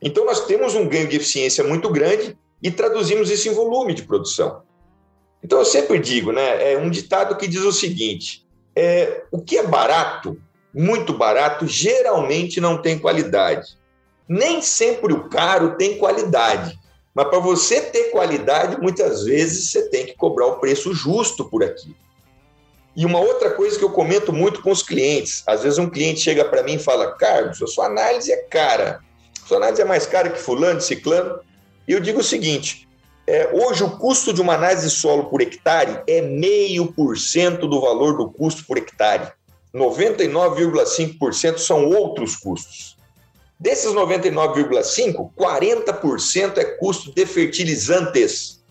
Então, 0.02 0.26
nós 0.26 0.46
temos 0.46 0.76
um 0.76 0.88
ganho 0.88 1.08
de 1.08 1.16
eficiência 1.16 1.64
muito 1.64 1.90
grande 1.90 2.38
e 2.62 2.70
traduzimos 2.70 3.32
isso 3.32 3.50
em 3.50 3.54
volume 3.54 3.94
de 3.94 4.04
produção. 4.04 4.62
Então, 5.44 5.60
eu 5.60 5.66
sempre 5.66 5.98
digo, 6.00 6.32
né? 6.32 6.74
É 6.74 6.78
um 6.78 6.90
ditado 6.90 7.36
que 7.36 7.48
diz 7.48 7.64
o 7.64 7.72
seguinte: 7.72 8.46
é, 8.76 9.24
o 9.32 9.42
que 9.42 9.58
é 9.58 9.68
barato, 9.68 10.38
muito 10.74 11.14
barato, 11.14 11.68
geralmente 11.68 12.60
não 12.60 12.82
tem 12.82 12.98
qualidade. 12.98 13.78
Nem 14.28 14.62
sempre 14.62 15.14
o 15.14 15.30
caro 15.30 15.76
tem 15.78 15.98
qualidade. 15.98 16.80
Mas 17.14 17.28
para 17.28 17.40
você 17.40 17.82
ter 17.82 18.06
qualidade, 18.06 18.82
muitas 18.82 19.24
vezes 19.24 19.70
você 19.70 19.88
tem 19.90 20.06
que 20.06 20.16
cobrar 20.16 20.48
o 20.48 20.60
preço 20.60 20.94
justo 20.94 21.48
por 21.48 21.64
aqui. 21.64 21.96
E 22.96 23.06
uma 23.06 23.20
outra 23.20 23.52
coisa 23.52 23.78
que 23.78 23.84
eu 23.84 23.92
comento 23.92 24.32
muito 24.32 24.62
com 24.62 24.72
os 24.72 24.84
clientes, 24.84 25.44
às 25.48 25.64
vezes 25.64 25.78
um 25.78 25.90
cliente 25.90 26.20
chega 26.20 26.46
para 26.46 26.64
mim 26.64 26.76
e 26.76 26.80
fala: 26.80 27.12
Carlos, 27.16 27.62
a 27.62 27.68
sua 27.68 27.88
análise 27.88 28.32
é 28.32 28.38
cara, 28.44 29.00
a 29.44 29.48
sua 29.48 29.58
análise 29.58 29.82
é 29.82 29.86
mais 29.86 30.06
cara 30.06 30.30
que 30.30 30.40
fulano, 30.40 30.82
ciclano. 30.82 31.40
E 31.88 31.92
eu 31.92 32.00
digo 32.00 32.20
o 32.20 32.24
seguinte: 32.24 32.88
é, 33.26 33.50
hoje, 33.54 33.84
o 33.84 33.90
custo 33.90 34.34
de 34.34 34.42
uma 34.42 34.56
análise 34.56 34.88
de 34.88 34.94
solo 34.94 35.26
por 35.26 35.42
hectare 35.42 36.02
é 36.08 36.22
meio 36.22 36.92
por 36.92 37.18
cento 37.18 37.68
do 37.68 37.80
valor 37.80 38.18
do 38.18 38.30
custo 38.30 38.66
por 38.66 38.78
hectare. 38.78 39.32
99,5% 39.74 41.58
são 41.58 41.88
outros 41.88 42.36
custos. 42.36 42.98
Desses 43.58 43.94
99,5%, 43.94 45.32
40% 45.38 46.58
é 46.58 46.66
custo 46.66 47.14
de 47.14 47.26
fertilizantes. 47.26 48.62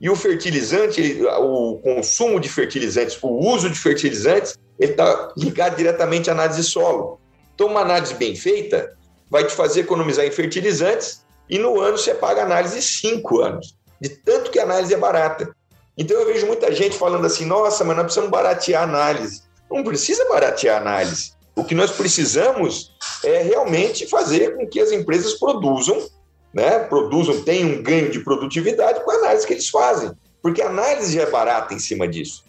E 0.00 0.08
o 0.08 0.14
fertilizante, 0.14 1.20
o 1.40 1.78
consumo 1.82 2.38
de 2.38 2.48
fertilizantes, 2.48 3.18
o 3.20 3.28
uso 3.28 3.68
de 3.68 3.78
fertilizantes, 3.78 4.56
ele 4.78 4.92
está 4.92 5.32
ligado 5.36 5.76
diretamente 5.76 6.30
à 6.30 6.32
análise 6.32 6.60
de 6.60 6.66
solo. 6.66 7.18
Então, 7.54 7.66
uma 7.66 7.80
análise 7.80 8.14
bem 8.14 8.36
feita 8.36 8.96
vai 9.28 9.44
te 9.44 9.52
fazer 9.52 9.80
economizar 9.80 10.24
em 10.24 10.30
fertilizantes 10.30 11.24
e 11.50 11.58
no 11.58 11.80
ano 11.80 11.98
você 11.98 12.14
paga 12.14 12.42
análise 12.42 12.80
cinco 12.80 13.40
anos 13.40 13.76
de 14.00 14.08
tanto 14.08 14.50
que 14.50 14.58
a 14.58 14.64
análise 14.64 14.92
é 14.92 14.96
barata. 14.96 15.54
Então 15.96 16.18
eu 16.18 16.26
vejo 16.26 16.46
muita 16.46 16.72
gente 16.72 16.96
falando 16.96 17.26
assim: 17.26 17.44
nossa, 17.44 17.84
mas 17.84 17.96
nós 17.96 18.04
precisamos 18.04 18.30
baratear 18.30 18.82
a 18.82 18.84
análise. 18.84 19.42
Não 19.70 19.82
precisa 19.82 20.28
baratear 20.28 20.76
a 20.76 20.80
análise. 20.80 21.32
O 21.54 21.64
que 21.64 21.74
nós 21.74 21.90
precisamos 21.90 22.92
é 23.24 23.42
realmente 23.42 24.06
fazer 24.06 24.56
com 24.56 24.66
que 24.66 24.78
as 24.78 24.92
empresas 24.92 25.34
produzam, 25.34 26.06
né? 26.52 26.80
Produzam, 26.80 27.42
tenham 27.42 27.70
um 27.70 27.82
ganho 27.82 28.10
de 28.10 28.20
produtividade 28.20 29.02
com 29.02 29.10
a 29.10 29.14
análise 29.14 29.46
que 29.46 29.54
eles 29.54 29.68
fazem. 29.68 30.12
Porque 30.42 30.60
a 30.60 30.68
análise 30.68 31.18
é 31.18 31.26
barata 31.30 31.72
em 31.72 31.78
cima 31.78 32.06
disso. 32.06 32.44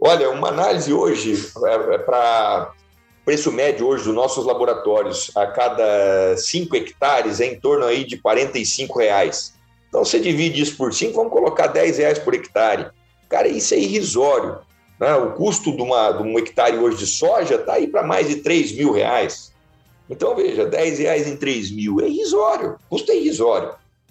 Olha, 0.00 0.28
uma 0.30 0.48
análise 0.48 0.92
hoje, 0.92 1.50
é, 1.64 1.94
é 1.94 1.98
para 1.98 2.72
preço 3.24 3.50
médio 3.50 3.86
hoje 3.86 4.04
dos 4.04 4.14
nossos 4.14 4.44
laboratórios, 4.44 5.30
a 5.34 5.46
cada 5.46 6.36
5 6.36 6.76
hectares 6.76 7.40
é 7.40 7.46
em 7.46 7.58
torno 7.58 7.86
aí 7.86 8.04
de 8.04 8.18
45 8.18 8.98
reais. 8.98 9.53
Então, 9.94 10.04
você 10.04 10.18
divide 10.18 10.60
isso 10.60 10.76
por 10.76 10.92
5, 10.92 11.14
vamos 11.14 11.32
colocar 11.32 11.68
10 11.68 11.98
reais 11.98 12.18
por 12.18 12.34
hectare. 12.34 12.88
Cara, 13.28 13.46
isso 13.46 13.74
é 13.74 13.78
irrisório. 13.78 14.58
Né? 14.98 15.14
O 15.14 15.34
custo 15.34 15.70
de, 15.70 15.80
uma, 15.80 16.10
de 16.10 16.20
um 16.20 16.36
hectare 16.36 16.76
hoje 16.76 16.96
de 16.96 17.06
soja 17.06 17.54
está 17.54 17.74
aí 17.74 17.86
para 17.86 18.02
mais 18.02 18.26
de 18.28 18.38
3 18.38 18.72
mil 18.72 18.90
reais. 18.90 19.52
Então, 20.10 20.34
veja, 20.34 20.66
10 20.66 20.98
reais 20.98 21.28
em 21.28 21.36
3 21.36 21.70
mil 21.70 22.00
é 22.00 22.08
irrisório, 22.08 22.76
custo 22.90 23.12
é 23.12 23.16
irrisório. 23.16 23.70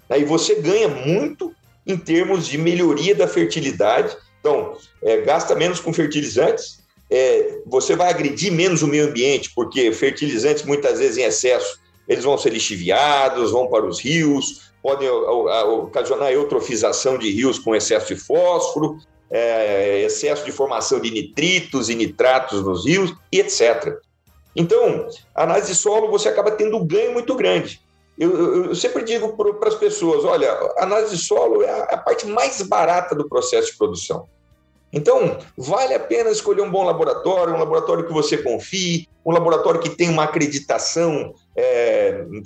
Aí 0.10 0.24
você 0.24 0.56
ganha 0.56 0.88
muito 0.88 1.54
em 1.86 1.98
termos 1.98 2.48
de 2.48 2.58
melhoria 2.58 3.14
da 3.14 3.28
fertilidade. 3.28 4.16
Então, 4.40 4.78
é, 5.02 5.18
gasta 5.18 5.54
menos 5.54 5.82
com 5.82 5.92
fertilizantes, 5.92 6.80
é, 7.12 7.58
você 7.66 7.94
vai 7.94 8.10
agredir 8.10 8.54
menos 8.54 8.84
o 8.84 8.88
meio 8.88 9.10
ambiente, 9.10 9.52
porque 9.54 9.92
fertilizantes, 9.92 10.64
muitas 10.64 11.00
vezes 11.00 11.18
em 11.18 11.24
excesso, 11.24 11.78
eles 12.08 12.24
vão 12.24 12.38
ser 12.38 12.52
lixiviados, 12.52 13.52
vão 13.52 13.68
para 13.68 13.86
os 13.86 14.00
rios, 14.00 14.73
podem 14.84 15.10
ocasionar 15.10 16.30
eutrofização 16.30 17.18
de 17.18 17.32
rios 17.32 17.58
com 17.58 17.74
excesso 17.74 18.14
de 18.14 18.20
fósforo, 18.20 18.98
é, 19.32 20.02
excesso 20.02 20.44
de 20.44 20.52
formação 20.52 21.00
de 21.00 21.10
nitritos 21.10 21.90
e 21.90 21.96
nitratos 21.96 22.62
nos 22.62 22.86
rios 22.86 23.16
e 23.32 23.40
etc. 23.40 23.98
Então, 24.54 25.08
análise 25.34 25.70
de 25.70 25.76
solo 25.76 26.12
você 26.12 26.28
acaba 26.28 26.52
tendo 26.52 26.78
um 26.78 26.86
ganho 26.86 27.14
muito 27.14 27.34
grande. 27.34 27.82
Eu, 28.20 28.38
eu, 28.38 28.66
eu 28.66 28.76
sempre 28.76 29.04
digo 29.04 29.36
para 29.36 29.70
as 29.70 29.76
pessoas: 29.76 30.26
olha, 30.26 30.52
análise 30.78 31.16
de 31.16 31.24
solo 31.24 31.64
é 31.64 31.70
a, 31.70 31.88
é 31.90 31.96
a 31.96 31.98
parte 31.98 32.28
mais 32.28 32.62
barata 32.62 33.16
do 33.16 33.28
processo 33.28 33.72
de 33.72 33.78
produção. 33.78 34.28
Então, 34.92 35.40
vale 35.58 35.96
a 35.96 36.00
pena 36.00 36.30
escolher 36.30 36.62
um 36.62 36.70
bom 36.70 36.84
laboratório, 36.84 37.56
um 37.56 37.58
laboratório 37.58 38.06
que 38.06 38.14
você 38.14 38.38
confie, 38.38 39.08
um 39.26 39.32
laboratório 39.32 39.80
que 39.80 39.90
tenha 39.90 40.12
uma 40.12 40.26
acreditação 40.26 41.34
é, 41.56 41.93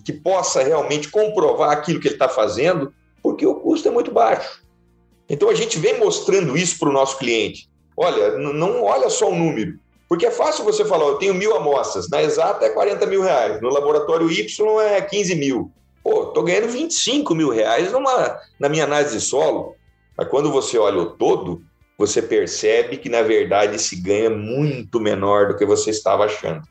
que 0.04 0.14
possa 0.14 0.64
realmente 0.64 1.10
comprovar 1.10 1.72
aquilo 1.72 2.00
que 2.00 2.08
ele 2.08 2.16
está 2.16 2.30
fazendo, 2.30 2.94
porque 3.22 3.46
o 3.46 3.56
custo 3.56 3.88
é 3.88 3.92
muito 3.92 4.12
baixo. 4.12 4.62
Então, 5.30 5.50
a 5.50 5.54
gente 5.54 5.78
vem 5.78 6.00
mostrando 6.00 6.58
isso 6.58 6.80
para 6.80 6.90
o 6.90 6.94
nosso 6.94 7.18
cliente. 7.18 7.70
Olha, 7.96 8.38
não 8.38 8.84
olha 8.84 9.10
só 9.10 9.30
o 9.30 9.36
número, 9.36 9.80
porque 10.08 10.26
é 10.26 10.32
fácil 10.32 10.64
você 10.64 10.86
falar, 10.86 11.06
eu 11.06 11.16
tenho 11.16 11.34
mil 11.34 11.56
amostras, 11.56 12.10
na 12.10 12.22
exata 12.22 12.66
é 12.66 12.70
40 12.70 13.06
mil 13.08 13.22
reais, 13.22 13.62
no 13.62 13.70
laboratório 13.70 14.32
Y 14.32 14.82
é 14.82 15.02
15 15.02 15.36
mil. 15.36 15.72
Pô, 16.04 16.24
estou 16.24 16.44
ganhando 16.44 16.70
25 16.70 17.36
mil 17.36 17.50
reais 17.50 17.92
numa, 17.92 18.40
na 18.58 18.70
minha 18.70 18.86
análise 18.86 19.18
de 19.18 19.22
solo. 19.22 19.76
Mas 20.18 20.30
quando 20.30 20.50
você 20.50 20.78
olha 20.78 21.00
o 21.00 21.12
todo, 21.12 21.62
você 21.98 22.22
percebe 22.22 22.98
que, 22.98 23.10
na 23.10 23.22
verdade, 23.22 23.76
esse 23.76 23.96
ganho 23.96 24.28
é 24.28 24.30
muito 24.30 25.00
menor 25.00 25.50
do 25.50 25.58
que 25.58 25.66
você 25.66 25.90
estava 25.90 26.24
achando. 26.24 26.62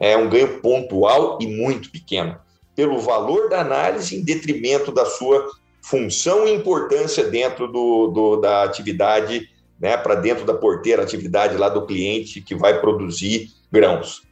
É 0.00 0.16
um 0.16 0.28
ganho 0.28 0.60
pontual 0.60 1.38
e 1.40 1.46
muito 1.46 1.90
pequeno, 1.90 2.38
pelo 2.74 2.98
valor 2.98 3.50
da 3.50 3.60
análise 3.60 4.16
em 4.16 4.24
detrimento 4.24 4.90
da 4.90 5.04
sua 5.04 5.46
função 5.82 6.48
e 6.48 6.54
importância 6.54 7.24
dentro 7.24 7.68
do, 7.68 8.08
do 8.08 8.36
da 8.36 8.64
atividade, 8.64 9.48
né, 9.78 9.96
para 9.96 10.14
dentro 10.14 10.44
da 10.44 10.54
porteira, 10.54 11.02
atividade 11.02 11.56
lá 11.56 11.68
do 11.68 11.86
cliente 11.86 12.40
que 12.40 12.54
vai 12.54 12.80
produzir 12.80 13.48
grãos. 13.70 14.22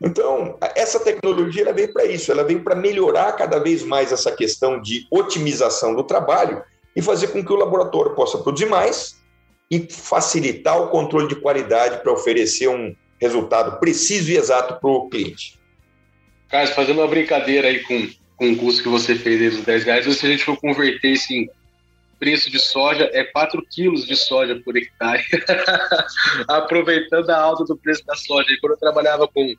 Então, 0.00 0.56
essa 0.74 0.98
tecnologia 0.98 1.62
ela 1.62 1.72
veio 1.72 1.92
para 1.92 2.06
isso, 2.06 2.32
ela 2.32 2.42
veio 2.42 2.64
para 2.64 2.74
melhorar 2.74 3.32
cada 3.32 3.58
vez 3.58 3.82
mais 3.82 4.10
essa 4.10 4.32
questão 4.32 4.80
de 4.80 5.06
otimização 5.10 5.94
do 5.94 6.02
trabalho 6.02 6.62
e 6.96 7.02
fazer 7.02 7.28
com 7.28 7.44
que 7.44 7.52
o 7.52 7.56
laboratório 7.56 8.14
possa 8.14 8.38
produzir 8.38 8.66
mais 8.66 9.20
e 9.70 9.86
facilitar 9.90 10.80
o 10.80 10.88
controle 10.88 11.28
de 11.28 11.36
qualidade 11.36 12.02
para 12.02 12.12
oferecer 12.12 12.68
um 12.68 12.94
resultado 13.20 13.78
preciso 13.78 14.30
e 14.30 14.36
exato 14.36 14.80
para 14.80 14.90
o 14.90 15.08
cliente. 15.08 15.58
Carlos, 16.48 16.70
fazendo 16.70 16.98
uma 16.98 17.08
brincadeira 17.08 17.68
aí 17.68 17.80
com, 17.80 18.08
com 18.36 18.52
o 18.52 18.56
custo 18.56 18.82
que 18.82 18.88
você 18.88 19.14
fez 19.14 19.40
aí 19.40 19.50
dos 19.50 19.64
10 19.64 19.84
reais, 19.84 20.16
se 20.16 20.26
a 20.26 20.28
gente 20.28 20.44
for 20.44 20.56
converter 20.56 21.12
esse 21.12 21.34
em 21.34 21.50
preço 22.18 22.50
de 22.50 22.58
soja, 22.58 23.08
é 23.12 23.24
4 23.24 23.64
quilos 23.70 24.06
de 24.06 24.16
soja 24.16 24.60
por 24.64 24.76
hectare, 24.76 25.24
aproveitando 26.48 27.30
a 27.30 27.40
alta 27.40 27.64
do 27.64 27.76
preço 27.76 28.04
da 28.04 28.14
soja. 28.14 28.50
E 28.50 28.58
quando 28.58 28.72
eu 28.72 28.78
trabalhava 28.78 29.26
com 29.26 29.54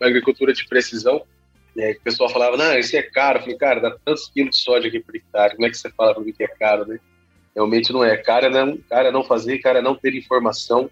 agricultura 0.00 0.52
de 0.52 0.66
precisão, 0.66 1.22
aí 1.78 1.92
o 1.92 2.00
pessoal 2.00 2.28
falava, 2.30 2.56
não, 2.56 2.76
isso 2.76 2.96
é 2.96 3.02
caro. 3.02 3.38
Eu 3.38 3.42
falei, 3.42 3.56
cara, 3.56 3.80
dá 3.80 3.96
tantos 4.04 4.28
quilos 4.28 4.56
de 4.56 4.62
soja 4.62 4.88
aqui 4.88 4.98
por 4.98 5.14
hectare, 5.14 5.54
como 5.54 5.66
é 5.66 5.70
que 5.70 5.76
você 5.78 5.90
fala 5.90 6.14
para 6.14 6.24
mim 6.24 6.32
que 6.32 6.42
é 6.42 6.48
caro, 6.48 6.86
né? 6.86 6.98
Realmente 7.54 7.92
não 7.92 8.02
é. 8.02 8.16
Cara 8.16 8.50
não, 8.50 8.76
cara 8.76 9.12
não 9.12 9.22
fazer, 9.22 9.58
cara 9.58 9.80
não 9.80 9.94
ter 9.94 10.14
informação, 10.14 10.90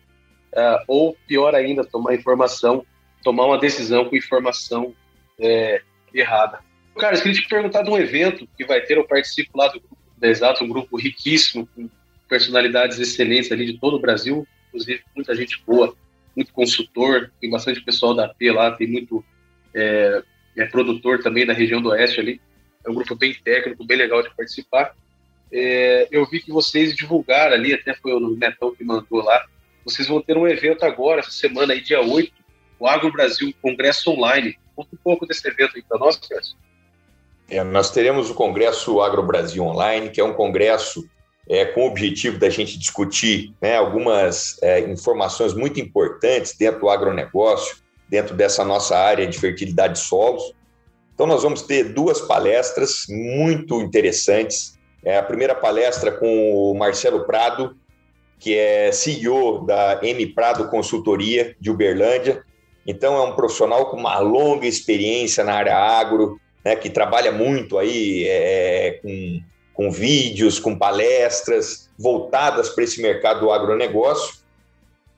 uh, 0.53 0.85
ou 0.87 1.17
pior 1.27 1.55
ainda, 1.55 1.85
tomar 1.85 2.15
informação, 2.15 2.85
tomar 3.23 3.47
uma 3.47 3.59
decisão 3.59 4.05
com 4.09 4.17
informação 4.17 4.95
é, 5.39 5.83
errada. 6.13 6.61
Cara, 6.99 7.17
eu 7.17 7.23
queria 7.23 7.41
te 7.41 7.49
perguntar 7.49 7.83
de 7.83 7.91
um 7.91 7.99
evento 7.99 8.47
que 8.57 8.65
vai 8.65 8.81
ter, 8.81 8.97
eu 8.97 9.07
participo 9.07 9.57
lá 9.57 9.69
do 9.69 9.81
grupo 9.81 9.97
da 10.19 10.29
Exato, 10.29 10.63
um 10.63 10.69
grupo 10.69 10.97
riquíssimo, 10.97 11.67
com 11.75 11.89
personalidades 12.29 12.99
excelentes 12.99 13.51
ali 13.51 13.67
de 13.67 13.79
todo 13.79 13.97
o 13.97 14.01
Brasil, 14.01 14.47
inclusive 14.69 15.03
muita 15.15 15.35
gente 15.35 15.63
boa, 15.67 15.95
muito 16.37 16.53
consultor, 16.53 17.31
tem 17.41 17.51
bastante 17.51 17.83
pessoal 17.83 18.15
da 18.15 18.27
AP 18.27 18.41
lá, 18.55 18.71
tem 18.71 18.87
muito 18.87 19.25
é, 19.75 20.23
é 20.57 20.65
produtor 20.67 21.23
também 21.23 21.47
da 21.47 21.53
região 21.53 21.81
do 21.81 21.91
Oeste 21.91 22.21
ali. 22.21 22.41
É 22.85 22.91
um 22.91 22.95
grupo 22.95 23.15
bem 23.15 23.35
técnico, 23.35 23.85
bem 23.85 23.97
legal 23.97 24.23
de 24.23 24.35
participar. 24.35 24.95
É, 25.53 26.09
eu 26.11 26.25
vi 26.27 26.41
que 26.41 26.51
vocês 26.51 26.95
divulgaram 26.95 27.55
ali, 27.55 27.73
até 27.75 27.95
foi 27.95 28.13
o 28.13 28.37
Netão 28.37 28.75
que 28.75 28.83
mandou 28.83 29.23
lá, 29.23 29.45
vocês 29.85 30.09
vão 30.09 30.21
ter 30.21 30.37
um 30.37 30.47
evento 30.47 30.85
agora, 30.85 31.21
essa 31.21 31.31
semana 31.31 31.73
aí, 31.73 31.81
dia 31.81 32.01
8, 32.01 32.33
o 32.79 32.87
Agro 32.87 33.13
Brasil 33.13 33.53
Congresso 33.61 34.11
Online. 34.11 34.59
Conta 34.75 34.91
um 34.95 34.99
pouco 35.03 35.27
desse 35.27 35.47
evento 35.47 35.73
aí 35.77 35.83
para 35.83 35.99
nós, 35.99 36.17
Cássio. 36.17 36.57
É, 37.49 37.63
nós 37.63 37.91
teremos 37.91 38.31
o 38.31 38.35
Congresso 38.35 39.01
Agro 39.01 39.23
Brasil 39.23 39.63
Online, 39.63 40.11
que 40.11 40.21
é 40.21 40.25
um 40.25 40.33
congresso 40.33 41.05
é, 41.49 41.65
com 41.65 41.83
o 41.83 41.87
objetivo 41.87 42.39
da 42.39 42.49
gente 42.49 42.79
discutir 42.79 43.53
né, 43.61 43.77
algumas 43.77 44.61
é, 44.63 44.81
informações 44.81 45.53
muito 45.53 45.81
importantes 45.81 46.57
dentro 46.57 46.81
do 46.81 46.89
agronegócio, 46.89 47.77
dentro 48.09 48.35
dessa 48.35 48.65
nossa 48.65 48.97
área 48.97 49.27
de 49.27 49.39
fertilidade 49.39 49.95
de 49.95 50.01
solos. 50.01 50.55
Então, 51.15 51.27
nós 51.27 51.43
vamos 51.43 51.63
ter 51.63 51.93
duas 51.93 52.21
palestras 52.21 53.05
muito 53.09 53.81
interessantes. 53.81 54.79
É 55.05 55.19
a 55.19 55.23
primeira 55.23 55.55
palestra 55.55 56.11
com 56.11 56.71
o 56.71 56.75
Marcelo 56.75 57.25
Prado, 57.27 57.77
que 58.43 58.59
é 58.59 58.91
CEO 58.91 59.65
da 59.65 60.01
M 60.03 60.27
Prado 60.27 60.69
Consultoria 60.69 61.55
de 61.61 61.71
Uberlândia. 61.71 62.43
Então, 62.85 63.15
é 63.15 63.21
um 63.21 63.37
profissional 63.37 63.87
com 63.87 63.97
uma 63.97 64.19
longa 64.19 64.67
experiência 64.67 65.45
na 65.45 65.55
área 65.55 65.77
agro, 65.77 66.41
né, 66.65 66.75
que 66.75 66.91
trabalha 66.91 67.31
muito 67.31 67.79
aí 67.79 68.27
é, 68.27 68.99
com, 69.01 69.41
com 69.73 69.91
vídeos, 69.93 70.59
com 70.59 70.77
palestras 70.77 71.89
voltadas 71.97 72.69
para 72.69 72.83
esse 72.83 73.01
mercado 73.01 73.43
do 73.43 73.53
agronegócio. 73.53 74.43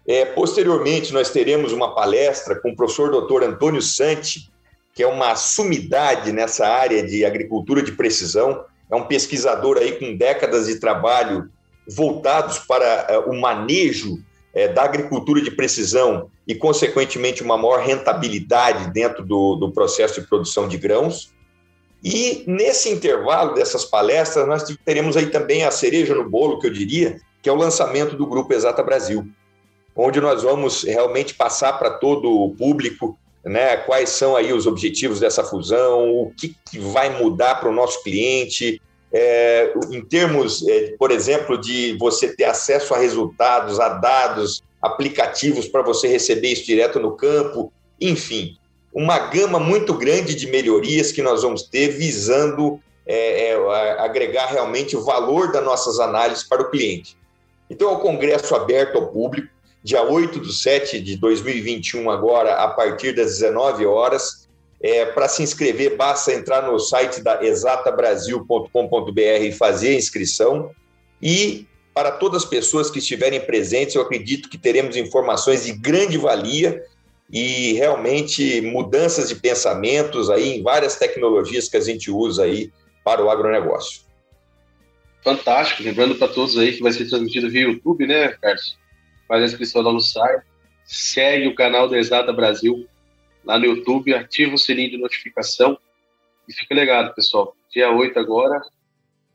É, 0.06 0.26
posteriormente, 0.26 1.10
nós 1.10 1.30
teremos 1.30 1.72
uma 1.72 1.94
palestra 1.94 2.60
com 2.60 2.72
o 2.72 2.76
professor 2.76 3.10
Dr. 3.10 3.42
Antônio 3.44 3.80
Santi, 3.80 4.52
que 4.92 5.02
é 5.02 5.06
uma 5.06 5.34
sumidade 5.34 6.30
nessa 6.30 6.68
área 6.68 7.02
de 7.02 7.24
agricultura 7.24 7.82
de 7.82 7.92
precisão, 7.92 8.66
é 8.90 8.94
um 8.94 9.06
pesquisador 9.06 9.78
aí 9.78 9.92
com 9.92 10.14
décadas 10.14 10.66
de 10.66 10.78
trabalho 10.78 11.50
voltados 11.88 12.58
para 12.58 13.24
uh, 13.26 13.30
o 13.30 13.40
manejo 13.40 14.14
uh, 14.14 14.74
da 14.74 14.82
agricultura 14.82 15.40
de 15.40 15.50
precisão 15.50 16.30
e, 16.46 16.54
consequentemente, 16.54 17.42
uma 17.42 17.56
maior 17.56 17.80
rentabilidade 17.80 18.92
dentro 18.92 19.24
do, 19.24 19.56
do 19.56 19.72
processo 19.72 20.20
de 20.20 20.26
produção 20.26 20.68
de 20.68 20.76
grãos. 20.76 21.32
E 22.02 22.44
nesse 22.46 22.90
intervalo 22.90 23.54
dessas 23.54 23.84
palestras, 23.84 24.46
nós 24.46 24.64
teremos 24.84 25.16
aí 25.16 25.26
também 25.26 25.64
a 25.64 25.70
cereja 25.70 26.14
no 26.14 26.28
bolo, 26.28 26.58
que 26.58 26.66
eu 26.66 26.72
diria, 26.72 27.18
que 27.42 27.48
é 27.48 27.52
o 27.52 27.56
lançamento 27.56 28.16
do 28.16 28.26
Grupo 28.26 28.52
Exata 28.52 28.82
Brasil 28.82 29.26
onde 29.96 30.20
nós 30.20 30.42
vamos 30.42 30.82
realmente 30.82 31.34
passar 31.34 31.74
para 31.78 31.90
todo 31.90 32.28
o 32.28 32.50
público 32.50 33.16
né, 33.44 33.76
quais 33.76 34.08
são 34.08 34.34
aí 34.34 34.52
os 34.52 34.66
objetivos 34.66 35.20
dessa 35.20 35.44
fusão, 35.44 36.10
o 36.10 36.32
que, 36.34 36.56
que 36.70 36.78
vai 36.78 37.10
mudar 37.20 37.56
para 37.56 37.68
o 37.68 37.74
nosso 37.74 38.02
cliente, 38.02 38.80
é, 39.14 39.72
em 39.92 40.04
termos, 40.04 40.66
é, 40.66 40.96
por 40.98 41.12
exemplo, 41.12 41.56
de 41.56 41.96
você 41.98 42.34
ter 42.34 42.44
acesso 42.44 42.92
a 42.92 42.98
resultados, 42.98 43.78
a 43.78 43.90
dados, 43.90 44.60
aplicativos 44.82 45.68
para 45.68 45.82
você 45.82 46.08
receber 46.08 46.48
isso 46.48 46.66
direto 46.66 46.98
no 46.98 47.12
campo, 47.12 47.72
enfim, 48.00 48.56
uma 48.92 49.18
gama 49.18 49.60
muito 49.60 49.94
grande 49.94 50.34
de 50.34 50.48
melhorias 50.48 51.12
que 51.12 51.22
nós 51.22 51.42
vamos 51.42 51.62
ter 51.62 51.88
visando 51.88 52.80
é, 53.06 53.50
é 53.50 54.00
agregar 54.00 54.46
realmente 54.46 54.96
o 54.96 55.04
valor 55.04 55.52
das 55.52 55.64
nossas 55.64 56.00
análises 56.00 56.42
para 56.42 56.62
o 56.62 56.70
cliente. 56.70 57.16
Então, 57.70 57.90
é 57.90 57.92
um 57.92 58.00
congresso 58.00 58.54
aberto 58.54 58.96
ao 58.96 59.08
público, 59.08 59.48
dia 59.82 60.02
8 60.02 60.40
de 60.40 60.52
7 60.52 61.00
de 61.00 61.16
2021, 61.16 62.10
agora, 62.10 62.56
a 62.56 62.68
partir 62.68 63.14
das 63.14 63.38
19 63.38 63.86
horas. 63.86 64.43
É, 64.86 65.06
Para 65.06 65.28
se 65.28 65.42
inscrever, 65.42 65.96
basta 65.96 66.30
entrar 66.30 66.70
no 66.70 66.78
site 66.78 67.22
da 67.22 67.42
exatabrasil.com.br 67.42 69.40
e 69.40 69.50
fazer 69.50 69.88
a 69.88 69.94
inscrição. 69.94 70.72
E 71.22 71.66
para 71.94 72.10
todas 72.10 72.42
as 72.42 72.48
pessoas 72.50 72.90
que 72.90 72.98
estiverem 72.98 73.40
presentes, 73.40 73.94
eu 73.94 74.02
acredito 74.02 74.46
que 74.46 74.58
teremos 74.58 74.94
informações 74.94 75.64
de 75.64 75.72
grande 75.72 76.18
valia 76.18 76.84
e 77.32 77.72
realmente 77.72 78.60
mudanças 78.60 79.30
de 79.30 79.36
pensamentos 79.36 80.28
aí 80.28 80.58
em 80.58 80.62
várias 80.62 80.96
tecnologias 80.96 81.66
que 81.66 81.78
a 81.78 81.80
gente 81.80 82.10
usa 82.10 82.44
aí 82.44 82.70
para 83.02 83.24
o 83.24 83.30
agronegócio. 83.30 84.02
Fantástico, 85.22 85.82
lembrando 85.82 86.16
para 86.16 86.28
todos 86.28 86.58
aí 86.58 86.74
que 86.74 86.82
vai 86.82 86.92
ser 86.92 87.08
transmitido 87.08 87.48
via 87.48 87.62
YouTube, 87.62 88.06
né, 88.06 88.36
Carlos? 88.42 88.76
faz 89.26 89.42
a 89.42 89.46
inscrição 89.46 89.80
lá 89.80 89.90
no 89.90 90.00
site, 90.00 90.44
segue 90.84 91.46
o 91.46 91.54
canal 91.54 91.88
da 91.88 91.96
Exata 91.96 92.34
Brasil 92.34 92.86
lá 93.44 93.58
no 93.58 93.66
YouTube, 93.66 94.14
ativa 94.14 94.54
o 94.54 94.58
sininho 94.58 94.90
de 94.90 94.98
notificação 94.98 95.78
e 96.48 96.52
fica 96.52 96.74
ligado, 96.74 97.14
pessoal. 97.14 97.54
Dia 97.72 97.90
8 97.90 98.18
agora. 98.18 98.60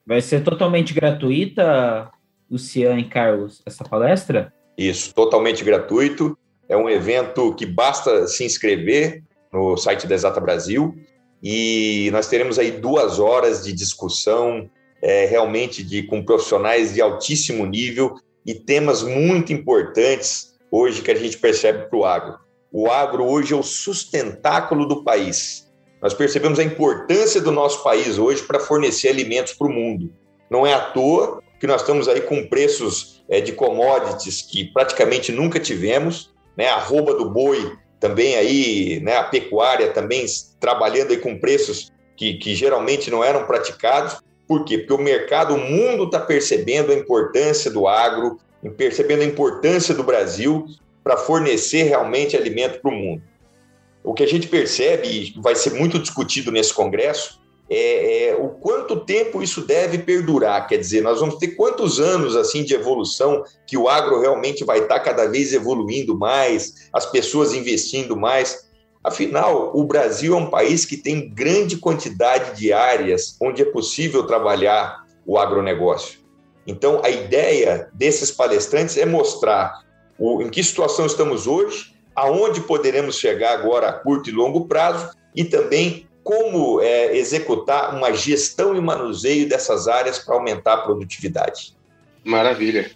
Vai 0.05 0.21
ser 0.21 0.43
totalmente 0.43 0.93
gratuita, 0.93 2.09
Luciano 2.49 2.99
e 2.99 3.03
Carlos, 3.03 3.61
essa 3.65 3.83
palestra? 3.83 4.53
Isso, 4.77 5.13
totalmente 5.13 5.63
gratuito. 5.63 6.37
É 6.67 6.77
um 6.77 6.89
evento 6.89 7.53
que 7.55 7.65
basta 7.65 8.27
se 8.27 8.43
inscrever 8.43 9.23
no 9.51 9.75
site 9.77 10.07
da 10.07 10.15
Exata 10.15 10.39
Brasil 10.39 10.95
e 11.41 12.09
nós 12.11 12.27
teremos 12.27 12.59
aí 12.59 12.71
duas 12.71 13.19
horas 13.19 13.63
de 13.63 13.73
discussão 13.73 14.69
é, 15.01 15.25
realmente 15.25 15.83
de 15.83 16.03
com 16.03 16.23
profissionais 16.23 16.93
de 16.93 17.01
altíssimo 17.01 17.65
nível 17.65 18.15
e 18.45 18.53
temas 18.53 19.01
muito 19.03 19.53
importantes 19.53 20.57
hoje 20.71 21.01
que 21.01 21.11
a 21.11 21.15
gente 21.15 21.37
percebe 21.37 21.87
para 21.89 21.97
o 21.97 22.05
agro. 22.05 22.39
O 22.71 22.89
agro 22.89 23.25
hoje 23.25 23.53
é 23.53 23.57
o 23.57 23.63
sustentáculo 23.63 24.85
do 24.85 25.03
país. 25.03 25.67
Nós 26.01 26.13
percebemos 26.13 26.59
a 26.59 26.63
importância 26.63 27.41
do 27.41 27.51
nosso 27.51 27.83
país 27.83 28.19
hoje 28.19 28.43
para 28.43 28.59
fornecer 28.59 29.09
alimentos 29.09 29.53
para 29.53 29.67
o 29.67 29.71
mundo. 29.71 30.13
Não 30.49 30.65
é 30.65 30.73
à 30.73 30.79
toa 30.79 31.41
que 31.59 31.65
nós 31.65 31.81
estamos 31.81 32.07
aí 32.07 32.21
com 32.21 32.47
preços 32.47 33.23
é, 33.27 33.41
de 33.41 33.53
commodities 33.53 34.43
que 34.43 34.65
praticamente 34.65 35.31
nunca 35.31 35.59
tivemos, 35.59 36.31
né? 36.55 36.67
A 36.67 36.75
arroba 36.75 37.15
do 37.15 37.29
boi 37.29 37.75
também 37.99 38.35
aí, 38.35 38.99
né? 39.01 39.17
A 39.17 39.23
pecuária 39.23 39.91
também 39.91 40.25
trabalhando 40.59 41.11
aí 41.11 41.17
com 41.17 41.39
preços 41.39 41.91
que, 42.15 42.35
que 42.35 42.53
geralmente 42.53 43.09
não 43.09 43.23
eram 43.23 43.45
praticados. 43.45 44.21
Por 44.47 44.63
quê? 44.63 44.77
Porque 44.77 44.93
o 44.93 45.03
mercado, 45.03 45.55
o 45.55 45.57
mundo 45.57 46.05
está 46.05 46.19
percebendo 46.19 46.91
a 46.91 46.95
importância 46.95 47.69
do 47.69 47.87
agro, 47.87 48.37
percebendo 48.77 49.23
a 49.23 49.25
importância 49.25 49.93
do 49.93 50.03
Brasil 50.03 50.65
para 51.03 51.17
fornecer 51.17 51.83
realmente 51.83 52.35
alimento 52.35 52.81
para 52.81 52.91
o 52.91 52.95
mundo. 52.95 53.23
O 54.03 54.13
que 54.13 54.23
a 54.23 54.27
gente 54.27 54.47
percebe, 54.47 55.07
e 55.07 55.41
vai 55.41 55.55
ser 55.55 55.73
muito 55.73 55.99
discutido 55.99 56.51
nesse 56.51 56.73
congresso, 56.73 57.39
é, 57.69 58.29
é, 58.29 58.35
o 58.35 58.49
quanto 58.49 59.05
tempo 59.05 59.43
isso 59.43 59.61
deve 59.61 59.99
perdurar. 59.99 60.67
Quer 60.67 60.77
dizer, 60.77 61.01
nós 61.01 61.19
vamos 61.19 61.35
ter 61.35 61.49
quantos 61.49 61.99
anos 61.99 62.35
assim 62.35 62.63
de 62.63 62.73
evolução 62.73 63.43
que 63.67 63.77
o 63.77 63.87
agro 63.87 64.19
realmente 64.19 64.63
vai 64.63 64.79
estar 64.79 64.95
tá 64.95 64.99
cada 64.99 65.27
vez 65.27 65.53
evoluindo 65.53 66.17
mais, 66.17 66.89
as 66.91 67.05
pessoas 67.05 67.53
investindo 67.53 68.17
mais. 68.17 68.67
Afinal, 69.03 69.71
o 69.75 69.83
Brasil 69.83 70.33
é 70.33 70.37
um 70.37 70.49
país 70.49 70.83
que 70.83 70.97
tem 70.97 71.29
grande 71.29 71.77
quantidade 71.77 72.57
de 72.59 72.73
áreas 72.73 73.37
onde 73.39 73.61
é 73.61 73.65
possível 73.65 74.25
trabalhar 74.25 75.05
o 75.25 75.37
agronegócio. 75.37 76.19
Então, 76.65 77.01
a 77.03 77.09
ideia 77.09 77.89
desses 77.93 78.31
palestrantes 78.31 78.97
é 78.97 79.05
mostrar 79.05 79.83
o, 80.19 80.41
em 80.41 80.49
que 80.49 80.63
situação 80.63 81.05
estamos 81.05 81.47
hoje, 81.47 81.93
aonde 82.15 82.61
poderemos 82.61 83.17
chegar 83.17 83.53
agora 83.53 83.89
a 83.89 83.93
curto 83.93 84.29
e 84.29 84.33
longo 84.33 84.67
prazo 84.67 85.15
e 85.35 85.43
também 85.43 86.07
como 86.23 86.81
é, 86.81 87.15
executar 87.15 87.95
uma 87.95 88.13
gestão 88.13 88.75
e 88.75 88.81
manuseio 88.81 89.47
dessas 89.47 89.87
áreas 89.87 90.19
para 90.19 90.35
aumentar 90.35 90.73
a 90.73 90.81
produtividade. 90.81 91.75
Maravilha. 92.23 92.91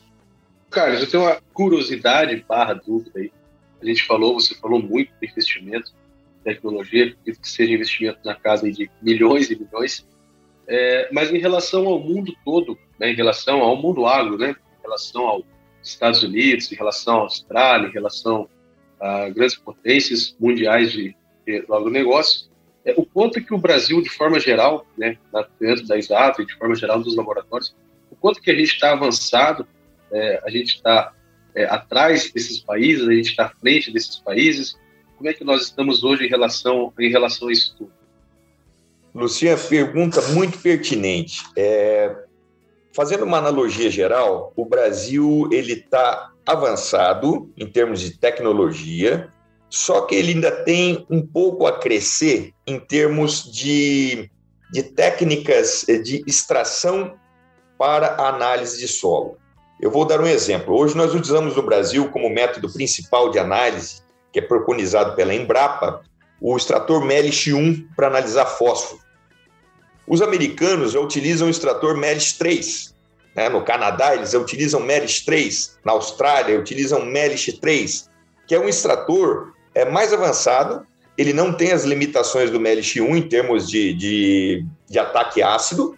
Carlos, 0.70 1.02
eu 1.02 1.10
tenho 1.10 1.24
uma 1.24 1.38
curiosidade 1.54 2.44
barra 2.48 2.74
dúvida 2.74 3.20
aí 3.20 3.32
a 3.84 3.86
gente 3.86 4.06
falou, 4.06 4.40
você 4.40 4.56
falou 4.56 4.82
muito 4.82 5.12
de 5.20 5.28
investimento, 5.28 5.92
tecnologia, 6.44 7.08
acredito 7.08 7.42
que 7.42 7.50
seja 7.50 7.74
investimento 7.74 8.20
na 8.24 8.34
casa 8.34 8.72
de 8.72 8.90
milhões 9.02 9.52
e 9.52 9.60
milhões, 9.60 10.08
é, 10.68 11.10
mas 11.12 11.32
em 11.32 11.38
relação 11.38 11.86
ao 11.88 12.00
mundo 12.00 12.34
todo, 12.46 12.78
né, 12.98 13.12
em 13.12 13.16
relação 13.16 13.62
ao 13.62 13.76
mundo 13.76 14.06
agro, 14.06 14.38
né, 14.38 14.56
em 14.80 14.82
relação 14.82 15.28
aos 15.28 15.44
Estados 15.90 16.24
Unidos, 16.24 16.72
em 16.72 16.76
relação 16.76 17.18
à 17.18 17.22
Austrália, 17.22 17.88
em 17.88 17.92
relação 17.92 18.50
a 19.00 19.30
grandes 19.30 19.56
potências 19.56 20.36
mundiais 20.40 20.92
de, 20.92 21.16
de, 21.46 21.62
do 21.62 21.92
é, 22.86 22.94
o 22.98 23.06
quanto 23.06 23.42
que 23.42 23.54
o 23.54 23.58
Brasil, 23.58 24.02
de 24.02 24.10
forma 24.10 24.40
geral, 24.40 24.86
né, 24.98 25.18
dentro 25.60 25.88
da 25.88 25.98
Exato 25.98 26.42
e 26.42 26.46
de 26.46 26.56
forma 26.56 26.76
geral 26.76 27.02
dos 27.02 27.16
laboratórios, 27.16 27.76
o 28.12 28.16
quanto 28.16 28.42
que 28.42 28.52
a 28.52 28.56
gente 28.56 28.74
está 28.74 28.92
avançado, 28.92 29.66
é, 30.12 30.42
a 30.46 30.50
gente 30.50 30.76
está 30.76 31.14
é, 31.56 31.66
atrás 31.66 32.32
desses 32.32 32.60
países, 32.60 33.08
a 33.08 33.14
gente 33.14 33.30
está 33.30 33.46
à 33.46 33.50
frente 33.50 33.92
desses 33.92 34.18
países, 34.18 34.78
como 35.18 35.30
é 35.30 35.34
que 35.34 35.44
nós 35.44 35.64
estamos 35.64 36.04
hoje 36.04 36.26
em 36.26 36.30
relação, 36.30 36.92
em 37.00 37.10
relação 37.10 37.48
a 37.48 37.52
isso 37.52 37.76
tudo? 37.78 37.92
Luciana, 39.16 39.62
pergunta 39.70 40.22
muito 40.30 40.58
pertinente. 40.60 41.44
É, 41.56 42.14
fazendo 42.94 43.26
uma 43.26 43.38
analogia 43.38 43.90
geral, 43.90 44.54
o 44.56 44.66
Brasil 44.66 45.50
ele 45.52 45.74
está 45.74 46.32
avançado 46.46 47.52
em 47.58 47.68
termos 47.68 48.00
de 48.02 48.18
tecnologia, 48.18 49.30
só 49.70 50.02
que 50.02 50.16
ele 50.16 50.34
ainda 50.34 50.52
tem 50.52 51.06
um 51.10 51.26
pouco 51.26 51.66
a 51.66 51.80
crescer 51.80 52.54
em 52.68 52.80
termos 52.80 53.52
de, 53.52 54.30
de 54.72 54.84
técnicas 54.84 55.86
de 56.04 56.24
extração 56.28 57.16
para 57.78 58.16
análise 58.28 58.80
de 58.80 58.88
solo. 58.88 59.38
Eu 59.82 59.90
vou 59.90 60.06
dar 60.06 60.22
um 60.22 60.28
exemplo. 60.28 60.76
Hoje 60.78 60.96
nós 60.96 61.14
usamos 61.14 61.56
no 61.56 61.64
Brasil 61.64 62.10
como 62.12 62.30
método 62.30 62.72
principal 62.72 63.32
de 63.32 63.40
análise, 63.40 64.02
que 64.32 64.40
é 64.40 64.42
preconizado 64.42 65.16
pela 65.16 65.34
Embrapa, 65.34 66.02
o 66.40 66.56
extrator 66.56 67.04
MELIS 67.04 67.48
1 67.48 67.90
para 67.96 68.08
analisar 68.08 68.46
fósforo. 68.46 69.03
Os 70.08 70.22
americanos 70.22 70.92
já 70.92 71.00
utilizam 71.00 71.48
o 71.48 71.52
extrator 71.52 71.98
MELIS 71.98 72.34
3. 72.34 72.94
Né? 73.36 73.50
No 73.50 73.64
Canadá, 73.64 74.16
eles 74.16 74.34
utilizam 74.34 74.80
MELIS 74.80 75.22
3. 75.22 75.80
Na 75.84 75.94
Austrália, 75.94 76.60
utilizam 76.60 77.06
MELIS 77.06 77.58
3, 77.60 78.10
que 78.48 78.56
é 78.56 78.60
um 78.60 78.68
extrator 78.68 79.54
é 79.76 79.86
mais 79.86 80.14
avançado, 80.14 80.86
ele 81.18 81.34
não 81.34 81.54
tem 81.54 81.72
as 81.72 81.84
limitações 81.84 82.50
do 82.50 82.60
MLX1 82.60 83.18
em 83.18 83.22
termos 83.22 83.68
de, 83.68 83.94
de, 83.94 84.66
de 84.90 85.00
ataque 85.00 85.42
ácido, 85.42 85.98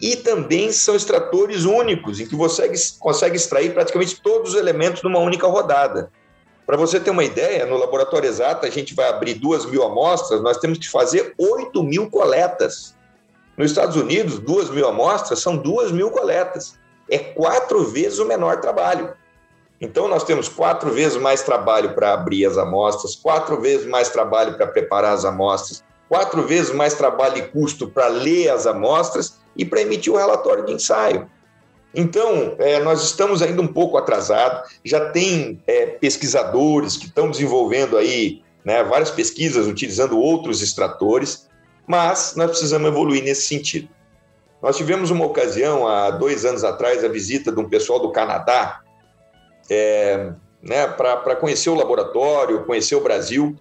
e 0.00 0.16
também 0.16 0.72
são 0.72 0.94
extratores 0.94 1.64
únicos, 1.64 2.20
em 2.20 2.26
que 2.26 2.34
você 2.34 2.70
consegue 2.98 3.36
extrair 3.36 3.72
praticamente 3.72 4.20
todos 4.20 4.50
os 4.50 4.58
elementos 4.58 5.02
numa 5.02 5.18
única 5.18 5.46
rodada. 5.46 6.10
Para 6.66 6.76
você 6.76 6.98
ter 6.98 7.10
uma 7.10 7.24
ideia, 7.24 7.66
no 7.66 7.76
laboratório 7.76 8.28
exato, 8.28 8.66
a 8.66 8.70
gente 8.70 8.94
vai 8.94 9.08
abrir 9.08 9.34
duas 9.34 9.66
mil 9.66 9.82
amostras, 9.82 10.42
nós 10.42 10.58
temos 10.58 10.78
que 10.78 10.88
fazer 10.88 11.34
8 11.38 11.82
mil 11.82 12.10
coletas. 12.10 12.93
Nos 13.56 13.70
Estados 13.70 13.96
Unidos, 13.96 14.38
duas 14.38 14.68
mil 14.70 14.88
amostras 14.88 15.38
são 15.38 15.56
duas 15.56 15.92
mil 15.92 16.10
coletas. 16.10 16.78
É 17.08 17.18
quatro 17.18 17.84
vezes 17.84 18.18
o 18.18 18.24
menor 18.24 18.60
trabalho. 18.60 19.14
Então, 19.80 20.08
nós 20.08 20.24
temos 20.24 20.48
quatro 20.48 20.90
vezes 20.90 21.20
mais 21.20 21.42
trabalho 21.42 21.94
para 21.94 22.14
abrir 22.14 22.46
as 22.46 22.56
amostras, 22.56 23.14
quatro 23.14 23.60
vezes 23.60 23.86
mais 23.86 24.08
trabalho 24.08 24.56
para 24.56 24.66
preparar 24.66 25.12
as 25.12 25.24
amostras, 25.24 25.84
quatro 26.08 26.42
vezes 26.42 26.72
mais 26.72 26.94
trabalho 26.94 27.38
e 27.38 27.42
custo 27.48 27.88
para 27.88 28.08
ler 28.08 28.48
as 28.48 28.66
amostras 28.66 29.38
e 29.56 29.64
para 29.64 29.82
emitir 29.82 30.12
o 30.12 30.16
relatório 30.16 30.64
de 30.64 30.72
ensaio. 30.72 31.28
Então, 31.94 32.56
é, 32.58 32.80
nós 32.80 33.02
estamos 33.02 33.40
ainda 33.40 33.62
um 33.62 33.68
pouco 33.68 33.96
atrasados, 33.96 34.70
já 34.84 35.10
tem 35.10 35.62
é, 35.66 35.86
pesquisadores 35.86 36.96
que 36.96 37.06
estão 37.06 37.30
desenvolvendo 37.30 37.96
aí 37.96 38.42
né, 38.64 38.82
várias 38.82 39.10
pesquisas 39.10 39.66
utilizando 39.66 40.18
outros 40.18 40.60
extratores, 40.62 41.48
mas 41.86 42.34
nós 42.36 42.50
precisamos 42.50 42.88
evoluir 42.88 43.22
nesse 43.22 43.42
sentido. 43.42 43.88
Nós 44.62 44.76
tivemos 44.76 45.10
uma 45.10 45.26
ocasião, 45.26 45.86
há 45.86 46.10
dois 46.10 46.44
anos 46.44 46.64
atrás, 46.64 47.04
a 47.04 47.08
visita 47.08 47.52
de 47.52 47.60
um 47.60 47.68
pessoal 47.68 48.00
do 48.00 48.10
Canadá, 48.10 48.80
é, 49.68 50.32
né, 50.62 50.86
para 50.86 51.36
conhecer 51.36 51.68
o 51.68 51.74
laboratório, 51.74 52.64
conhecer 52.64 52.94
o 52.94 53.02
Brasil, 53.02 53.54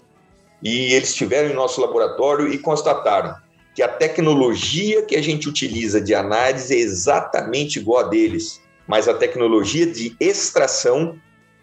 e 0.61 0.93
eles 0.93 1.09
estiveram 1.09 1.49
em 1.49 1.53
nosso 1.53 1.81
laboratório 1.81 2.47
e 2.47 2.57
constataram 2.57 3.35
que 3.75 3.81
a 3.81 3.87
tecnologia 3.87 5.01
que 5.01 5.15
a 5.15 5.21
gente 5.21 5.49
utiliza 5.49 5.99
de 5.99 6.13
análise 6.13 6.73
é 6.73 6.79
exatamente 6.79 7.79
igual 7.79 8.05
a 8.05 8.07
deles, 8.07 8.61
mas 8.87 9.07
a 9.07 9.13
tecnologia 9.13 9.85
de 9.85 10.15
extração, 10.19 11.19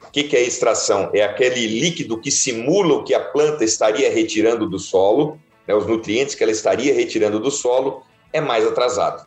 o 0.07 0.11
que, 0.11 0.25
que 0.25 0.37
é 0.37 0.43
extração? 0.43 1.11
É 1.15 1.23
aquele 1.23 1.67
líquido 1.67 2.21
que 2.21 2.31
simula 2.31 2.95
o 2.95 3.05
que 3.05 3.15
a 3.15 3.21
planta 3.21 3.65
estaria 3.65 4.13
retirando 4.13 4.69
do 4.69 4.79
solo, 4.79 5.39
né, 5.71 5.75
os 5.75 5.87
nutrientes 5.87 6.35
que 6.35 6.43
ela 6.43 6.51
estaria 6.51 6.93
retirando 6.93 7.39
do 7.39 7.51
solo, 7.51 8.03
é 8.33 8.41
mais 8.41 8.67
atrasado. 8.67 9.25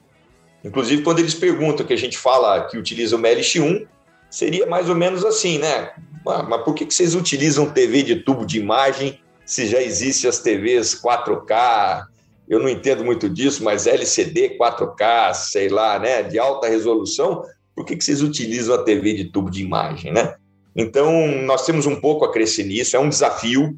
Inclusive, 0.64 1.02
quando 1.02 1.20
eles 1.20 1.34
perguntam 1.34 1.86
que 1.86 1.94
a 1.94 1.98
gente 1.98 2.18
fala 2.18 2.66
que 2.68 2.78
utiliza 2.78 3.16
o 3.16 3.20
MLX1, 3.20 3.88
seria 4.30 4.66
mais 4.66 4.90
ou 4.90 4.96
menos 4.96 5.24
assim, 5.24 5.58
né? 5.58 5.92
Ah, 6.28 6.44
mas 6.44 6.64
por 6.64 6.74
que 6.74 6.86
vocês 6.86 7.16
utilizam 7.16 7.70
TV 7.70 8.04
de 8.04 8.18
tubo 8.18 8.46
de 8.46 8.60
imagem 8.60 9.20
se 9.46 9.68
já 9.68 9.82
existem 9.82 10.30
as 10.30 10.40
TVs 10.40 11.02
4K? 11.02 12.06
Eu 12.48 12.60
não 12.60 12.70
entendo 12.70 13.04
muito 13.04 13.30
disso, 13.30 13.64
mas 13.64 13.88
LCD 13.88 14.58
4K, 14.58 15.34
sei 15.34 15.70
lá, 15.70 15.98
né, 15.98 16.24
de 16.24 16.38
alta 16.38 16.68
resolução, 16.68 17.44
por 17.76 17.86
que 17.86 18.00
vocês 18.00 18.22
utilizam 18.22 18.76
a 18.76 18.84
TV 18.84 19.14
de 19.14 19.26
tubo 19.26 19.50
de 19.50 19.62
imagem, 19.62 20.12
né? 20.12 20.36
Então, 20.76 21.28
nós 21.44 21.66
temos 21.66 21.86
um 21.86 22.00
pouco 22.00 22.26
a 22.26 22.32
crescer 22.32 22.64
nisso, 22.64 22.96
é 22.96 23.00
um 23.00 23.10
desafio 23.10 23.78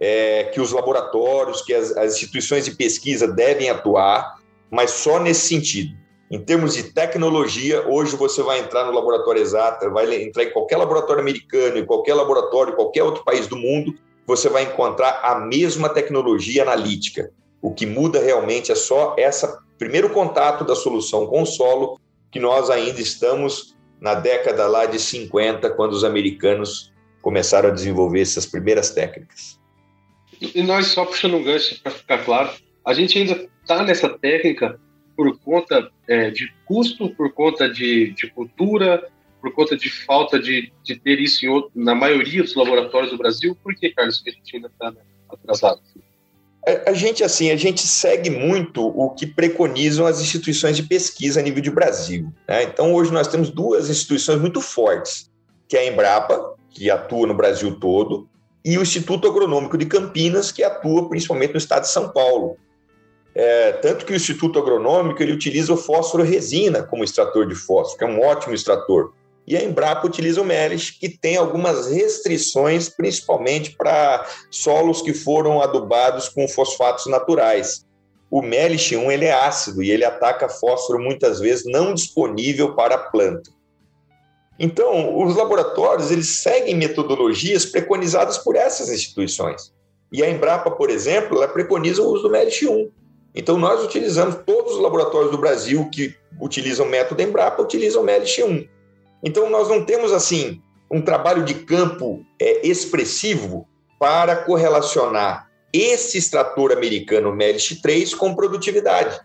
é, 0.00 0.44
que 0.44 0.60
os 0.60 0.72
laboratórios, 0.72 1.62
que 1.62 1.74
as, 1.74 1.96
as 1.96 2.14
instituições 2.14 2.64
de 2.64 2.72
pesquisa 2.72 3.26
devem 3.26 3.70
atuar, 3.70 4.38
mas 4.70 4.90
só 4.90 5.18
nesse 5.18 5.48
sentido 5.48 5.96
em 6.30 6.38
termos 6.38 6.74
de 6.74 6.92
tecnologia, 6.92 7.88
hoje 7.88 8.14
você 8.14 8.42
vai 8.42 8.58
entrar 8.58 8.84
no 8.84 8.92
laboratório 8.92 9.40
exato, 9.40 9.90
vai 9.90 10.22
entrar 10.22 10.44
em 10.44 10.50
qualquer 10.50 10.76
laboratório 10.76 11.22
americano, 11.22 11.78
em 11.78 11.86
qualquer 11.86 12.14
laboratório, 12.14 12.76
qualquer 12.76 13.02
outro 13.02 13.24
país 13.24 13.46
do 13.46 13.56
mundo, 13.56 13.94
você 14.26 14.50
vai 14.50 14.64
encontrar 14.64 15.20
a 15.22 15.36
mesma 15.40 15.88
tecnologia 15.88 16.62
analítica. 16.62 17.30
O 17.62 17.72
que 17.72 17.86
muda 17.86 18.20
realmente 18.20 18.70
é 18.70 18.74
só 18.74 19.14
esse 19.16 19.48
primeiro 19.78 20.10
contato 20.10 20.64
da 20.64 20.74
solução 20.74 21.26
com 21.26 21.42
o 21.42 21.46
solo, 21.46 21.98
que 22.30 22.38
nós 22.38 22.68
ainda 22.68 23.00
estamos 23.00 23.74
na 23.98 24.12
década 24.14 24.66
lá 24.66 24.84
de 24.84 24.98
50, 24.98 25.70
quando 25.70 25.92
os 25.92 26.04
americanos 26.04 26.92
começaram 27.22 27.70
a 27.70 27.72
desenvolver 27.72 28.20
essas 28.20 28.44
primeiras 28.44 28.90
técnicas. 28.90 29.57
E 30.40 30.62
nós, 30.62 30.86
só 30.88 31.04
puxando 31.04 31.36
um 31.36 31.42
gancho 31.42 31.80
para 31.82 31.92
ficar 31.92 32.24
claro, 32.24 32.50
a 32.84 32.94
gente 32.94 33.18
ainda 33.18 33.48
está 33.62 33.82
nessa 33.82 34.08
técnica 34.08 34.78
por 35.16 35.36
conta 35.40 35.90
é, 36.06 36.30
de 36.30 36.52
custo, 36.64 37.10
por 37.14 37.32
conta 37.32 37.68
de, 37.68 38.12
de, 38.12 38.30
cultura, 38.30 39.04
por 39.40 39.52
conta 39.52 39.76
de 39.76 39.90
falta 39.90 40.38
de, 40.38 40.72
de 40.84 40.96
ter 40.96 41.20
isso 41.20 41.46
outro, 41.50 41.72
na 41.74 41.94
maioria 41.94 42.42
dos 42.42 42.54
laboratórios 42.54 43.10
do 43.10 43.18
Brasil? 43.18 43.56
Por 43.62 43.74
que, 43.74 43.90
Carlos, 43.90 44.20
que 44.20 44.30
a 44.30 44.32
gente 44.32 44.56
ainda 44.56 44.68
está 44.68 44.92
atrasado? 45.28 45.80
A, 46.64 46.90
a 46.90 46.92
gente, 46.92 47.24
assim, 47.24 47.50
a 47.50 47.56
gente 47.56 47.80
segue 47.80 48.30
muito 48.30 48.86
o 48.86 49.10
que 49.10 49.26
preconizam 49.26 50.06
as 50.06 50.20
instituições 50.20 50.76
de 50.76 50.84
pesquisa 50.84 51.40
a 51.40 51.42
nível 51.42 51.62
de 51.62 51.70
Brasil. 51.70 52.32
Né? 52.46 52.62
Então, 52.62 52.94
hoje 52.94 53.12
nós 53.12 53.26
temos 53.26 53.50
duas 53.50 53.90
instituições 53.90 54.40
muito 54.40 54.60
fortes, 54.60 55.28
que 55.68 55.76
é 55.76 55.80
a 55.80 55.92
Embrapa, 55.92 56.54
que 56.70 56.88
atua 56.90 57.26
no 57.26 57.34
Brasil 57.34 57.78
todo, 57.80 58.28
e 58.68 58.76
o 58.76 58.82
Instituto 58.82 59.26
Agronômico 59.26 59.78
de 59.78 59.86
Campinas, 59.86 60.52
que 60.52 60.62
atua 60.62 61.08
principalmente 61.08 61.52
no 61.52 61.58
estado 61.58 61.84
de 61.84 61.88
São 61.88 62.10
Paulo. 62.10 62.58
É, 63.34 63.72
tanto 63.72 64.04
que 64.04 64.12
o 64.12 64.16
Instituto 64.16 64.58
Agronômico 64.58 65.22
ele 65.22 65.32
utiliza 65.32 65.72
o 65.72 65.76
fósforo 65.76 66.22
resina 66.22 66.82
como 66.82 67.02
extrator 67.02 67.48
de 67.48 67.54
fósforo, 67.54 67.96
que 67.96 68.04
é 68.04 68.06
um 68.06 68.20
ótimo 68.20 68.52
extrator. 68.52 69.14
E 69.46 69.56
a 69.56 69.64
Embrapa 69.64 70.06
utiliza 70.06 70.42
o 70.42 70.44
MELIS, 70.44 70.90
que 70.90 71.08
tem 71.08 71.38
algumas 71.38 71.90
restrições, 71.90 72.90
principalmente 72.90 73.74
para 73.74 74.26
solos 74.50 75.00
que 75.00 75.14
foram 75.14 75.62
adubados 75.62 76.28
com 76.28 76.46
fosfatos 76.46 77.06
naturais. 77.06 77.86
O 78.30 78.42
MELIS 78.42 78.92
1 78.92 79.10
ele 79.10 79.24
é 79.24 79.32
ácido 79.32 79.82
e 79.82 79.90
ele 79.90 80.04
ataca 80.04 80.46
fósforo 80.46 81.02
muitas 81.02 81.40
vezes 81.40 81.64
não 81.64 81.94
disponível 81.94 82.74
para 82.74 82.96
a 82.96 82.98
planta. 82.98 83.50
Então, 84.58 85.22
os 85.22 85.36
laboratórios 85.36 86.10
eles 86.10 86.40
seguem 86.40 86.74
metodologias 86.74 87.64
preconizadas 87.64 88.38
por 88.38 88.56
essas 88.56 88.90
instituições. 88.90 89.72
E 90.12 90.22
a 90.22 90.28
Embrapa, 90.28 90.70
por 90.70 90.90
exemplo, 90.90 91.36
ela 91.36 91.48
preconiza 91.48 92.02
o 92.02 92.12
uso 92.12 92.24
do 92.24 92.30
MELIS 92.30 92.62
1 92.62 92.90
então, 93.38 93.56
nós 93.56 93.84
utilizamos, 93.84 94.36
todos 94.44 94.74
os 94.74 94.80
laboratórios 94.80 95.30
do 95.30 95.38
Brasil 95.38 95.88
que 95.92 96.12
utilizam 96.40 96.86
o 96.86 96.88
método 96.88 97.22
Embrapa 97.22 97.62
utilizam 97.62 98.02
o 98.02 98.04
MLX1. 98.04 98.68
Então, 99.22 99.48
nós 99.48 99.68
não 99.68 99.84
temos, 99.84 100.12
assim, 100.12 100.60
um 100.90 101.00
trabalho 101.00 101.44
de 101.44 101.54
campo 101.54 102.24
é, 102.40 102.66
expressivo 102.66 103.68
para 103.96 104.34
correlacionar 104.34 105.48
esse 105.72 106.18
extrator 106.18 106.72
americano 106.72 107.32
MLX3 107.32 108.16
com 108.16 108.34
produtividade. 108.34 109.20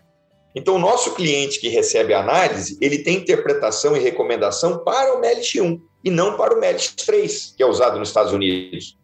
Então, 0.54 0.76
o 0.76 0.78
nosso 0.78 1.14
cliente 1.14 1.60
que 1.60 1.68
recebe 1.68 2.14
a 2.14 2.20
análise, 2.20 2.78
ele 2.80 2.98
tem 2.98 3.16
interpretação 3.16 3.96
e 3.96 4.00
recomendação 4.00 4.78
para 4.84 5.14
o 5.14 5.20
MLX1 5.20 5.80
e 6.04 6.10
não 6.10 6.36
para 6.36 6.54
o 6.54 6.60
MLX3, 6.60 7.56
que 7.56 7.62
é 7.62 7.66
usado 7.66 7.98
nos 7.98 8.08
Estados 8.08 8.32
Unidos. 8.32 8.96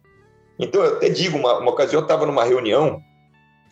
Então, 0.57 0.81
eu 0.81 0.95
até 0.95 1.09
digo, 1.09 1.37
uma, 1.37 1.59
uma 1.59 1.71
ocasião 1.71 1.99
eu 1.99 2.05
estava 2.05 2.25
numa 2.25 2.45
reunião 2.45 3.01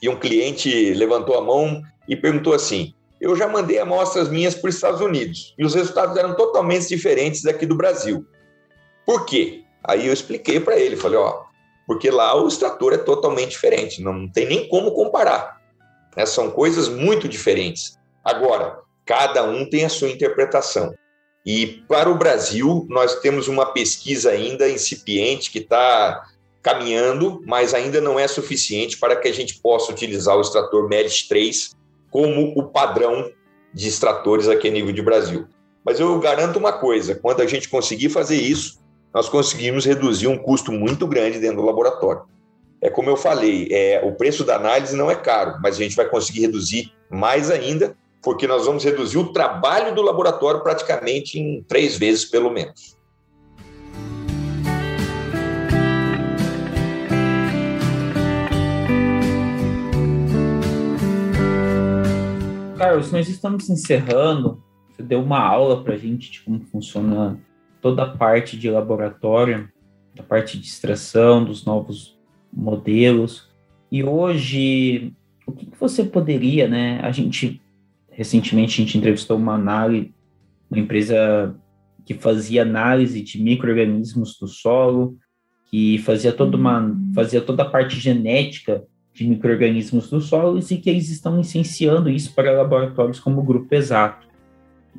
e 0.02 0.10
um 0.10 0.20
cliente 0.20 0.94
levantou 0.94 1.38
a 1.38 1.42
mão 1.42 1.82
e 2.08 2.16
perguntou 2.16 2.54
assim: 2.54 2.94
Eu 3.22 3.36
já 3.36 3.48
mandei 3.48 3.80
amostras 3.80 4.28
minhas 4.30 4.56
para 4.56 4.70
os 4.70 4.76
Estados 4.76 5.00
Unidos 5.00 5.54
e 5.58 5.64
os 5.64 5.74
resultados 5.74 6.18
eram 6.18 6.36
totalmente 6.36 6.88
diferentes 6.88 7.44
daqui 7.44 7.66
do 7.66 7.76
Brasil. 7.76 8.26
Por 9.06 9.26
quê? 9.26 9.64
Aí 9.84 10.08
eu 10.08 10.14
expliquei 10.14 10.60
para 10.60 10.78
ele, 10.78 10.96
falei: 10.96 11.18
Ó, 11.18 11.44
porque 11.88 12.10
lá 12.10 12.36
o 12.36 12.48
extrator 12.48 12.94
é 12.94 12.98
totalmente 12.98 13.52
diferente, 13.52 14.02
não 14.02 14.28
tem 14.28 14.48
nem 14.48 14.68
como 14.68 14.92
comparar. 14.92 15.59
Né? 16.16 16.26
São 16.26 16.52
coisas 16.52 16.88
muito 16.88 17.28
diferentes. 17.28 17.98
Agora, 18.24 18.80
cada 19.06 19.44
um 19.44 19.68
tem 19.68 19.86
a 19.86 19.90
sua 19.90 20.10
interpretação. 20.10 20.94
E 21.46 21.84
para 21.88 22.10
o 22.10 22.18
Brasil, 22.18 22.86
nós 22.90 23.16
temos 23.22 23.48
uma 23.48 23.68
pesquisa 23.68 24.32
ainda 24.32 24.70
incipiente 24.70 25.52
que 25.52 25.60
está 25.60 26.24
caminhando, 26.62 27.42
mas 27.46 27.74
ainda 27.74 28.02
não 28.02 28.20
é 28.20 28.28
suficiente 28.28 28.98
para 28.98 29.16
que 29.16 29.28
a 29.28 29.34
gente 29.34 29.60
possa 29.60 29.92
utilizar 29.92 30.36
o 30.36 30.42
extrator 30.42 30.88
Merit 30.88 31.28
3 31.28 31.72
como 32.12 32.54
o 32.56 32.70
padrão 32.70 33.32
de 33.74 33.88
extratores 33.88 34.48
aqui 34.48 34.68
a 34.68 34.72
nível 34.72 34.92
de 34.92 35.02
Brasil. 35.02 35.48
Mas 35.86 36.00
eu 36.00 36.20
garanto 36.20 36.60
uma 36.60 36.74
coisa: 36.74 37.16
quando 37.16 37.42
a 37.42 37.48
gente 37.48 37.70
conseguir 37.70 38.10
fazer 38.10 38.36
isso, 38.36 38.80
nós 39.14 39.30
conseguimos 39.30 39.86
reduzir 39.86 40.28
um 40.28 40.38
custo 40.38 40.72
muito 40.72 41.08
grande 41.08 41.40
dentro 41.40 41.58
do 41.58 41.66
laboratório. 41.66 42.24
É 42.82 42.90
como 42.90 43.10
eu 43.10 43.18
falei, 43.18 43.68
é, 43.72 44.00
o 44.06 44.14
preço 44.14 44.46
da 44.46 44.56
análise 44.56 44.96
não 44.96 45.12
é 45.12 45.16
caro, 45.16 45.60
mas 45.62 45.76
a 45.76 45.80
gente 45.80 45.98
vai 45.98 46.08
conseguir 46.08 46.40
reduzir 46.42 46.94
mais 47.10 47.52
ainda, 47.52 47.94
porque 48.22 48.48
nós 48.48 48.66
vamos 48.66 48.86
reduzir 48.86 49.18
o 49.18 49.34
trabalho 49.34 49.94
do 49.94 50.02
laboratório 50.02 50.64
praticamente 50.64 51.38
em 51.38 51.62
três 51.64 51.98
vezes, 51.98 52.24
pelo 52.24 52.50
menos. 52.50 52.98
Carlos, 62.78 63.12
nós 63.12 63.28
estamos 63.28 63.70
encerrando. 63.70 64.64
Você 64.90 65.04
deu 65.04 65.22
uma 65.22 65.46
aula 65.46 65.84
para 65.84 65.96
a 65.96 65.98
gente 65.98 66.32
de 66.32 66.40
como 66.44 66.62
funciona 66.62 67.38
toda 67.82 68.04
a 68.04 68.18
parte 68.18 68.58
de 68.58 68.70
laboratório, 68.70 69.70
a 70.18 70.24
parte 70.24 70.58
de 70.58 70.66
extração 70.66 71.44
dos 71.44 71.66
novos 71.66 72.19
modelos. 72.52 73.50
E 73.92 74.04
hoje, 74.04 75.14
o 75.46 75.52
que, 75.52 75.66
que 75.66 75.80
você 75.80 76.04
poderia, 76.04 76.68
né? 76.68 77.00
A 77.02 77.12
gente 77.12 77.62
recentemente 78.12 78.82
a 78.82 78.86
gente 78.86 78.98
entrevistou 78.98 79.38
uma 79.38 79.54
análise, 79.54 80.14
uma 80.70 80.80
empresa 80.80 81.56
que 82.06 82.14
fazia 82.14 82.64
análise 82.64 83.22
de 83.22 83.42
microrganismos 83.42 84.38
do 84.38 84.48
solo, 84.48 85.18
que 85.70 86.00
fazia 86.00 86.34
toda 86.34 86.58
uma 86.58 86.96
fazia 87.14 87.40
toda 87.40 87.64
a 87.64 87.70
parte 87.70 88.00
genética 88.00 88.84
de 89.14 89.28
micro-organismos 89.28 90.10
dos 90.10 90.26
solos 90.26 90.72
e 90.72 90.78
que 90.78 90.90
eles 90.90 91.10
estão 91.10 91.38
licenciando 91.38 92.10
isso 92.10 92.34
para 92.34 92.52
laboratórios 92.52 93.20
como 93.20 93.42
o 93.42 93.44
Grupo 93.44 93.74
Exato. 93.74 94.28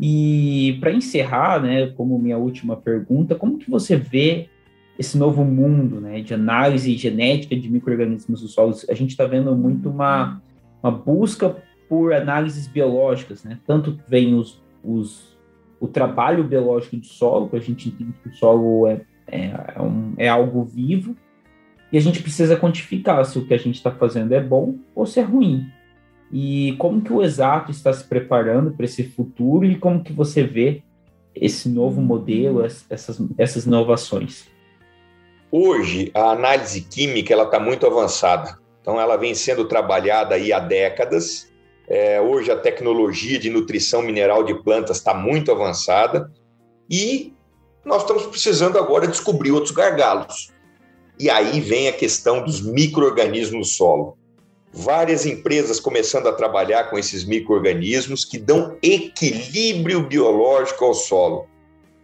E 0.01 0.79
para 0.81 0.93
encerrar, 0.93 1.61
né, 1.63 1.89
como 1.89 2.19
minha 2.19 2.39
última 2.39 2.77
pergunta, 2.77 3.35
como 3.35 3.59
que 3.59 3.71
você 3.71 3.97
vê 3.97 4.49
esse 4.99 5.16
novo 5.16 5.45
mundo 5.45 6.01
né, 6.01 6.20
de 6.20 6.34
análise 6.34 6.97
genética 6.97 7.57
de 7.57 7.70
micro-organismos 7.70 8.43
dos 8.43 8.53
solos? 8.53 8.86
A 8.88 8.95
gente 8.95 9.11
está 9.11 9.26
vendo 9.26 9.55
muito 9.57 9.88
uma, 9.88 10.41
uma 10.82 10.91
busca 10.91 11.57
por 11.88 12.12
análises 12.12 12.68
biológicas, 12.68 13.43
né? 13.43 13.59
Tanto 13.66 13.99
vem 14.07 14.34
os, 14.34 14.62
os, 14.84 15.36
o 15.80 15.88
trabalho 15.88 16.45
biológico 16.45 16.97
do 16.97 17.07
solo, 17.07 17.49
que 17.49 17.57
a 17.57 17.61
gente 17.61 17.88
entende 17.88 18.14
que 18.22 18.28
o 18.28 18.34
solo 18.34 18.86
é, 18.86 19.01
é, 19.26 19.47
é, 19.74 19.82
um, 19.82 20.14
é 20.16 20.28
algo 20.28 20.62
vivo, 20.62 21.16
e 21.93 21.99
a 21.99 22.01
gente 22.01 22.22
precisa 22.22 22.57
quantificar 22.57 23.24
se 23.24 23.38
o 23.38 23.45
que 23.45 23.55
a 23.55 23.59
gente 23.59 23.74
está 23.74 23.91
fazendo 23.91 24.32
é 24.32 24.41
bom 24.41 24.76
ou 24.95 25.05
se 25.05 25.18
é 25.18 25.22
ruim. 25.22 25.66
E 26.32 26.76
como 26.78 27.01
que 27.01 27.12
o 27.12 27.22
Exato 27.22 27.72
está 27.72 27.93
se 27.93 28.05
preparando 28.05 28.70
para 28.70 28.84
esse 28.84 29.03
futuro 29.03 29.64
e 29.64 29.76
como 29.76 30.05
que 30.05 30.12
você 30.12 30.45
vê 30.45 30.82
esse 31.34 31.68
novo 31.68 32.01
modelo, 32.01 32.64
essas, 32.64 33.20
essas 33.36 33.66
inovações? 33.66 34.49
Hoje, 35.53 36.11
a 36.15 36.31
análise 36.31 36.81
química 36.83 37.35
está 37.35 37.59
muito 37.59 37.87
avançada. 37.87 38.59
Então, 38.81 39.01
ela 39.01 39.17
vem 39.17 39.35
sendo 39.35 39.65
trabalhada 39.67 40.37
aí 40.37 40.53
há 40.53 40.61
décadas. 40.61 41.51
É, 41.89 42.21
hoje, 42.21 42.53
a 42.53 42.57
tecnologia 42.57 43.39
de 43.39 43.51
nutrição 43.51 44.01
mineral 44.01 44.45
de 44.45 44.55
plantas 44.63 44.99
está 44.99 45.13
muito 45.13 45.51
avançada. 45.51 46.31
E 46.89 47.35
nós 47.85 48.03
estamos 48.03 48.27
precisando 48.27 48.79
agora 48.79 49.09
descobrir 49.09 49.51
outros 49.51 49.73
gargalos. 49.73 50.53
E 51.19 51.29
aí 51.29 51.61
vem 51.61 51.89
a 51.89 51.93
questão 51.93 52.43
dos 52.45 52.61
micro-organismos 52.61 53.59
no 53.59 53.65
solo. 53.65 54.17
Várias 54.73 55.27
empresas 55.27 55.81
começando 55.81 56.29
a 56.29 56.33
trabalhar 56.33 56.85
com 56.85 56.99
esses 56.99 57.25
micro-organismos 57.25 58.25
que 58.25 58.39
dão 58.39 58.79
equilíbrio 58.81 60.07
biológico 60.07 60.85
ao 60.85 60.95
solo. 60.95 61.49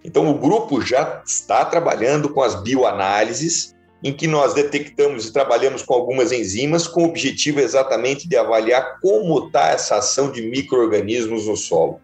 Então, 0.06 0.30
o 0.30 0.34
grupo 0.34 0.80
já 0.80 1.20
está 1.26 1.64
trabalhando 1.64 2.28
com 2.28 2.40
as 2.40 2.54
bioanálises, 2.62 3.74
em 4.04 4.12
que 4.12 4.28
nós 4.28 4.54
detectamos 4.54 5.26
e 5.26 5.32
trabalhamos 5.32 5.82
com 5.82 5.94
algumas 5.94 6.30
enzimas, 6.30 6.86
com 6.86 7.02
o 7.02 7.08
objetivo 7.08 7.58
exatamente 7.58 8.28
de 8.28 8.36
avaliar 8.36 9.00
como 9.00 9.46
está 9.46 9.70
essa 9.70 9.96
ação 9.96 10.30
de 10.30 10.42
micro-organismos 10.42 11.48
no 11.48 11.56
solo. 11.56 12.00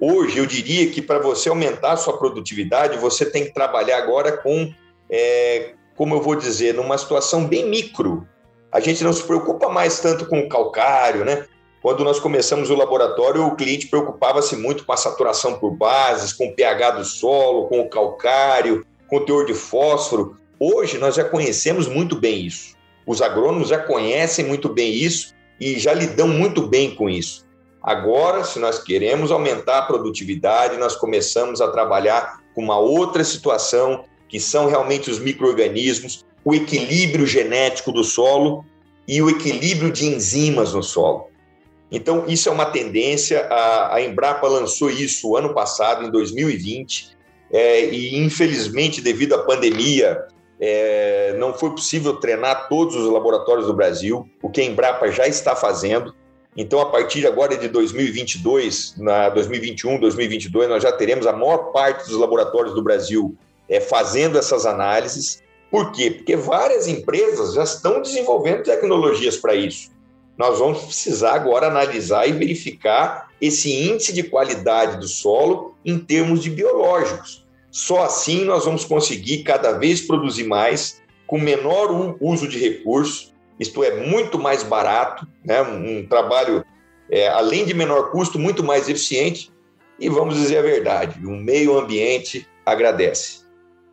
Hoje, 0.00 0.38
eu 0.38 0.46
diria 0.46 0.90
que 0.90 1.00
para 1.00 1.20
você 1.20 1.48
aumentar 1.48 1.92
a 1.92 1.96
sua 1.96 2.18
produtividade, 2.18 2.98
você 2.98 3.24
tem 3.24 3.44
que 3.44 3.54
trabalhar 3.54 3.98
agora 3.98 4.36
com 4.38 4.74
é, 5.08 5.74
como 5.94 6.16
eu 6.16 6.20
vou 6.20 6.34
dizer, 6.34 6.74
numa 6.74 6.98
situação 6.98 7.46
bem 7.46 7.70
micro. 7.70 8.26
A 8.72 8.80
gente 8.80 9.04
não 9.04 9.12
se 9.12 9.22
preocupa 9.22 9.68
mais 9.68 10.00
tanto 10.00 10.26
com 10.26 10.40
o 10.40 10.48
calcário, 10.48 11.24
né? 11.24 11.46
Quando 11.82 12.04
nós 12.04 12.20
começamos 12.20 12.68
o 12.68 12.74
laboratório, 12.74 13.46
o 13.46 13.56
cliente 13.56 13.86
preocupava-se 13.86 14.54
muito 14.54 14.84
com 14.84 14.92
a 14.92 14.98
saturação 14.98 15.58
por 15.58 15.70
bases, 15.70 16.30
com 16.30 16.48
o 16.48 16.54
pH 16.54 16.90
do 16.90 17.04
solo, 17.06 17.68
com 17.68 17.80
o 17.80 17.88
calcário, 17.88 18.84
com 19.08 19.16
o 19.16 19.24
teor 19.24 19.46
de 19.46 19.54
fósforo. 19.54 20.36
Hoje 20.58 20.98
nós 20.98 21.14
já 21.14 21.24
conhecemos 21.24 21.88
muito 21.88 22.14
bem 22.16 22.44
isso. 22.44 22.76
Os 23.06 23.22
agrônomos 23.22 23.68
já 23.68 23.78
conhecem 23.78 24.44
muito 24.44 24.68
bem 24.68 24.92
isso 24.92 25.34
e 25.58 25.78
já 25.78 25.94
lidam 25.94 26.28
muito 26.28 26.66
bem 26.66 26.94
com 26.94 27.08
isso. 27.08 27.46
Agora, 27.82 28.44
se 28.44 28.58
nós 28.58 28.78
queremos 28.78 29.32
aumentar 29.32 29.78
a 29.78 29.82
produtividade, 29.82 30.76
nós 30.76 30.94
começamos 30.94 31.62
a 31.62 31.68
trabalhar 31.68 32.40
com 32.54 32.62
uma 32.62 32.78
outra 32.78 33.24
situação 33.24 34.04
que 34.28 34.38
são 34.38 34.68
realmente 34.68 35.10
os 35.10 35.18
micro-organismos, 35.18 36.26
o 36.44 36.54
equilíbrio 36.54 37.26
genético 37.26 37.90
do 37.90 38.04
solo 38.04 38.66
e 39.08 39.22
o 39.22 39.30
equilíbrio 39.30 39.90
de 39.90 40.06
enzimas 40.06 40.74
no 40.74 40.82
solo. 40.82 41.29
Então, 41.90 42.24
isso 42.28 42.48
é 42.48 42.52
uma 42.52 42.66
tendência. 42.66 43.48
A, 43.50 44.00
Embrapa 44.00 44.46
lançou 44.46 44.90
isso 44.90 45.36
ano 45.36 45.52
passado, 45.52 46.04
em 46.04 46.10
2020, 46.10 47.16
é, 47.52 47.86
e 47.86 48.16
infelizmente, 48.18 49.00
devido 49.00 49.34
à 49.34 49.38
pandemia, 49.38 50.24
é, 50.60 51.34
não 51.38 51.52
foi 51.52 51.70
possível 51.70 52.16
treinar 52.16 52.68
todos 52.68 52.94
os 52.94 53.10
laboratórios 53.10 53.66
do 53.66 53.74
Brasil, 53.74 54.28
o 54.42 54.48
que 54.48 54.60
a 54.60 54.64
Embrapa 54.64 55.10
já 55.10 55.26
está 55.26 55.56
fazendo. 55.56 56.14
Então, 56.56 56.80
a 56.80 56.86
partir 56.86 57.26
agora 57.26 57.56
de 57.56 57.68
2022, 57.68 58.94
na 58.98 59.28
2021, 59.30 59.98
2022, 59.98 60.68
nós 60.68 60.82
já 60.82 60.92
teremos 60.92 61.26
a 61.26 61.32
maior 61.32 61.72
parte 61.72 62.08
dos 62.08 62.18
laboratórios 62.18 62.74
do 62.74 62.82
Brasil 62.82 63.36
é, 63.68 63.80
fazendo 63.80 64.38
essas 64.38 64.66
análises. 64.66 65.42
Por 65.70 65.92
quê? 65.92 66.10
Porque 66.10 66.36
várias 66.36 66.86
empresas 66.86 67.54
já 67.54 67.62
estão 67.62 68.02
desenvolvendo 68.02 68.64
tecnologias 68.64 69.36
para 69.36 69.54
isso. 69.54 69.90
Nós 70.40 70.58
vamos 70.58 70.84
precisar 70.84 71.34
agora 71.34 71.66
analisar 71.66 72.26
e 72.26 72.32
verificar 72.32 73.28
esse 73.38 73.70
índice 73.70 74.10
de 74.10 74.22
qualidade 74.22 74.96
do 74.96 75.06
solo 75.06 75.74
em 75.84 75.98
termos 75.98 76.42
de 76.42 76.48
biológicos. 76.48 77.46
Só 77.70 78.04
assim 78.04 78.46
nós 78.46 78.64
vamos 78.64 78.86
conseguir 78.86 79.42
cada 79.42 79.72
vez 79.72 80.00
produzir 80.00 80.44
mais 80.44 81.02
com 81.26 81.38
menor 81.38 82.16
uso 82.18 82.48
de 82.48 82.58
recursos, 82.58 83.34
isto 83.58 83.84
é, 83.84 84.06
muito 84.06 84.38
mais 84.38 84.62
barato, 84.62 85.28
né? 85.44 85.60
um 85.60 86.06
trabalho, 86.06 86.64
é, 87.10 87.28
além 87.28 87.66
de 87.66 87.74
menor 87.74 88.10
custo, 88.10 88.38
muito 88.38 88.64
mais 88.64 88.88
eficiente. 88.88 89.52
E 89.98 90.08
vamos 90.08 90.36
dizer 90.36 90.56
a 90.56 90.62
verdade: 90.62 91.20
o 91.22 91.32
meio 91.32 91.78
ambiente 91.78 92.48
agradece 92.64 93.40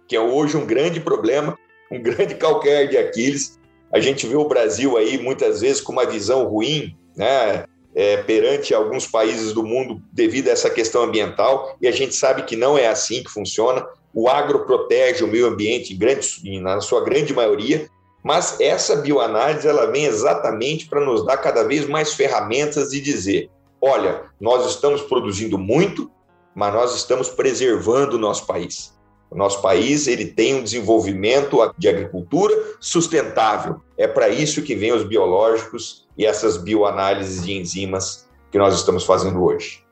que 0.08 0.16
é 0.16 0.22
hoje 0.22 0.56
um 0.56 0.66
grande 0.66 1.02
problema, 1.02 1.60
um 1.92 2.02
grande 2.02 2.36
calcanhar 2.36 2.88
de 2.88 2.98
Aquiles. 2.98 3.60
A 3.94 4.00
gente 4.00 4.28
vê 4.28 4.36
o 4.36 4.48
Brasil 4.48 4.98
aí 4.98 5.18
muitas 5.18 5.62
vezes 5.62 5.82
com 5.82 5.92
uma 5.92 6.06
visão 6.06 6.46
ruim, 6.46 6.96
né? 7.16 7.66
É, 7.96 8.18
perante 8.18 8.76
alguns 8.76 9.08
países 9.08 9.54
do 9.54 9.64
mundo 9.64 10.00
devido 10.14 10.50
a 10.50 10.52
essa 10.52 10.70
questão 10.70 11.02
ambiental, 11.02 11.76
e 11.82 11.88
a 11.88 11.92
gente 11.92 12.14
sabe 12.14 12.44
que 12.44 12.56
não 12.56 12.78
é 12.78 12.88
assim 12.88 13.24
que 13.24 13.32
funciona. 13.32 13.84
O 14.14 14.30
agro 14.30 14.66
protege 14.66 15.24
o 15.24 15.28
meio 15.28 15.48
ambiente 15.48 15.96
grande, 15.96 16.60
na 16.60 16.80
sua 16.80 17.04
grande 17.04 17.34
maioria, 17.34 17.90
mas 18.24 18.60
essa 18.60 18.98
bioanálise 18.98 19.68
ela 19.68 19.86
vem 19.88 20.06
exatamente 20.06 20.88
para 20.88 21.04
nos 21.04 21.26
dar 21.26 21.38
cada 21.38 21.64
vez 21.64 21.88
mais 21.88 22.14
ferramentas 22.14 22.90
de 22.90 23.00
dizer: 23.00 23.50
olha, 23.82 24.24
nós 24.40 24.68
estamos 24.68 25.02
produzindo 25.02 25.58
muito, 25.58 26.12
mas 26.54 26.74
nós 26.74 26.96
estamos 26.96 27.30
preservando 27.30 28.16
o 28.16 28.20
nosso 28.20 28.46
país. 28.46 28.97
O 29.30 29.36
nosso 29.36 29.62
país 29.62 30.08
ele 30.08 30.26
tem 30.26 30.56
um 30.56 30.64
desenvolvimento 30.64 31.58
de 31.78 31.88
agricultura 31.88 32.54
sustentável. 32.80 33.82
É 33.98 34.08
para 34.08 34.30
isso 34.30 34.64
que 34.64 34.76
vem 34.76 34.94
os 34.94 35.04
biológicos 35.04 36.08
e 36.18 36.26
essas 36.26 36.58
bioanálises 36.58 37.46
de 37.46 37.54
enzimas 37.54 38.30
que 38.52 38.58
nós 38.58 38.76
estamos 38.76 39.04
fazendo 39.04 39.44
hoje. 39.44 39.84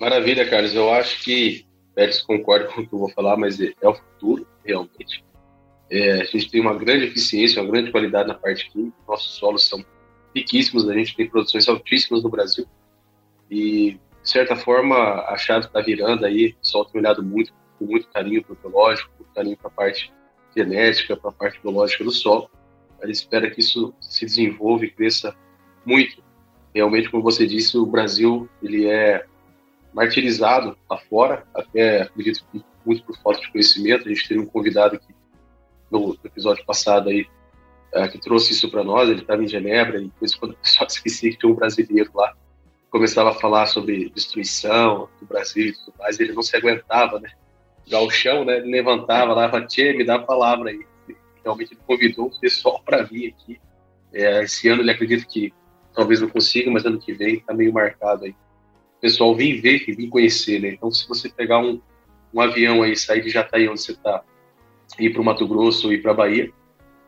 Maravilha, 0.00 0.48
Carlos. 0.48 0.74
Eu 0.74 0.92
acho 0.92 1.22
que 1.22 1.66
Pérez 1.94 2.20
concorda 2.20 2.66
com 2.66 2.82
o 2.82 2.86
que 2.86 2.94
eu 2.94 2.98
vou 2.98 3.10
falar, 3.10 3.36
mas 3.36 3.58
é 3.58 3.72
o 3.82 3.94
futuro, 3.94 4.46
realmente. 4.64 5.24
É, 5.90 6.20
a 6.20 6.24
gente 6.24 6.50
tem 6.50 6.60
uma 6.60 6.74
grande 6.74 7.06
eficiência, 7.06 7.62
uma 7.62 7.70
grande 7.70 7.90
qualidade 7.90 8.28
na 8.28 8.34
parte 8.34 8.70
química. 8.70 8.96
Nossos 9.08 9.34
solos 9.36 9.66
são 9.66 9.82
riquíssimos, 10.34 10.88
a 10.88 10.92
gente 10.92 11.16
tem 11.16 11.28
produções 11.28 11.66
altíssimas 11.68 12.22
no 12.22 12.28
Brasil. 12.28 12.66
E, 13.50 13.98
de 14.22 14.30
certa 14.30 14.56
forma, 14.56 14.96
a 14.96 15.38
chave 15.38 15.66
está 15.66 15.80
virando 15.80 16.26
aí. 16.26 16.54
O 16.62 16.66
sol 16.66 16.84
tem 16.84 17.00
olhado 17.00 17.22
muito, 17.22 17.54
com 17.78 17.84
muito 17.84 18.08
carinho 18.08 18.42
para 18.42 18.52
o 18.52 18.56
biológico, 18.56 19.10
com 19.18 19.24
carinho 19.34 19.56
para 19.56 19.68
a 19.68 19.70
parte 19.70 20.12
genética, 20.54 21.16
para 21.16 21.30
a 21.30 21.32
parte 21.32 21.60
biológica 21.60 22.04
do 22.04 22.10
solo. 22.10 22.50
A 23.02 23.06
gente 23.06 23.16
espera 23.16 23.50
que 23.50 23.60
isso 23.60 23.94
se 24.00 24.24
desenvolva 24.24 24.84
e 24.84 24.90
cresça 24.90 25.34
muito. 25.84 26.22
Realmente, 26.74 27.10
como 27.10 27.22
você 27.22 27.46
disse, 27.46 27.76
o 27.76 27.86
Brasil 27.86 28.48
ele 28.62 28.86
é 28.86 29.24
martirizado 29.92 30.76
lá 30.90 30.98
fora, 30.98 31.46
até 31.54 32.02
acredito 32.02 32.44
que 32.52 32.62
muito 32.84 33.02
por 33.04 33.16
falta 33.18 33.40
de 33.40 33.50
conhecimento. 33.50 34.06
A 34.06 34.08
gente 34.08 34.28
teve 34.28 34.40
um 34.40 34.46
convidado 34.46 34.96
aqui 34.96 35.14
no 35.90 36.16
episódio 36.24 36.64
passado 36.64 37.08
aí 37.08 37.26
uh, 37.94 38.08
que 38.10 38.18
trouxe 38.18 38.52
isso 38.52 38.70
para 38.70 38.84
nós. 38.84 39.08
Ele 39.08 39.20
estava 39.20 39.42
em 39.42 39.48
Genebra 39.48 39.98
e 39.98 40.04
depois 40.04 40.34
quando 40.34 40.52
o 40.52 40.56
pessoal 40.56 40.86
esquecia 40.88 41.30
que 41.30 41.38
tinha 41.38 41.52
um 41.52 41.56
brasileiro 41.56 42.10
lá, 42.14 42.34
começava 42.90 43.30
a 43.30 43.34
falar 43.34 43.66
sobre 43.66 44.10
destruição 44.10 45.08
do 45.20 45.26
Brasil 45.26 45.66
e 45.66 45.72
tudo 45.72 45.94
mais. 45.98 46.20
Ele 46.20 46.32
não 46.32 46.42
se 46.42 46.56
aguentava, 46.56 47.18
né? 47.18 47.30
Galchão, 47.88 48.44
né? 48.44 48.58
Ele 48.58 48.70
levantava 48.70 49.32
lá, 49.32 49.48
falava, 49.48 49.66
Tchê, 49.66 49.92
me 49.92 50.04
dá 50.04 50.16
a 50.16 50.22
palavra 50.22 50.70
aí. 50.70 50.84
Realmente 51.42 51.74
ele 51.74 51.80
convidou 51.86 52.26
o 52.26 52.40
pessoal 52.40 52.82
para 52.84 53.02
vir 53.02 53.28
aqui. 53.28 53.60
É, 54.12 54.42
esse 54.42 54.68
ano 54.68 54.82
ele 54.82 54.90
acredita 54.90 55.26
que 55.26 55.52
talvez 55.94 56.20
não 56.20 56.28
consiga, 56.28 56.70
mas 56.70 56.84
ano 56.84 56.98
que 56.98 57.12
vem 57.12 57.36
está 57.36 57.54
meio 57.54 57.72
marcado 57.72 58.24
aí. 58.24 58.30
O 58.30 59.00
pessoal 59.00 59.34
vem 59.34 59.60
ver 59.60 59.84
vem 59.86 60.08
conhecer, 60.08 60.60
né? 60.60 60.70
Então, 60.70 60.90
se 60.90 61.06
você 61.08 61.28
pegar 61.28 61.58
um, 61.58 61.80
um 62.34 62.40
avião 62.40 62.82
aí, 62.82 62.96
sair 62.96 63.22
de 63.22 63.30
Jataí, 63.30 63.68
onde 63.68 63.80
você 63.80 63.92
está, 63.92 64.22
ir 64.98 65.10
para 65.10 65.22
o 65.22 65.24
Mato 65.24 65.46
Grosso 65.46 65.92
ir 65.92 66.02
para 66.02 66.14
Bahia, 66.14 66.50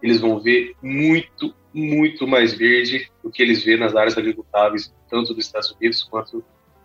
eles 0.02 0.20
vão 0.20 0.38
ver 0.38 0.74
muito, 0.82 1.54
muito 1.72 2.26
mais 2.26 2.52
verde 2.54 3.10
do 3.22 3.30
que 3.30 3.42
eles 3.42 3.64
vê 3.64 3.76
nas 3.76 3.96
áreas 3.96 4.16
agricultáveis, 4.16 4.94
tanto 5.10 5.34
dos 5.34 5.46
Estados 5.46 5.70
Unidos 5.72 6.02
quanto 6.04 6.44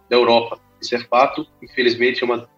da 0.10 0.16
Europa. 0.16 0.60
Isso 0.82 0.96
é 0.96 1.00
fato, 1.00 1.48
infelizmente, 1.62 2.24
é, 2.24 2.26
uma, 2.26 2.50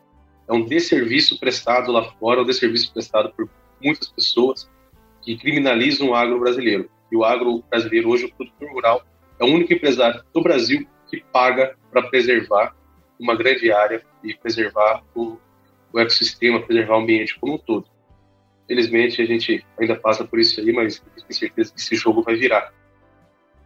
é 0.47 0.53
um 0.53 0.63
desserviço 0.63 1.39
prestado 1.39 1.91
lá 1.91 2.03
fora, 2.03 2.41
um 2.41 2.45
desserviço 2.45 2.93
prestado 2.93 3.31
por 3.33 3.49
muitas 3.81 4.09
pessoas 4.09 4.69
que 5.21 5.37
criminalizam 5.37 6.09
o 6.09 6.15
agro 6.15 6.39
brasileiro. 6.39 6.89
E 7.11 7.15
o 7.15 7.23
agro 7.23 7.63
brasileiro 7.69 8.09
hoje, 8.09 8.25
o 8.25 8.33
produtor 8.33 8.71
rural, 8.71 9.05
é 9.39 9.43
o 9.43 9.47
único 9.47 9.73
empresário 9.73 10.23
do 10.33 10.41
Brasil 10.41 10.87
que 11.09 11.23
paga 11.31 11.75
para 11.91 12.03
preservar 12.03 12.75
uma 13.19 13.35
grande 13.35 13.71
área 13.71 14.03
e 14.23 14.33
preservar 14.33 15.03
o, 15.15 15.37
o 15.91 15.99
ecossistema, 15.99 16.61
preservar 16.61 16.97
o 16.97 17.01
ambiente 17.01 17.37
como 17.39 17.55
um 17.55 17.57
todo. 17.57 17.87
Felizmente, 18.67 19.21
a 19.21 19.25
gente 19.25 19.65
ainda 19.79 19.95
passa 19.95 20.23
por 20.25 20.39
isso 20.39 20.59
aí, 20.59 20.71
mas 20.71 20.99
tenho 20.99 21.33
certeza 21.33 21.73
que 21.73 21.79
esse 21.79 21.95
jogo 21.95 22.21
vai 22.21 22.35
virar. 22.35 22.73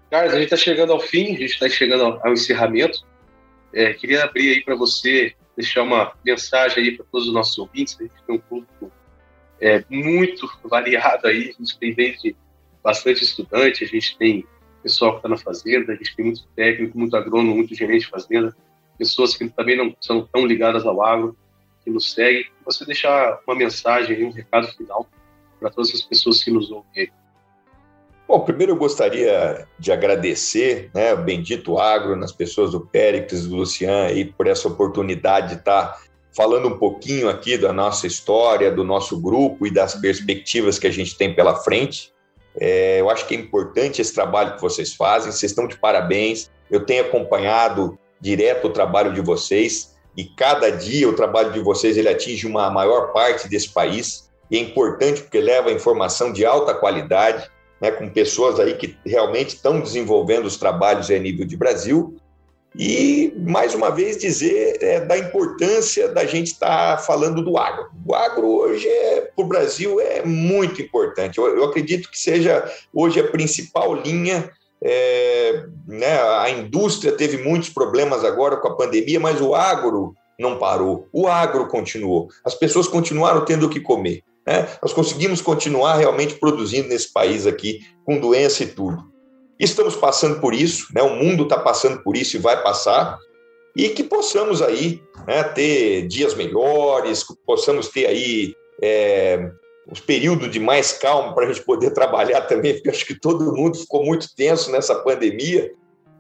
Carlos, 0.09 0.33
a 0.33 0.37
gente 0.37 0.45
está 0.45 0.57
chegando 0.57 0.91
ao 0.91 0.99
fim, 0.99 1.35
a 1.35 1.39
gente 1.39 1.53
está 1.53 1.69
chegando 1.69 2.19
ao, 2.23 2.33
encerramento. 2.33 3.05
É, 3.71 3.93
queria 3.93 4.23
abrir 4.23 4.49
aí 4.49 4.63
para 4.63 4.75
você, 4.75 5.35
deixar 5.59 5.83
uma 5.83 6.13
mensagem 6.23 6.81
aí 6.81 6.91
para 6.95 7.05
todos 7.11 7.27
os 7.27 7.33
nossos 7.33 7.57
ouvintes. 7.57 7.97
A 7.99 8.03
gente 8.03 8.23
tem 8.25 8.35
um 8.35 8.39
público 8.39 8.91
é, 9.59 9.83
muito 9.89 10.49
variado 10.63 11.27
aí, 11.27 11.49
a 11.49 11.61
gente 11.61 11.77
tem 11.77 11.93
desde 11.93 12.35
bastante 12.81 13.23
estudante, 13.23 13.83
a 13.83 13.87
gente 13.87 14.17
tem 14.17 14.45
pessoal 14.81 15.11
que 15.11 15.17
está 15.17 15.27
na 15.27 15.37
fazenda, 15.37 15.91
a 15.91 15.95
gente 15.95 16.15
tem 16.15 16.25
muito 16.25 16.47
técnico, 16.55 16.97
muito 16.97 17.15
agrônomo, 17.17 17.55
muito 17.55 17.75
gerente 17.75 18.05
de 18.05 18.09
fazenda, 18.09 18.55
pessoas 18.97 19.35
que 19.35 19.49
também 19.49 19.75
não 19.75 19.93
são 19.99 20.25
tão 20.25 20.45
ligadas 20.45 20.85
ao 20.85 21.03
agro, 21.03 21.37
que 21.83 21.89
nos 21.89 22.13
seguem. 22.13 22.45
Você 22.63 22.85
deixar 22.85 23.39
uma 23.45 23.55
mensagem, 23.55 24.23
um 24.23 24.31
recado 24.31 24.69
final 24.69 25.05
para 25.59 25.69
todas 25.69 25.93
as 25.93 26.01
pessoas 26.01 26.41
que 26.41 26.51
nos 26.51 26.71
ouvem. 26.71 27.11
Bom, 28.29 28.41
primeiro 28.41 28.73
eu 28.73 28.75
gostaria 28.75 29.67
de 29.79 29.91
agradecer 29.91 30.91
né, 30.93 31.15
o 31.15 31.17
Bendito 31.17 31.79
Agro, 31.79 32.15
nas 32.15 32.31
pessoas 32.31 32.73
do 32.73 32.79
Péricles, 32.79 33.47
do 33.47 33.55
Lucian, 33.55 34.03
aí, 34.03 34.23
por 34.23 34.45
essa 34.45 34.67
oportunidade 34.67 35.47
de 35.47 35.55
estar 35.55 35.99
falando 36.37 36.67
um 36.67 36.77
pouquinho 36.77 37.27
aqui 37.27 37.57
da 37.57 37.73
nossa 37.73 38.05
história, 38.05 38.69
do 38.69 38.83
nosso 38.83 39.19
grupo 39.19 39.65
e 39.65 39.73
das 39.73 39.95
perspectivas 39.95 40.77
que 40.77 40.85
a 40.85 40.91
gente 40.91 41.17
tem 41.17 41.33
pela 41.33 41.55
frente. 41.55 42.13
É, 42.55 43.01
eu 43.01 43.09
acho 43.09 43.25
que 43.25 43.33
é 43.33 43.39
importante 43.39 43.99
esse 43.99 44.13
trabalho 44.13 44.53
que 44.53 44.61
vocês 44.61 44.93
fazem, 44.93 45.31
vocês 45.31 45.51
estão 45.51 45.67
de 45.67 45.79
parabéns. 45.79 46.51
Eu 46.69 46.85
tenho 46.85 47.05
acompanhado 47.05 47.97
direto 48.21 48.67
o 48.67 48.69
trabalho 48.71 49.11
de 49.11 49.21
vocês 49.21 49.97
e 50.15 50.23
cada 50.23 50.69
dia 50.69 51.09
o 51.09 51.15
trabalho 51.15 51.51
de 51.51 51.61
vocês 51.61 51.97
ele 51.97 52.09
atinge 52.09 52.45
uma 52.45 52.69
maior 52.69 53.11
parte 53.11 53.49
desse 53.49 53.69
país 53.69 54.29
e 54.51 54.57
é 54.57 54.59
importante 54.59 55.21
porque 55.21 55.39
leva 55.39 55.71
informação 55.71 56.31
de 56.31 56.45
alta 56.45 56.75
qualidade, 56.75 57.49
né, 57.81 57.91
com 57.91 58.09
pessoas 58.09 58.59
aí 58.59 58.75
que 58.75 58.97
realmente 59.05 59.55
estão 59.55 59.79
desenvolvendo 59.79 60.45
os 60.45 60.57
trabalhos 60.57 61.09
a 61.09 61.17
nível 61.17 61.45
de 61.45 61.55
Brasil 61.57 62.19
e, 62.75 63.33
mais 63.37 63.73
uma 63.73 63.89
vez, 63.89 64.17
dizer 64.17 64.77
é, 64.81 64.99
da 64.99 65.17
importância 65.17 66.07
da 66.07 66.25
gente 66.25 66.47
estar 66.47 66.97
tá 66.97 67.01
falando 67.01 67.43
do 67.43 67.57
agro. 67.57 67.89
O 68.05 68.13
agro 68.13 68.47
hoje, 68.47 68.87
é, 68.87 69.21
para 69.21 69.43
o 69.43 69.47
Brasil, 69.47 69.99
é 69.99 70.23
muito 70.23 70.81
importante. 70.81 71.37
Eu, 71.39 71.57
eu, 71.57 71.63
acredito 71.63 72.09
que 72.11 72.19
seja 72.19 72.63
hoje 72.93 73.19
a 73.19 73.27
principal 73.27 73.95
linha. 73.95 74.51
É, 74.81 75.65
né, 75.85 76.21
a 76.21 76.49
indústria 76.51 77.11
teve 77.11 77.37
muitos 77.37 77.69
problemas 77.69 78.23
agora 78.23 78.55
com 78.55 78.69
a 78.69 78.75
pandemia, 78.75 79.19
mas 79.19 79.41
o 79.41 79.53
agro 79.53 80.15
não 80.39 80.57
parou. 80.57 81.07
O 81.11 81.27
agro 81.27 81.67
continuou. 81.67 82.29
As 82.45 82.55
pessoas 82.55 82.87
continuaram 82.87 83.43
tendo 83.43 83.65
o 83.65 83.69
que 83.69 83.81
comer. 83.81 84.23
Né? 84.49 84.67
Nós 84.81 84.91
conseguimos 84.91 85.41
continuar 85.41 85.97
realmente 85.97 86.33
produzindo 86.39 86.89
nesse 86.89 87.13
país 87.13 87.45
aqui, 87.45 87.81
com 88.03 88.19
doença 88.19 88.63
e 88.63 88.67
tudo. 88.67 88.97
Estamos 89.59 89.95
passando 89.95 90.39
por 90.39 90.55
isso, 90.55 90.87
né? 90.91 91.03
o 91.03 91.15
mundo 91.15 91.43
está 91.43 91.59
passando 91.59 92.01
por 92.01 92.17
isso 92.17 92.35
e 92.35 92.39
vai 92.39 92.59
passar, 92.63 93.19
e 93.75 93.89
que 93.89 94.03
possamos 94.03 94.63
aí 94.63 95.03
né, 95.27 95.43
ter 95.43 96.07
dias 96.07 96.33
melhores, 96.33 97.23
que 97.23 97.35
possamos 97.45 97.89
ter 97.89 98.07
aí 98.07 98.55
é, 98.81 99.51
os 99.91 99.99
períodos 99.99 100.49
de 100.49 100.59
mais 100.59 100.93
calma 100.93 101.35
para 101.35 101.45
a 101.45 101.53
gente 101.53 101.63
poder 101.63 101.91
trabalhar 101.93 102.41
também, 102.41 102.73
porque 102.73 102.89
acho 102.89 103.05
que 103.05 103.19
todo 103.19 103.55
mundo 103.55 103.77
ficou 103.77 104.03
muito 104.03 104.33
tenso 104.35 104.71
nessa 104.71 104.95
pandemia. 104.95 105.71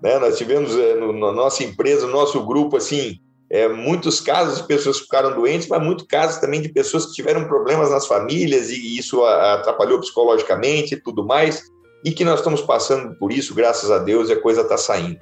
Né? 0.03 0.19
Nós 0.19 0.37
tivemos 0.37 0.77
é, 0.77 0.93
na 0.93 1.31
nossa 1.31 1.63
empresa, 1.63 2.05
no 2.05 2.13
nosso 2.13 2.45
grupo, 2.45 2.77
assim, 2.77 3.17
é, 3.51 3.67
muitos 3.67 4.19
casos 4.19 4.59
de 4.59 4.67
pessoas 4.67 4.97
que 4.97 5.03
ficaram 5.03 5.33
doentes, 5.33 5.67
mas 5.67 5.83
muitos 5.83 6.05
casos 6.05 6.39
também 6.39 6.61
de 6.61 6.69
pessoas 6.69 7.07
que 7.07 7.13
tiveram 7.13 7.45
problemas 7.45 7.89
nas 7.89 8.05
famílias 8.05 8.69
e 8.69 8.97
isso 8.97 9.23
atrapalhou 9.25 9.99
psicologicamente 9.99 10.93
e 10.93 11.01
tudo 11.01 11.25
mais 11.25 11.63
e 12.03 12.11
que 12.11 12.23
nós 12.23 12.39
estamos 12.39 12.61
passando 12.61 13.15
por 13.15 13.31
isso, 13.31 13.53
graças 13.53 13.91
a 13.91 13.97
Deus, 13.99 14.29
e 14.29 14.33
a 14.33 14.41
coisa 14.41 14.61
está 14.61 14.77
saindo. 14.77 15.19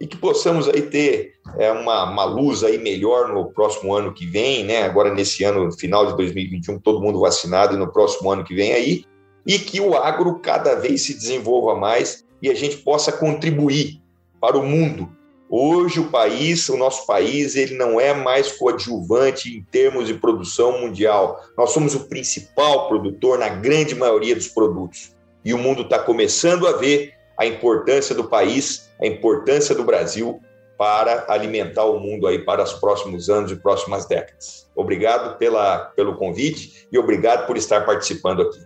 E 0.00 0.06
que 0.06 0.16
possamos 0.16 0.68
aí 0.68 0.82
ter 0.82 1.34
é, 1.56 1.70
uma, 1.70 2.10
uma 2.10 2.24
luz 2.24 2.64
aí 2.64 2.78
melhor 2.78 3.32
no 3.32 3.50
próximo 3.52 3.94
ano 3.94 4.12
que 4.12 4.26
vem, 4.26 4.64
né? 4.64 4.82
Agora 4.82 5.14
nesse 5.14 5.44
ano, 5.44 5.72
final 5.72 6.06
de 6.06 6.16
2021, 6.16 6.78
todo 6.80 7.00
mundo 7.00 7.20
vacinado 7.20 7.74
e 7.74 7.78
no 7.78 7.90
próximo 7.90 8.30
ano 8.30 8.44
que 8.44 8.54
vem 8.54 8.72
aí, 8.72 9.04
e 9.46 9.58
que 9.58 9.80
o 9.80 9.94
agro 9.94 10.40
cada 10.40 10.74
vez 10.74 11.02
se 11.02 11.14
desenvolva 11.14 11.74
mais 11.74 12.24
e 12.42 12.50
a 12.50 12.54
gente 12.54 12.78
possa 12.78 13.12
contribuir 13.12 14.02
para 14.40 14.58
o 14.58 14.66
mundo. 14.66 15.08
Hoje 15.48 16.00
o 16.00 16.10
país, 16.10 16.68
o 16.68 16.76
nosso 16.76 17.06
país, 17.06 17.54
ele 17.54 17.76
não 17.76 18.00
é 18.00 18.14
mais 18.14 18.52
coadjuvante 18.52 19.56
em 19.56 19.62
termos 19.62 20.06
de 20.06 20.14
produção 20.14 20.80
mundial. 20.80 21.40
Nós 21.56 21.70
somos 21.70 21.94
o 21.94 22.08
principal 22.08 22.88
produtor 22.88 23.38
na 23.38 23.48
grande 23.48 23.94
maioria 23.94 24.34
dos 24.34 24.48
produtos 24.48 25.14
e 25.44 25.52
o 25.52 25.58
mundo 25.58 25.82
está 25.82 25.98
começando 25.98 26.66
a 26.66 26.72
ver 26.72 27.12
a 27.38 27.44
importância 27.44 28.14
do 28.14 28.24
país, 28.24 28.90
a 29.00 29.06
importância 29.06 29.74
do 29.74 29.84
Brasil 29.84 30.40
para 30.78 31.26
alimentar 31.28 31.84
o 31.84 32.00
mundo 32.00 32.26
aí 32.26 32.38
para 32.38 32.62
os 32.62 32.72
próximos 32.72 33.28
anos 33.28 33.52
e 33.52 33.56
próximas 33.56 34.06
décadas. 34.06 34.70
Obrigado 34.74 35.36
pela, 35.38 35.78
pelo 35.96 36.16
convite 36.16 36.88
e 36.90 36.98
obrigado 36.98 37.46
por 37.46 37.56
estar 37.56 37.84
participando 37.84 38.42
aqui. 38.42 38.60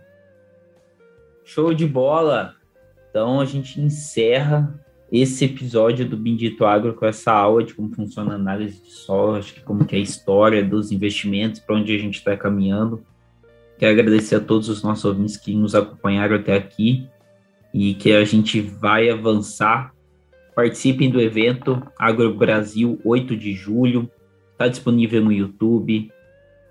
Show 1.43 1.73
de 1.73 1.85
bola! 1.85 2.55
Então 3.09 3.39
a 3.39 3.45
gente 3.45 3.81
encerra 3.81 4.79
esse 5.11 5.45
episódio 5.45 6.07
do 6.07 6.15
Bendito 6.15 6.65
Agro 6.65 6.93
com 6.93 7.05
essa 7.05 7.31
aula 7.31 7.63
de 7.63 7.73
como 7.73 7.93
funciona 7.93 8.33
a 8.33 8.35
análise 8.35 8.81
de 8.81 8.91
solo, 8.91 9.37
acho 9.37 9.55
que 9.55 9.61
como 9.61 9.83
que 9.85 9.95
é 9.95 9.99
a 9.99 10.01
história 10.01 10.63
dos 10.63 10.91
investimentos, 10.91 11.59
para 11.59 11.75
onde 11.75 11.95
a 11.95 11.97
gente 11.97 12.19
está 12.19 12.37
caminhando. 12.37 13.03
Quero 13.79 13.93
agradecer 13.93 14.35
a 14.35 14.39
todos 14.39 14.69
os 14.69 14.83
nossos 14.83 15.05
ouvintes 15.05 15.35
que 15.35 15.55
nos 15.55 15.73
acompanharam 15.73 16.35
até 16.35 16.55
aqui 16.55 17.07
e 17.73 17.93
que 17.95 18.11
a 18.11 18.23
gente 18.23 18.61
vai 18.61 19.09
avançar. 19.09 19.93
Participem 20.53 21.09
do 21.09 21.21
evento 21.21 21.81
Agro 21.97 22.33
Brasil 22.35 22.99
8 23.03 23.35
de 23.35 23.53
julho. 23.53 24.09
Está 24.51 24.67
disponível 24.67 25.23
no 25.23 25.31
YouTube. 25.31 26.11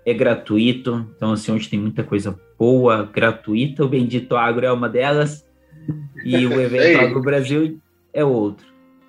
É 0.05 0.13
gratuito. 0.13 1.07
Então, 1.15 1.33
assim, 1.33 1.51
hoje 1.51 1.67
tem 1.67 1.79
muita 1.79 2.03
coisa 2.03 2.39
boa, 2.57 3.09
gratuita. 3.11 3.83
O 3.83 3.89
Bendito 3.89 4.37
Agro 4.37 4.65
é 4.65 4.71
uma 4.71 4.87
delas. 4.87 5.43
E 6.23 6.45
o 6.45 6.61
evento 6.61 7.01
Agro 7.01 7.21
Brasil 7.21 7.81
é 8.13 8.23
outro. 8.23 8.67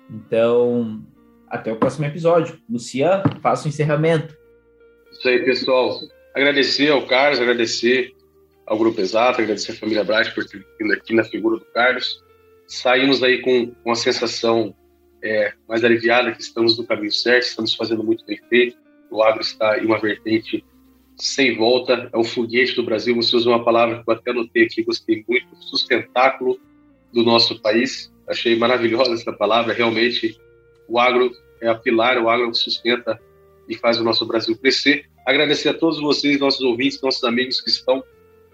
Então, 0.09 1.01
até 1.47 1.71
o 1.71 1.75
próximo 1.75 2.05
episódio. 2.05 2.59
Luciano, 2.69 3.23
faça 3.41 3.65
o 3.65 3.69
encerramento. 3.69 4.35
Isso 5.11 5.27
aí, 5.27 5.43
pessoal 5.43 5.99
agradecer 6.33 6.89
ao 6.89 7.05
Carlos, 7.05 7.39
agradecer 7.39 8.13
ao 8.65 8.77
Grupo 8.77 9.01
Exato, 9.01 9.41
agradecer 9.41 9.73
a 9.73 9.75
família 9.75 10.03
Bright 10.03 10.33
por 10.33 10.45
ter 10.45 10.65
vindo 10.79 10.93
aqui 10.93 11.13
na 11.13 11.23
figura 11.23 11.57
do 11.57 11.65
Carlos. 11.65 12.23
Saímos 12.67 13.21
aí 13.21 13.41
com 13.41 13.73
uma 13.83 13.95
sensação 13.95 14.73
é, 15.21 15.53
mais 15.67 15.83
aliviada 15.83 16.31
que 16.31 16.41
estamos 16.41 16.77
no 16.77 16.85
caminho 16.85 17.11
certo, 17.11 17.43
estamos 17.43 17.75
fazendo 17.75 18.03
muito 18.03 18.25
bem 18.25 18.39
feito. 18.49 18.77
O 19.09 19.21
agro 19.21 19.41
está 19.41 19.77
em 19.77 19.85
uma 19.85 19.99
vertente 19.99 20.63
sem 21.17 21.55
volta, 21.55 22.09
é 22.11 22.17
o 22.17 22.23
foguete 22.23 22.75
do 22.75 22.83
Brasil. 22.83 23.15
Você 23.15 23.35
usou 23.35 23.53
uma 23.53 23.63
palavra 23.63 24.01
que 24.01 24.09
eu 24.09 24.13
até 24.13 24.31
anotei 24.31 24.63
aqui, 24.63 24.83
gostei 24.83 25.23
muito, 25.27 25.47
sustentáculo 25.59 26.57
do 27.13 27.23
nosso 27.23 27.61
país. 27.61 28.10
Achei 28.27 28.55
maravilhosa 28.55 29.13
essa 29.13 29.33
palavra, 29.33 29.73
realmente 29.73 30.39
o 30.87 30.99
agro 30.99 31.31
é 31.61 31.67
a 31.67 31.75
pilar, 31.75 32.17
o 32.17 32.29
agro 32.29 32.53
sustenta 32.53 33.19
e 33.67 33.75
faz 33.75 33.99
o 33.99 34.03
nosso 34.03 34.25
Brasil 34.25 34.57
crescer. 34.57 35.05
Agradecer 35.25 35.69
a 35.69 35.73
todos 35.73 35.99
vocês, 35.99 36.39
nossos 36.39 36.61
ouvintes, 36.61 37.01
nossos 37.01 37.23
amigos 37.23 37.61
que 37.61 37.69
estão 37.69 38.03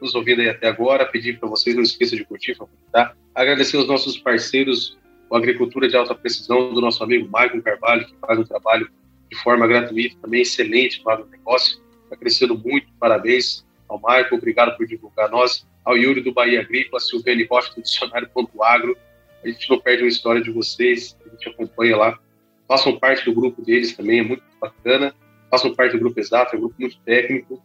nos 0.01 0.13
ouvindo 0.13 0.41
aí 0.41 0.49
até 0.49 0.67
agora, 0.67 1.05
pedir 1.05 1.39
para 1.39 1.49
vocês 1.49 1.75
não 1.75 1.83
esqueçam 1.83 2.17
de 2.17 2.25
curtir, 2.25 2.55
favoritar. 2.55 3.17
Agradecer 3.33 3.77
aos 3.77 3.87
nossos 3.87 4.17
parceiros, 4.17 4.97
o 5.29 5.35
Agricultura 5.35 5.87
de 5.87 5.97
Alta 5.97 6.13
Precisão, 6.13 6.73
do 6.73 6.79
nosso 6.79 7.03
amigo 7.03 7.27
Maicon 7.29 7.61
Carvalho, 7.61 8.05
que 8.05 8.13
faz 8.21 8.39
um 8.39 8.43
trabalho 8.43 8.89
de 9.29 9.37
forma 9.37 9.67
gratuita, 9.67 10.15
também 10.21 10.41
excelente 10.41 11.03
no 11.03 11.11
agronegócio, 11.11 11.79
está 12.03 12.15
crescendo 12.15 12.57
muito, 12.57 12.87
parabéns 12.99 13.65
ao 13.89 13.99
Maicon, 13.99 14.35
obrigado 14.35 14.77
por 14.77 14.85
divulgar 14.85 15.29
nós, 15.29 15.65
ao 15.83 15.97
Yuri 15.97 16.21
do 16.21 16.33
Bahia 16.33 16.61
Agrícola, 16.61 16.99
Silvene 16.99 17.45
Rocha 17.45 17.73
do 17.73 17.81
Dicionário.agro, 17.81 18.97
a 19.43 19.47
gente 19.47 19.69
não 19.69 19.79
perde 19.79 20.03
uma 20.03 20.09
história 20.09 20.41
de 20.41 20.51
vocês, 20.51 21.17
a 21.25 21.29
gente 21.29 21.49
acompanha 21.49 21.95
lá, 21.97 22.19
façam 22.67 22.99
parte 22.99 23.25
do 23.25 23.33
grupo 23.33 23.61
deles 23.61 23.95
também, 23.95 24.19
é 24.19 24.23
muito 24.23 24.43
bacana, 24.59 25.13
façam 25.49 25.73
parte 25.73 25.93
do 25.93 25.99
grupo 25.99 26.19
exato, 26.19 26.55
é 26.55 26.57
um 26.57 26.61
grupo 26.61 26.75
muito 26.79 26.99
técnico, 27.01 27.61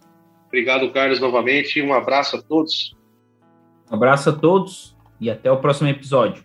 Obrigado, 0.52 0.92
Carlos, 0.92 1.18
novamente. 1.18 1.80
Um 1.80 1.94
abraço 1.94 2.36
a 2.36 2.42
todos. 2.42 2.94
Um 3.90 3.94
abraço 3.94 4.28
a 4.28 4.32
todos 4.34 4.94
e 5.18 5.30
até 5.30 5.50
o 5.50 5.56
próximo 5.56 5.88
episódio. 5.88 6.44